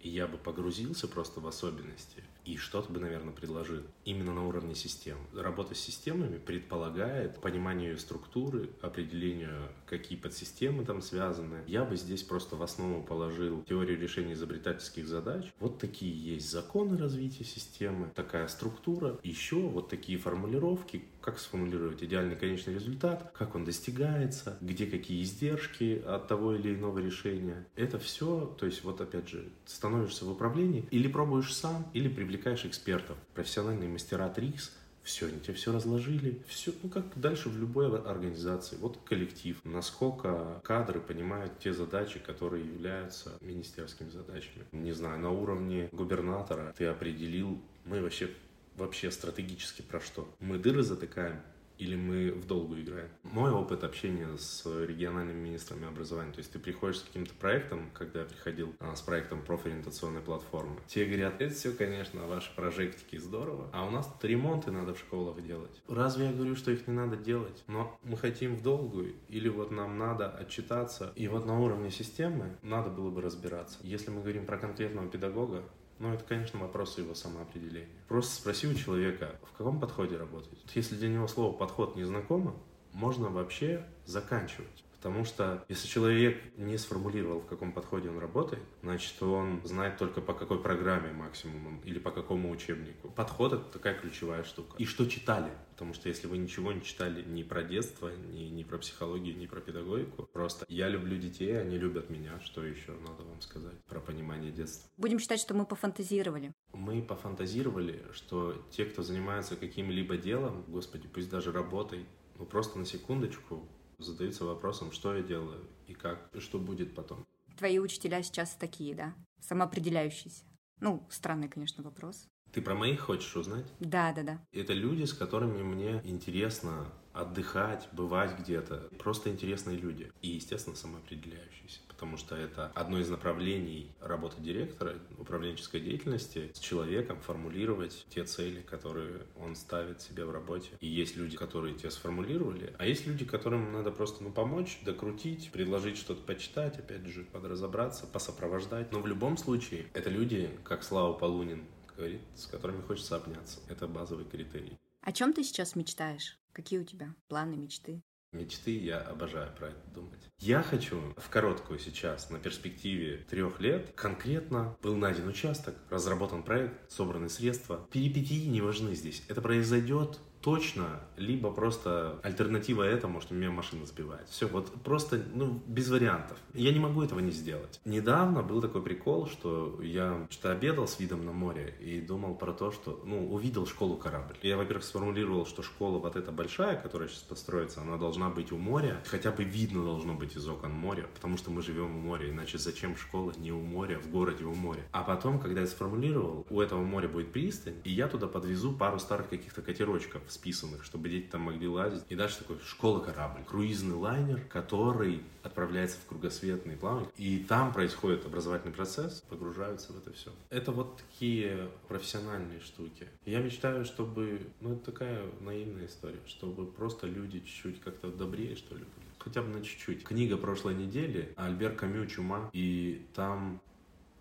и 0.01 0.09
я 0.09 0.27
бы 0.27 0.39
погрузился 0.39 1.07
просто 1.07 1.41
в 1.41 1.47
особенности, 1.47 2.25
и 2.45 2.57
что-то 2.57 2.93
бы, 2.93 3.01
наверное, 3.01 3.33
предложил. 3.33 3.83
Именно 4.05 4.35
на 4.35 4.47
уровне 4.47 4.75
систем. 4.75 5.17
Работа 5.35 5.75
с 5.75 5.79
системами 5.79 6.39
предполагает 6.39 7.41
понимание 7.41 7.97
структуры, 7.97 8.71
определение, 8.81 9.69
какие 9.87 10.19
подсистемы 10.19 10.85
там 10.85 11.03
связаны. 11.03 11.63
Я 11.67 11.85
бы 11.85 11.97
здесь 11.97 12.23
просто 12.23 12.57
в 12.57 12.63
основу 12.63 13.03
положил 13.03 13.63
теорию 13.63 14.01
решения 14.01 14.33
изобретательских 14.33 15.07
задач. 15.07 15.53
Вот 15.61 15.79
такие 15.79 16.13
есть 16.13 16.51
законы 16.51 16.97
развития 16.97 17.45
системы, 17.45 18.11
такая 18.15 18.49
структура, 18.49 19.19
еще 19.23 19.57
вот 19.57 19.89
такие 19.89 20.19
формулировки, 20.19 21.05
как 21.23 21.39
сформулировать 21.39 22.03
идеальный 22.03 22.37
конечный 22.37 22.75
результат, 22.75 23.31
как 23.35 23.55
он 23.55 23.65
достигается, 23.65 24.59
где 24.61 24.87
какие 24.87 25.23
издержки 25.23 26.03
от 26.07 26.29
того 26.29 26.55
или 26.55 26.75
иного 26.75 26.99
решения. 26.99 27.67
Это 27.77 27.99
все, 27.99 28.55
то 28.59 28.67
есть 28.67 28.85
вот 28.85 29.01
опять 29.01 29.29
же, 29.29 29.49
становишься 29.65 30.25
в 30.25 30.31
управлении 30.31 30.87
или 30.91 31.09
пробуешь 31.09 31.55
сам, 31.55 31.87
или 31.95 32.09
привлекаешь 32.09 32.65
экспертов. 32.65 33.17
Профессиональные 33.35 33.89
мастера 33.89 34.29
ТРИКС 34.29 34.73
все, 35.03 35.27
они 35.27 35.41
тебе 35.41 35.55
все 35.55 35.73
разложили. 35.73 36.43
Все, 36.47 36.73
ну 36.83 36.89
как 36.89 37.05
дальше 37.19 37.49
в 37.49 37.59
любой 37.59 37.99
организации. 37.99 38.77
Вот 38.77 38.99
коллектив. 39.05 39.61
Насколько 39.65 40.61
кадры 40.63 41.01
понимают 41.01 41.59
те 41.59 41.73
задачи, 41.73 42.21
которые 42.21 42.65
являются 42.65 43.33
министерскими 43.41 44.09
задачами. 44.11 44.65
Не 44.73 44.93
знаю, 44.93 45.19
на 45.19 45.31
уровне 45.31 45.89
губернатора 45.93 46.73
ты 46.77 46.87
определил, 46.87 47.61
мы 47.85 48.01
вообще 48.01 48.31
вообще 48.77 49.11
стратегически 49.11 49.83
про 49.83 50.01
что? 50.01 50.29
Мы 50.41 50.59
дыры 50.59 50.83
затыкаем 50.83 51.41
или 51.83 51.97
мы 51.97 52.31
в 52.33 52.47
долгу 52.47 52.79
играем. 52.79 53.09
Мой 53.25 53.51
опыт 53.51 53.83
общения 53.83 54.37
с 54.37 54.65
региональными 54.67 55.41
министрами 55.41 55.89
образования, 55.89 56.33
то 56.33 56.39
есть 56.39 56.53
ты 56.53 56.59
приходишь 56.59 56.99
с 56.99 57.03
каким-то 57.03 57.35
проектом, 57.35 57.91
когда 57.93 58.21
я 58.21 58.25
приходил 58.25 58.75
а, 58.79 58.95
с 58.95 59.01
проектом 59.01 59.43
профориентационной 59.43 60.21
платформы, 60.21 60.77
тебе 60.87 61.07
говорят, 61.07 61.41
это 61.41 61.53
все, 61.53 61.73
конечно, 61.73 62.27
ваши 62.27 62.55
прожектики 62.55 63.17
здорово, 63.17 63.69
а 63.73 63.85
у 63.85 63.91
нас 63.91 64.07
тут 64.07 64.25
ремонты 64.25 64.71
надо 64.71 64.95
в 64.95 64.99
школах 64.99 65.43
делать. 65.45 65.83
Разве 65.89 66.27
я 66.27 66.33
говорю, 66.33 66.55
что 66.55 66.71
их 66.71 66.87
не 66.87 66.95
надо 66.95 67.17
делать? 67.17 67.65
Но 67.67 67.99
мы 68.05 68.17
хотим 68.17 68.55
в 68.55 68.63
долгу, 68.63 69.05
или 69.29 69.49
вот 69.49 69.73
нам 69.73 69.99
надо 69.99 70.31
отчитаться, 70.31 71.13
и 71.17 71.27
вот 71.27 71.47
на 71.47 71.59
уровне 71.59 71.91
системы 71.91 72.57
надо 72.63 72.91
было 72.91 73.11
бы 73.11 73.23
разбираться. 73.23 73.79
Если 73.83 74.11
мы 74.11 74.21
говорим 74.21 74.47
про 74.47 74.59
конкретного 74.59 75.09
педагога, 75.09 75.65
ну, 76.03 76.13
это, 76.13 76.25
конечно, 76.25 76.59
вопрос 76.59 76.99
его 76.99 77.15
самоопределения. 77.15 77.89
Просто 78.09 78.35
спроси 78.35 78.67
у 78.67 78.75
человека, 78.75 79.37
в 79.45 79.57
каком 79.57 79.79
подходе 79.79 80.17
работать. 80.17 80.59
Если 80.75 80.97
для 80.97 81.09
него 81.09 81.29
слово 81.29 81.57
«подход» 81.57 81.95
не 81.95 82.03
знакомо, 82.03 82.57
можно 82.93 83.29
вообще 83.29 83.87
заканчивать. 84.05 84.85
Потому 84.97 85.25
что 85.25 85.65
если 85.69 85.87
человек 85.87 86.41
не 86.57 86.77
сформулировал, 86.77 87.41
в 87.41 87.47
каком 87.47 87.71
подходе 87.73 88.09
он 88.09 88.19
работает, 88.19 88.63
значит, 88.83 89.23
он 89.23 89.61
знает 89.65 89.97
только 89.97 90.21
по 90.21 90.35
какой 90.35 90.61
программе 90.61 91.13
максимум 91.13 91.81
или 91.85 92.01
по 92.01 92.11
какому 92.11 92.51
учебнику. 92.51 93.09
Подход— 93.09 93.53
это 93.55 93.65
такая 93.65 93.95
ключевая 93.95 94.43
штука. 94.43 94.77
И 94.79 94.85
что 94.85 95.07
читали? 95.07 95.53
Потому 95.83 95.95
что 95.95 96.09
если 96.09 96.29
вы 96.29 96.39
ничего 96.39 96.71
не 96.73 96.81
читали 96.81 97.25
ни 97.25 97.43
про 97.43 97.65
детство, 97.65 98.09
ни, 98.09 98.45
ни 98.45 98.63
про 98.63 98.79
психологию, 98.79 99.37
ни 99.37 99.47
про 99.47 99.61
педагогику, 99.61 100.29
просто 100.33 100.65
я 100.69 100.89
люблю 100.89 101.19
детей, 101.19 101.61
они 101.61 101.77
любят 101.77 102.09
меня. 102.09 102.39
Что 102.39 102.65
еще 102.65 102.93
надо 102.93 103.25
вам 103.25 103.41
сказать 103.41 103.75
про 103.89 103.99
понимание 103.99 104.53
детства? 104.53 104.89
Будем 104.97 105.19
считать, 105.19 105.41
что 105.41 105.55
мы 105.55 105.67
пофантазировали. 105.67 106.53
Мы 106.73 107.03
пофантазировали, 107.03 108.01
что 108.13 108.65
те, 108.71 108.85
кто 108.85 109.03
занимается 109.03 109.57
каким-либо 109.57 110.17
делом, 110.17 110.65
господи, 110.69 111.09
пусть 111.09 111.29
даже 111.29 111.51
работой, 111.51 112.07
ну 112.39 112.47
просто 112.47 112.79
на 112.79 112.85
секундочку 112.85 113.69
задаются 113.99 114.45
вопросом, 114.45 114.93
что 114.93 115.17
я 115.17 115.23
делаю 115.25 115.69
и 115.89 115.95
как, 115.95 116.31
и 116.33 116.39
что 116.39 116.61
будет 116.61 116.95
потом. 116.95 117.27
Твои 117.59 117.81
учителя 117.81 118.23
сейчас 118.23 118.55
такие, 118.55 118.95
да? 118.95 119.17
Самоопределяющиеся. 119.41 120.45
Ну, 120.79 121.05
странный, 121.11 121.49
конечно, 121.49 121.83
вопрос. 121.83 122.29
Ты 122.53 122.61
про 122.61 122.75
моих 122.75 123.01
хочешь 123.01 123.35
узнать? 123.37 123.65
Да, 123.81 124.13
да, 124.13 124.23
да. 124.23 124.39
Это 124.53 124.73
люди, 124.75 125.05
с 125.05 125.13
которыми 125.13 125.63
мне 125.63 126.01
интересно 126.05 126.87
отдыхать, 127.13 127.89
бывать 127.93 128.39
где-то. 128.39 128.91
Просто 128.99 129.31
интересные 129.31 129.77
люди. 129.77 130.11
И, 130.23 130.29
естественно, 130.29 130.77
самоопределяющиеся 130.77 131.81
потому 132.03 132.17
что 132.17 132.35
это 132.35 132.73
одно 132.75 132.99
из 132.99 133.09
направлений 133.11 133.95
работы 134.01 134.41
директора 134.41 134.95
управленческой 135.19 135.81
деятельности 135.81 136.51
с 136.53 136.59
человеком 136.59 137.21
формулировать 137.21 138.07
те 138.11 138.25
цели, 138.25 138.61
которые 138.61 139.21
он 139.41 139.55
ставит 139.55 140.03
себе 140.03 140.25
в 140.25 140.33
работе. 140.33 140.71
И 140.81 140.89
есть 140.89 141.17
люди, 141.17 141.37
которые 141.37 141.77
те 141.77 141.93
сформулировали, 141.93 142.75
а 142.77 142.87
есть 142.87 143.07
люди, 143.07 143.25
которым 143.25 143.73
надо 143.73 143.93
просто 143.93 144.25
ну, 144.25 144.33
помочь, 144.33 144.81
докрутить, 144.85 145.53
предложить 145.53 145.97
что-то 145.97 146.23
почитать, 146.23 146.77
опять 146.77 147.07
же, 147.07 147.23
подразобраться, 147.23 148.05
посопровождать. 148.09 148.91
Но 148.91 148.99
в 148.99 149.07
любом 149.07 149.37
случае, 149.37 149.87
это 149.95 150.11
люди, 150.11 150.51
как 150.65 150.83
Слава 150.83 151.13
Полунин 151.13 151.63
говорит, 151.97 152.21
с 152.35 152.47
которыми 152.47 152.83
хочется 152.83 153.17
обняться. 153.17 153.61
Это 153.69 153.87
базовый 153.87 154.25
критерий. 154.25 154.79
О 155.01 155.13
чем 155.13 155.33
ты 155.33 155.43
сейчас 155.43 155.75
мечтаешь? 155.77 156.39
Какие 156.53 156.81
у 156.81 156.85
тебя 156.85 157.15
планы, 157.29 157.57
мечты? 157.57 158.03
Мечты 158.33 158.79
я 158.79 158.99
обожаю 158.99 159.55
про 159.55 159.69
это 159.69 159.91
думать. 159.95 160.21
Я 160.39 160.63
хочу 160.63 160.99
в 161.19 161.29
короткую 161.29 161.79
сейчас, 161.79 162.31
на 162.31 162.39
перспективе 162.39 163.19
трех 163.29 163.61
лет, 163.61 163.93
конкретно 163.95 164.75
был 164.81 164.97
найден 164.97 165.29
участок, 165.29 165.77
разработан 165.91 166.43
проект, 166.43 166.91
собраны 166.91 167.29
средства. 167.29 167.87
Перипетии 167.93 168.47
не 168.49 168.63
важны 168.63 168.95
здесь. 168.95 169.23
Это 169.29 169.43
произойдет 169.43 170.19
точно, 170.43 171.01
либо 171.17 171.51
просто 171.51 172.21
альтернатива 172.23 172.83
этому, 172.83 173.21
что 173.21 173.35
меня 173.35 173.51
машина 173.51 173.87
сбивает. 173.87 174.29
Все, 174.29 174.47
вот 174.47 174.73
просто, 174.83 175.23
ну, 175.35 175.63
без 175.67 175.89
вариантов. 175.89 176.39
Я 176.55 176.73
не 176.73 176.81
могу 176.81 177.03
этого 177.03 177.21
не 177.21 177.31
сделать. 177.31 177.81
Недавно 177.85 178.43
был 178.43 178.61
такой 178.61 178.83
прикол, 178.83 179.27
что 179.29 179.81
я 179.83 180.27
что-то 180.31 180.53
обедал 180.53 180.89
с 180.89 180.99
видом 180.99 181.25
на 181.25 181.33
море 181.33 181.75
и 181.81 182.01
думал 182.01 182.35
про 182.35 182.53
то, 182.53 182.73
что, 182.73 183.01
ну, 183.05 183.33
увидел 183.33 183.67
школу-корабль. 183.67 184.37
Я, 184.43 184.57
во-первых, 184.57 184.85
сформулировал, 184.85 185.47
что 185.47 185.63
школа 185.63 185.99
вот 185.99 186.17
эта 186.17 186.33
большая, 186.33 186.81
которая 186.81 187.09
сейчас 187.09 187.23
построится, 187.23 187.81
она 187.81 187.97
должна 187.97 188.29
быть 188.29 188.53
у 188.53 188.59
моря, 188.59 189.03
хотя 189.07 189.31
бы 189.31 189.45
видно 189.45 189.85
должно 189.85 190.15
быть 190.15 190.37
из 190.37 190.47
окон 190.49 190.73
моря, 190.73 191.07
потому 191.15 191.37
что 191.37 191.51
мы 191.51 191.63
живем 191.63 191.97
у 191.97 192.01
моря, 192.01 192.31
иначе 192.31 192.59
зачем 192.59 192.97
школа 192.97 193.33
не 193.39 193.53
у 193.53 193.61
моря, 193.61 193.99
в 193.99 194.11
городе 194.11 194.45
у 194.45 194.55
моря. 194.55 194.83
А 194.93 195.03
потом, 195.03 195.39
когда 195.39 195.61
я 195.61 195.67
сформулировал, 195.67 196.47
у 196.51 196.61
этого 196.61 196.83
моря 196.83 197.09
будет 197.09 197.33
пристань, 197.33 197.75
и 197.85 197.91
я 197.91 198.09
туда 198.09 198.27
подвезу 198.27 198.73
пару 198.73 198.99
старых 198.99 199.29
каких-то 199.29 199.63
катерочков, 199.63 200.23
списанных, 200.33 200.85
чтобы 200.85 201.09
дети 201.09 201.29
там 201.31 201.43
могли 201.43 201.69
лазить. 201.69 202.05
И 202.09 202.17
дальше 202.17 202.39
такой 202.39 202.59
школа-корабль, 202.65 203.45
круизный 203.45 203.95
лайнер, 203.95 204.41
который 204.49 205.23
отправляется 205.43 205.99
в 205.99 206.07
кругосветный 206.07 206.77
плавание. 206.77 207.11
И 207.17 207.39
там 207.39 207.73
происходит 207.73 208.25
образовательный 208.27 208.73
процесс, 208.73 209.23
погружаются 209.29 209.93
в 209.93 209.99
это 209.99 210.13
все. 210.13 210.31
Это 210.51 210.73
вот 210.73 210.97
такие 210.97 211.69
профессиональные 211.89 212.61
штуки. 212.61 213.09
Я 213.25 213.41
мечтаю, 213.41 213.85
чтобы, 213.85 214.47
ну, 214.61 214.75
это 214.75 214.93
такая 214.93 215.23
наивная 215.41 215.87
история, 215.87 216.21
чтобы 216.27 216.67
просто 216.67 217.07
люди 217.07 217.41
чуть-чуть 217.41 217.81
как-то 217.81 218.09
добрее, 218.09 218.57
что 218.57 218.75
ли, 218.75 218.81
были. 218.83 219.07
Хотя 219.19 219.43
бы 219.43 219.49
на 219.49 219.63
чуть-чуть. 219.63 220.05
Книга 220.05 220.37
прошлой 220.37 220.75
недели, 220.75 221.33
Альбер 221.37 221.75
Камю 221.75 222.07
«Чума», 222.07 222.51
и 222.53 223.07
там 223.15 223.61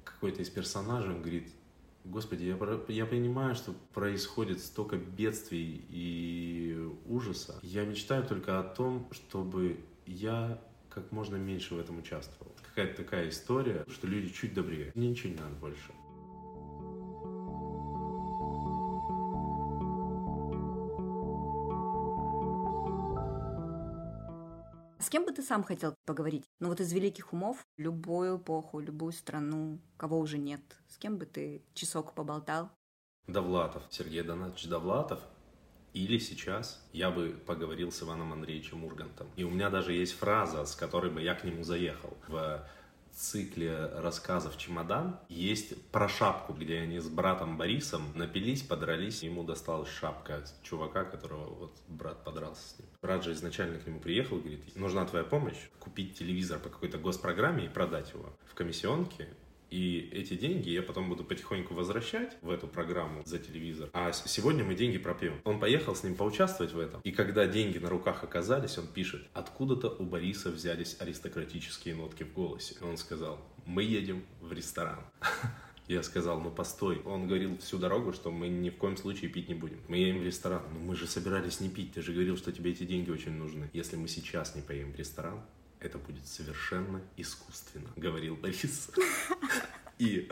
какой-то 0.04 0.42
из 0.42 0.50
персонажей 0.50 1.18
говорит, 1.18 1.52
Господи, 2.04 2.44
я, 2.46 2.58
я 2.88 3.06
понимаю, 3.06 3.56
что 3.56 3.74
происходит 3.94 4.60
столько 4.60 4.98
бедствий 4.98 5.86
и 5.90 6.90
ужаса. 7.06 7.60
Я 7.62 7.86
мечтаю 7.86 8.26
только 8.26 8.60
о 8.60 8.64
том, 8.64 9.08
чтобы 9.12 9.80
я 10.06 10.60
как 10.90 11.12
можно 11.12 11.36
меньше 11.36 11.76
в 11.76 11.80
этом 11.80 12.00
участвовал. 12.00 12.52
Какая-то 12.68 13.04
такая 13.04 13.30
история, 13.30 13.86
что 13.88 14.08
люди 14.08 14.30
чуть 14.30 14.54
добрее. 14.54 14.92
Мне 14.96 15.10
ничего 15.10 15.30
не 15.30 15.40
надо 15.40 15.56
больше. 15.56 15.92
кем 25.12 25.26
бы 25.26 25.34
ты 25.34 25.44
сам 25.44 25.64
хотел 25.64 25.94
поговорить? 26.06 26.46
Ну 26.60 26.70
вот 26.70 26.80
из 26.80 26.92
великих 26.94 27.34
умов, 27.34 27.68
любую 27.78 28.38
эпоху, 28.38 28.80
любую 28.80 29.12
страну, 29.12 29.80
кого 29.98 30.18
уже 30.18 30.38
нет. 30.38 30.62
Кем 31.02 31.18
бы 31.18 31.26
ты 31.26 31.64
часок 31.74 32.14
поболтал? 32.14 32.70
Довлатов, 33.26 33.82
Сергей 33.90 34.22
Донатович 34.22 34.68
Довлатов. 34.68 35.20
Или 35.94 36.20
сейчас 36.20 36.88
я 36.94 37.10
бы 37.10 37.30
поговорил 37.48 37.92
с 37.92 38.04
Иваном 38.04 38.34
Андреевичем 38.34 38.86
Ургантом. 38.86 39.28
И 39.36 39.44
у 39.44 39.50
меня 39.50 39.72
даже 39.72 39.94
есть 39.94 40.14
фраза, 40.14 40.64
с 40.64 40.76
которой 40.76 41.10
бы 41.10 41.20
я 41.20 41.34
к 41.34 41.44
нему 41.44 41.64
заехал. 41.64 42.16
В 42.28 42.64
цикле 43.12 43.88
рассказов 43.96 44.58
«Чемодан» 44.60 45.20
есть 45.28 45.76
про 45.88 46.08
шапку, 46.08 46.54
где 46.54 46.78
они 46.78 47.00
с 47.00 47.10
братом 47.10 47.58
Борисом 47.58 48.04
напились, 48.14 48.62
подрались, 48.62 49.24
ему 49.24 49.44
досталась 49.44 49.90
шапка 49.90 50.46
чувака, 50.62 51.04
которого 51.04 51.54
вот 51.54 51.78
брат 51.88 52.24
подрался 52.24 52.62
с 52.62 52.80
ним. 52.80 52.88
Брат 53.02 53.24
же 53.24 53.34
изначально 53.34 53.80
к 53.80 53.88
нему 53.88 54.00
приехал 54.00 54.38
и 54.38 54.42
говорит, 54.42 54.76
нужна 54.76 55.04
твоя 55.06 55.26
помощь, 55.26 55.58
купить 55.80 56.18
телевизор 56.18 56.60
по 56.60 56.70
какой-то 56.70 57.00
госпрограмме 57.00 57.66
и 57.66 57.70
продать 57.70 58.14
его 58.14 58.38
в 58.46 58.54
комиссионке, 58.54 59.28
и 59.72 60.10
эти 60.12 60.34
деньги 60.34 60.70
я 60.70 60.84
потом 60.84 61.08
буду 61.08 61.24
потихоньку 61.24 61.74
возвращать 61.74 62.38
в 62.42 62.50
эту 62.50 62.68
программу 62.68 63.24
за 63.26 63.40
телевизор. 63.40 63.90
А 63.94 64.12
сегодня 64.12 64.66
мы 64.66 64.76
деньги 64.76 64.98
пропьем. 64.98 65.40
Он 65.46 65.62
поехал 65.62 65.96
с 65.96 66.04
ним 66.04 66.16
поучаствовать 66.16 66.74
в 66.74 66.80
этом. 66.80 67.00
И 67.02 67.12
когда 67.12 67.48
деньги 67.48 67.78
на 67.78 67.90
руках 67.90 68.24
оказались, 68.24 68.78
он 68.78 68.88
пишет, 68.88 69.26
откуда-то 69.34 69.90
у 69.90 70.04
Бориса 70.04 70.52
взялись 70.52 70.98
аристократические 71.00 71.96
нотки 71.96 72.24
в 72.24 72.34
голосе. 72.34 72.76
Он 72.82 72.98
сказал, 72.98 73.40
мы 73.66 73.84
едем 73.84 74.24
в 74.42 74.52
ресторан. 74.52 75.00
Я 75.88 76.04
сказал, 76.04 76.42
ну 76.42 76.52
постой. 76.52 77.02
Он 77.06 77.28
говорил 77.28 77.58
всю 77.60 77.78
дорогу, 77.78 78.12
что 78.12 78.30
мы 78.30 78.50
ни 78.50 78.70
в 78.70 78.78
коем 78.78 78.98
случае 78.98 79.30
пить 79.30 79.48
не 79.48 79.56
будем. 79.56 79.80
Мы 79.88 79.98
едем 79.98 80.20
в 80.20 80.26
ресторан. 80.26 80.64
Ну 80.74 80.80
мы 80.80 80.96
же 80.98 81.08
собирались 81.08 81.62
не 81.62 81.70
пить. 81.70 81.94
Ты 81.94 82.02
же 82.02 82.12
говорил, 82.12 82.36
что 82.38 82.52
тебе 82.52 82.72
эти 82.72 82.84
деньги 82.84 83.10
очень 83.10 83.32
нужны. 83.32 83.70
Если 83.72 83.96
мы 83.96 84.10
сейчас 84.10 84.54
не 84.56 84.62
поедем 84.62 84.92
в 84.92 84.96
ресторан, 84.98 85.42
это 85.82 85.98
будет 85.98 86.28
совершенно 86.28 87.02
искусственно, 87.18 87.90
говорил 87.96 88.36
Борис. 88.36 88.90
И 90.02 90.28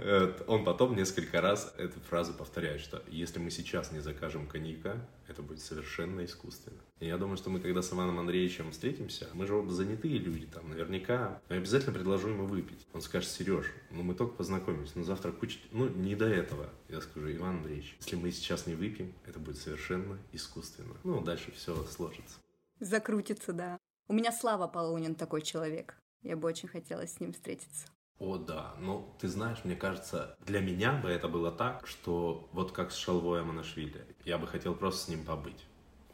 э, 0.00 0.38
он 0.46 0.66
потом 0.66 0.94
несколько 0.94 1.40
раз 1.40 1.72
эту 1.78 1.98
фразу 2.00 2.34
повторяет, 2.34 2.82
что 2.82 3.02
если 3.08 3.38
мы 3.38 3.50
сейчас 3.50 3.90
не 3.90 4.00
закажем 4.00 4.46
коньяка, 4.46 4.98
это 5.28 5.40
будет 5.40 5.60
совершенно 5.62 6.26
искусственно. 6.26 6.76
И 7.00 7.06
я 7.06 7.16
думаю, 7.16 7.38
что 7.38 7.48
мы 7.48 7.60
когда 7.60 7.80
с 7.80 7.90
Иваном 7.90 8.18
Андреевичем 8.18 8.70
встретимся, 8.70 9.30
мы 9.32 9.46
же 9.46 9.54
оба 9.54 9.70
занятые 9.72 10.18
люди, 10.18 10.44
там, 10.44 10.68
наверняка, 10.68 11.40
я 11.48 11.56
обязательно 11.56 11.94
предложу 11.94 12.28
ему 12.28 12.44
выпить. 12.44 12.86
Он 12.92 13.00
скажет, 13.00 13.30
Сереж, 13.30 13.64
ну 13.90 14.02
мы 14.02 14.14
только 14.14 14.34
познакомились, 14.34 14.94
но 14.94 15.04
завтра 15.04 15.32
куча... 15.32 15.58
Ну, 15.72 15.88
не 15.88 16.14
до 16.14 16.26
этого. 16.26 16.68
Я 16.90 17.00
скажу, 17.00 17.32
Иван 17.32 17.56
Андреевич, 17.56 17.96
если 18.00 18.16
мы 18.16 18.30
сейчас 18.30 18.66
не 18.66 18.74
выпьем, 18.74 19.14
это 19.24 19.38
будет 19.38 19.56
совершенно 19.56 20.18
искусственно. 20.32 20.98
Ну, 21.02 21.22
дальше 21.22 21.50
все 21.52 21.74
сложится. 21.84 22.36
Закрутится, 22.78 23.54
да. 23.54 23.78
У 24.06 24.12
меня 24.12 24.32
Слава 24.32 24.68
Полунин 24.68 25.14
такой 25.14 25.40
человек. 25.40 25.98
Я 26.22 26.36
бы 26.36 26.46
очень 26.46 26.68
хотела 26.68 27.06
с 27.06 27.20
ним 27.20 27.32
встретиться. 27.32 27.86
О, 28.18 28.36
да. 28.36 28.74
Ну, 28.78 29.14
ты 29.18 29.28
знаешь, 29.28 29.64
мне 29.64 29.76
кажется, 29.76 30.36
для 30.40 30.60
меня 30.60 30.92
бы 30.92 31.08
это 31.08 31.26
было 31.26 31.50
так, 31.50 31.86
что 31.86 32.48
вот 32.52 32.72
как 32.72 32.92
с 32.92 32.96
Шалвой 32.96 33.40
Аманашвили, 33.40 34.06
я 34.24 34.36
бы 34.36 34.46
хотел 34.46 34.74
просто 34.74 35.06
с 35.06 35.08
ним 35.08 35.24
побыть. 35.24 35.64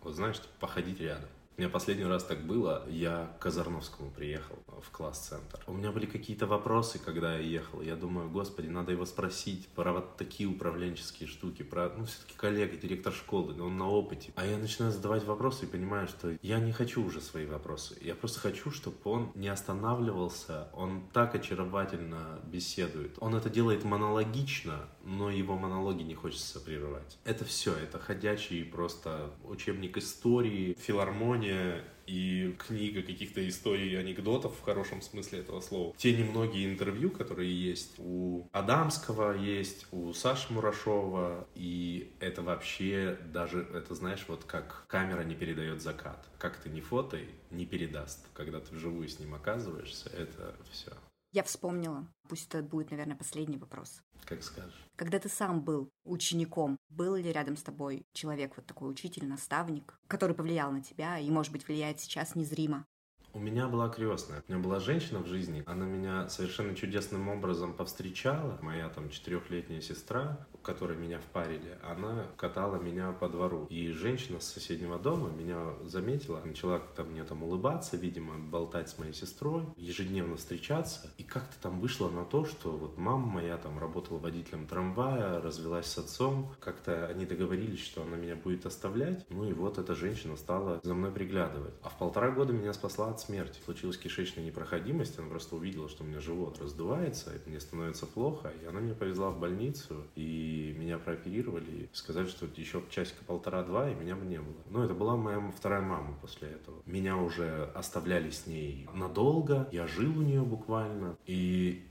Вот 0.03 0.14
знаешь, 0.14 0.41
походить 0.61 1.01
рядом. 1.01 1.28
У 1.57 1.63
меня 1.63 1.71
последний 1.71 2.07
раз 2.07 2.25
так 2.25 2.47
было, 2.47 2.87
я 2.89 3.37
к 3.39 3.43
Казарновскому 3.43 4.11
приехал 4.11 4.57
в 4.81 4.91
класс-центр. 4.91 5.61
У 5.67 5.75
меня 5.75 5.93
были 5.93 6.07
какие-то 6.07 6.47
вопросы, 6.47 6.99
когда 6.99 7.37
я 7.37 7.41
ехал. 7.41 7.83
Я 7.83 7.97
думаю, 7.97 8.31
господи, 8.31 8.69
надо 8.69 8.93
его 8.93 9.05
спросить 9.05 9.69
про 9.69 9.93
вот 9.93 10.17
такие 10.17 10.49
управленческие 10.49 11.29
штуки, 11.29 11.63
про, 11.63 11.91
ну, 11.91 12.07
все-таки 12.07 12.35
коллега, 12.35 12.79
директор 12.79 13.13
школы, 13.13 13.61
он 13.61 13.77
на 13.77 13.91
опыте. 13.91 14.33
А 14.37 14.47
я 14.47 14.57
начинаю 14.57 14.91
задавать 14.91 15.25
вопросы 15.25 15.67
и 15.67 15.69
понимаю, 15.69 16.09
что 16.09 16.35
я 16.41 16.61
не 16.61 16.73
хочу 16.73 17.05
уже 17.05 17.21
свои 17.21 17.45
вопросы. 17.45 17.95
Я 18.01 18.15
просто 18.15 18.41
хочу, 18.41 18.71
чтобы 18.71 18.97
он 19.05 19.31
не 19.35 19.49
останавливался, 19.49 20.69
он 20.73 21.03
так 21.13 21.35
очаровательно 21.35 22.41
беседует. 22.45 23.17
Он 23.19 23.35
это 23.35 23.51
делает 23.51 23.85
монологично, 23.85 24.89
но 25.05 25.31
его 25.31 25.57
монологи 25.57 26.03
не 26.03 26.15
хочется 26.15 26.61
прерывать. 26.61 27.19
Это 27.25 27.45
все, 27.45 27.75
это 27.75 27.99
ходячий 27.99 28.65
просто 28.65 29.31
учебник 29.45 29.97
истории, 29.97 30.77
филармония, 30.79 31.85
и 32.11 32.57
книга 32.59 33.03
каких-то 33.03 33.47
историй, 33.49 33.99
анекдотов 33.99 34.57
в 34.57 34.63
хорошем 34.63 35.01
смысле 35.01 35.41
этого 35.41 35.61
слова. 35.61 35.95
Те 35.97 36.17
немногие 36.17 36.69
интервью, 36.69 37.11
которые 37.11 37.51
есть 37.51 37.95
у 37.99 38.49
Адамского, 38.53 39.37
есть 39.37 39.87
у 39.93 40.13
Саши 40.13 40.53
Мурашова, 40.53 41.47
и 41.55 42.13
это 42.19 42.43
вообще 42.43 43.17
даже, 43.33 43.61
это 43.73 43.95
знаешь, 43.95 44.25
вот 44.27 44.45
как 44.45 44.87
камера 44.89 45.23
не 45.23 45.37
передает 45.37 45.81
закат. 45.81 46.27
Как 46.39 46.57
ты 46.57 46.69
не 46.69 46.81
фотой, 46.81 47.29
не 47.51 47.65
передаст. 47.65 48.27
Когда 48.35 48.59
ты 48.59 48.75
вживую 48.75 49.09
с 49.09 49.21
ним 49.21 49.35
оказываешься, 49.35 50.11
это 50.11 50.57
все. 50.73 50.91
Я 51.33 51.45
вспомнила. 51.45 52.07
Пусть 52.28 52.49
это 52.49 52.62
будет, 52.62 52.91
наверное, 52.91 53.16
последний 53.16 53.57
вопрос. 53.57 54.03
Как 54.24 54.43
скажешь. 54.43 54.85
Когда 54.97 55.18
ты 55.18 55.28
сам 55.28 55.62
был 55.62 55.91
учеником, 56.05 56.76
был 56.89 57.14
ли 57.14 57.33
рядом 57.33 57.57
с 57.57 57.62
тобой 57.62 58.05
человек, 58.12 58.57
вот 58.57 58.66
такой 58.66 58.91
учитель, 58.91 59.26
наставник, 59.26 59.99
который 60.09 60.35
повлиял 60.35 60.72
на 60.72 60.83
тебя 60.83 61.18
и, 61.18 61.31
может 61.31 61.53
быть, 61.53 61.66
влияет 61.66 62.01
сейчас 62.01 62.35
незримо? 62.35 62.85
У 63.33 63.39
меня 63.39 63.68
была 63.68 63.89
крестная. 63.89 64.43
У 64.49 64.53
меня 64.53 64.62
была 64.62 64.81
женщина 64.81 65.20
в 65.20 65.26
жизни. 65.26 65.62
Она 65.66 65.87
меня 65.87 66.28
совершенно 66.28 66.74
чудесным 66.74 67.28
образом 67.28 67.72
повстречала. 67.74 68.59
Моя 68.61 68.89
там 68.89 69.09
четырехлетняя 69.09 69.81
сестра 69.81 70.39
которой 70.62 70.97
меня 70.97 71.18
впарили, 71.18 71.78
она 71.83 72.26
катала 72.37 72.76
меня 72.76 73.12
по 73.12 73.28
двору. 73.28 73.66
И 73.70 73.91
женщина 73.93 74.41
с 74.41 74.45
соседнего 74.45 74.99
дома 74.99 75.31
меня 75.31 75.74
заметила, 75.85 76.41
начала 76.45 76.81
там 76.97 77.11
мне 77.11 77.24
там 77.24 77.43
улыбаться, 77.43 77.97
видимо, 77.97 78.39
болтать 78.39 78.89
с 78.89 78.99
моей 78.99 79.12
сестрой, 79.12 79.64
ежедневно 79.76 80.37
встречаться. 80.37 81.11
И 81.18 81.22
как-то 81.22 81.61
там 81.61 81.81
вышло 81.81 82.09
на 82.09 82.24
то, 82.24 82.45
что 82.45 82.70
вот 82.70 82.99
мама 82.99 83.26
моя 83.26 83.57
там 83.57 83.78
работала 83.78 84.18
водителем 84.18 84.66
трамвая, 84.66 85.41
развелась 85.41 85.87
с 85.87 85.99
отцом. 85.99 86.53
Как-то 86.61 87.07
они 87.07 87.26
договорились, 87.26 87.85
что 87.85 88.03
она 88.03 88.16
меня 88.16 88.37
будет 88.37 88.66
оставлять. 88.66 89.24
Ну 89.31 89.49
и 89.49 89.53
вот 89.53 89.78
эта 89.78 89.95
женщина 89.95 90.37
стала 90.37 90.81
за 90.83 90.95
мной 90.95 91.11
приглядывать. 91.11 91.74
А 91.83 91.89
в 91.89 91.99
полтора 91.99 92.31
года 92.31 92.53
меня 92.53 92.72
спасла 92.72 93.11
смерти. 93.21 93.59
Случилась 93.64 93.97
кишечная 93.97 94.45
непроходимость, 94.45 95.18
она 95.18 95.29
просто 95.29 95.57
увидела, 95.57 95.89
что 95.89 96.05
у 96.05 96.07
меня 96.07 96.21
живот 96.21 96.59
раздувается, 96.61 97.33
и 97.35 97.49
мне 97.49 97.61
становится 97.61 98.07
плохо, 98.07 98.53
и 98.62 98.66
она 98.66 98.81
меня 98.81 98.95
повезла 98.95 99.31
в 99.31 99.39
больницу. 99.39 100.05
И 100.14 100.75
меня 100.79 100.99
прооперировали, 100.99 101.71
и 101.71 101.89
сказали, 101.93 102.27
что 102.27 102.47
еще 102.57 102.83
часика 102.91 103.25
полтора-два, 103.25 103.91
и 103.91 103.95
меня 103.95 104.16
бы 104.16 104.27
не 104.27 104.41
было. 104.41 104.57
Но 104.68 104.85
это 104.85 104.95
была 104.95 105.16
моя 105.16 105.41
вторая 105.57 105.83
мама 105.83 106.16
после 106.21 106.49
этого. 106.49 106.83
Меня 106.87 107.16
уже 107.16 107.71
оставляли 107.75 108.31
с 108.31 108.47
ней 108.47 108.89
надолго, 108.95 109.68
я 109.73 109.87
жил 109.87 110.18
у 110.18 110.23
нее 110.23 110.43
буквально, 110.43 111.16
и 111.27 111.85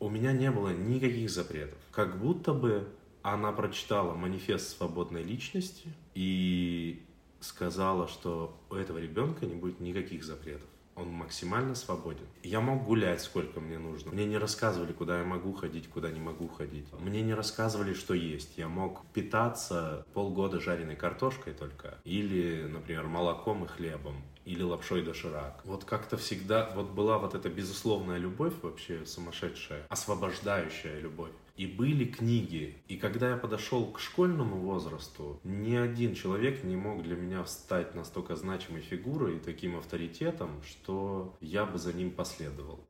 у 0.00 0.08
меня 0.08 0.32
не 0.32 0.50
было 0.50 0.70
никаких 0.70 1.30
запретов. 1.30 1.78
Как 1.90 2.18
будто 2.18 2.52
бы 2.52 2.86
она 3.22 3.52
прочитала 3.52 4.14
манифест 4.14 4.76
свободной 4.76 5.22
личности 5.22 5.88
и 6.14 7.02
сказала, 7.40 8.08
что 8.08 8.60
у 8.70 8.74
этого 8.74 8.98
ребенка 8.98 9.46
не 9.46 9.54
будет 9.54 9.80
никаких 9.80 10.24
запретов 10.24 10.68
он 10.96 11.08
максимально 11.08 11.74
свободен. 11.74 12.26
Я 12.42 12.60
мог 12.60 12.84
гулять 12.84 13.20
сколько 13.20 13.60
мне 13.60 13.78
нужно. 13.78 14.12
Мне 14.12 14.26
не 14.26 14.38
рассказывали, 14.38 14.92
куда 14.92 15.18
я 15.18 15.24
могу 15.24 15.52
ходить, 15.52 15.88
куда 15.88 16.10
не 16.10 16.20
могу 16.20 16.48
ходить. 16.48 16.86
Мне 17.00 17.22
не 17.22 17.34
рассказывали, 17.34 17.94
что 17.94 18.14
есть. 18.14 18.56
Я 18.56 18.68
мог 18.68 19.02
питаться 19.12 20.06
полгода 20.14 20.60
жареной 20.60 20.96
картошкой 20.96 21.54
только. 21.54 21.98
Или, 22.04 22.64
например, 22.64 23.04
молоком 23.06 23.64
и 23.64 23.68
хлебом 23.68 24.16
или 24.44 24.62
лапшой 24.62 25.02
доширак. 25.02 25.60
Вот 25.64 25.84
как-то 25.84 26.16
всегда 26.16 26.70
вот 26.74 26.90
была 26.90 27.18
вот 27.18 27.34
эта 27.34 27.48
безусловная 27.48 28.18
любовь 28.18 28.52
вообще 28.62 29.06
сумасшедшая, 29.06 29.86
освобождающая 29.88 31.00
любовь. 31.00 31.32
И 31.56 31.66
были 31.66 32.04
книги. 32.04 32.76
И 32.88 32.96
когда 32.96 33.30
я 33.30 33.36
подошел 33.36 33.92
к 33.92 34.00
школьному 34.00 34.56
возрасту, 34.56 35.40
ни 35.44 35.76
один 35.76 36.14
человек 36.14 36.64
не 36.64 36.74
мог 36.74 37.02
для 37.04 37.14
меня 37.14 37.44
встать 37.44 37.94
настолько 37.94 38.34
значимой 38.34 38.82
фигурой 38.82 39.36
и 39.36 39.40
таким 39.40 39.76
авторитетом, 39.76 40.62
что 40.62 41.36
я 41.40 41.64
бы 41.64 41.78
за 41.78 41.92
ним 41.92 42.10
последовал. 42.10 42.80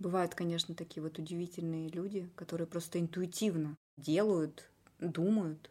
Бывают, 0.00 0.34
конечно, 0.34 0.74
такие 0.74 1.00
вот 1.00 1.18
удивительные 1.18 1.88
люди, 1.88 2.28
которые 2.34 2.66
просто 2.66 2.98
интуитивно 2.98 3.76
делают, 3.96 4.68
думают 4.98 5.70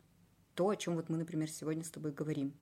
то, 0.56 0.70
о 0.70 0.76
чем 0.78 0.96
вот 0.96 1.10
мы, 1.10 1.18
например, 1.18 1.50
сегодня 1.50 1.84
с 1.84 1.92
тобой 1.92 2.14
говорим. 2.14 2.54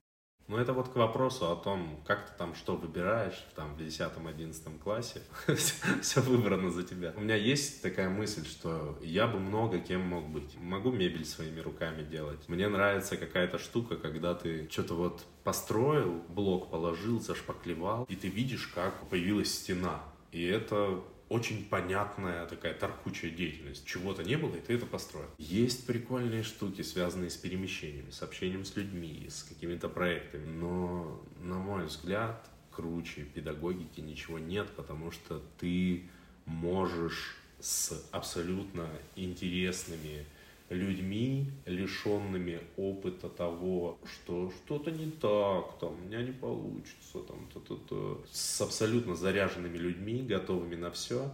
Ну, 0.50 0.56
это 0.56 0.72
вот 0.72 0.88
к 0.88 0.96
вопросу 0.96 1.52
о 1.52 1.54
том, 1.54 2.00
как 2.04 2.28
ты 2.28 2.36
там 2.36 2.56
что 2.56 2.74
выбираешь, 2.74 3.46
там, 3.54 3.76
в 3.76 3.80
10-11 3.80 4.80
классе. 4.80 5.22
Все 6.02 6.20
выбрано 6.20 6.72
за 6.72 6.82
тебя. 6.82 7.14
У 7.16 7.20
меня 7.20 7.36
есть 7.36 7.82
такая 7.82 8.08
мысль, 8.08 8.44
что 8.44 8.98
я 9.00 9.28
бы 9.28 9.38
много 9.38 9.78
кем 9.78 10.00
мог 10.00 10.28
быть. 10.28 10.56
Могу 10.60 10.90
мебель 10.90 11.24
своими 11.24 11.60
руками 11.60 12.02
делать. 12.02 12.48
Мне 12.48 12.66
нравится 12.66 13.16
какая-то 13.16 13.60
штука, 13.60 13.94
когда 13.94 14.34
ты 14.34 14.68
что-то 14.68 14.94
вот 14.94 15.24
построил, 15.44 16.20
блок 16.28 16.68
положил, 16.68 17.20
зашпаклевал, 17.20 18.04
и 18.08 18.16
ты 18.16 18.26
видишь, 18.26 18.66
как 18.74 19.08
появилась 19.08 19.54
стена. 19.54 20.02
И 20.32 20.44
это 20.44 21.00
очень 21.30 21.64
понятная 21.64 22.44
такая 22.46 22.74
торкучая 22.74 23.30
деятельность. 23.30 23.86
Чего-то 23.86 24.24
не 24.24 24.36
было, 24.36 24.56
и 24.56 24.60
ты 24.60 24.74
это 24.74 24.84
построил. 24.84 25.30
Есть 25.38 25.86
прикольные 25.86 26.42
штуки, 26.42 26.82
связанные 26.82 27.30
с 27.30 27.36
перемещениями, 27.36 28.10
с 28.10 28.22
общением 28.22 28.64
с 28.64 28.76
людьми, 28.76 29.26
с 29.30 29.44
какими-то 29.44 29.88
проектами. 29.88 30.46
Но, 30.46 31.24
на 31.40 31.54
мой 31.54 31.86
взгляд, 31.86 32.50
круче 32.72 33.22
педагогики 33.22 34.00
ничего 34.00 34.40
нет, 34.40 34.68
потому 34.74 35.12
что 35.12 35.40
ты 35.58 36.10
можешь 36.46 37.36
с 37.60 38.08
абсолютно 38.10 38.88
интересными 39.14 40.26
людьми, 40.70 41.50
лишенными 41.66 42.60
опыта 42.76 43.28
того, 43.28 43.98
что 44.04 44.50
что-то 44.50 44.90
не 44.90 45.10
так, 45.10 45.78
там, 45.78 45.94
у 45.94 46.06
меня 46.06 46.22
не 46.22 46.32
получится, 46.32 47.18
там, 47.26 47.48
то-то-то. 47.52 48.24
С 48.30 48.60
абсолютно 48.60 49.14
заряженными 49.14 49.76
людьми, 49.76 50.22
готовыми 50.22 50.76
на 50.76 50.90
все, 50.90 51.30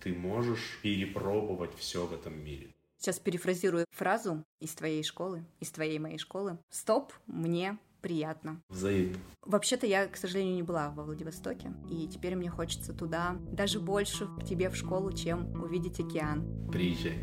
ты 0.00 0.12
можешь 0.12 0.78
перепробовать 0.82 1.74
все 1.76 2.06
в 2.06 2.12
этом 2.12 2.38
мире. 2.44 2.68
Сейчас 2.98 3.18
перефразирую 3.18 3.86
фразу 3.90 4.44
из 4.60 4.74
твоей 4.74 5.02
школы, 5.02 5.44
из 5.60 5.70
твоей 5.70 5.98
моей 5.98 6.18
школы. 6.18 6.58
Стоп, 6.70 7.12
мне 7.26 7.78
приятно. 8.00 8.60
Взаимно. 8.68 9.16
Вообще-то 9.42 9.86
я, 9.86 10.06
к 10.06 10.16
сожалению, 10.16 10.54
не 10.54 10.62
была 10.62 10.90
во 10.90 11.04
Владивостоке, 11.04 11.72
и 11.90 12.06
теперь 12.06 12.36
мне 12.36 12.50
хочется 12.50 12.92
туда, 12.92 13.36
даже 13.50 13.80
больше 13.80 14.26
к 14.26 14.44
тебе 14.44 14.68
в 14.68 14.76
школу, 14.76 15.10
чем 15.12 15.62
увидеть 15.62 16.00
океан. 16.00 16.68
Приезжай. 16.70 17.18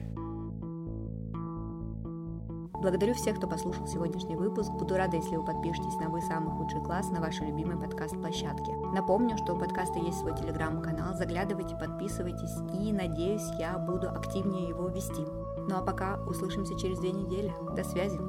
Благодарю 2.82 3.14
всех, 3.14 3.38
кто 3.38 3.48
послушал 3.48 3.86
сегодняшний 3.86 4.36
выпуск. 4.36 4.72
Буду 4.72 4.98
рада, 4.98 5.16
если 5.16 5.36
вы 5.36 5.46
подпишетесь 5.46 6.00
на 6.00 6.10
«Вы 6.10 6.20
самый 6.20 6.52
худший 6.58 6.82
класс» 6.82 7.12
на 7.12 7.22
вашей 7.22 7.46
любимой 7.46 7.78
подкаст-площадке. 7.78 8.76
Напомню, 8.92 9.38
что 9.38 9.54
у 9.54 9.60
подкаста 9.60 10.00
есть 10.00 10.18
свой 10.18 10.36
телеграм-канал. 10.36 11.14
Заглядывайте, 11.14 11.76
подписывайтесь 11.76 12.58
и, 12.74 12.92
надеюсь, 12.92 13.48
я 13.60 13.78
буду 13.78 14.10
активнее 14.10 14.70
его 14.70 14.88
вести. 14.88 15.22
Ну 15.58 15.78
а 15.78 15.84
пока 15.84 16.20
услышимся 16.26 16.76
через 16.76 16.98
две 16.98 17.12
недели. 17.12 17.54
До 17.76 17.84
связи. 17.84 18.20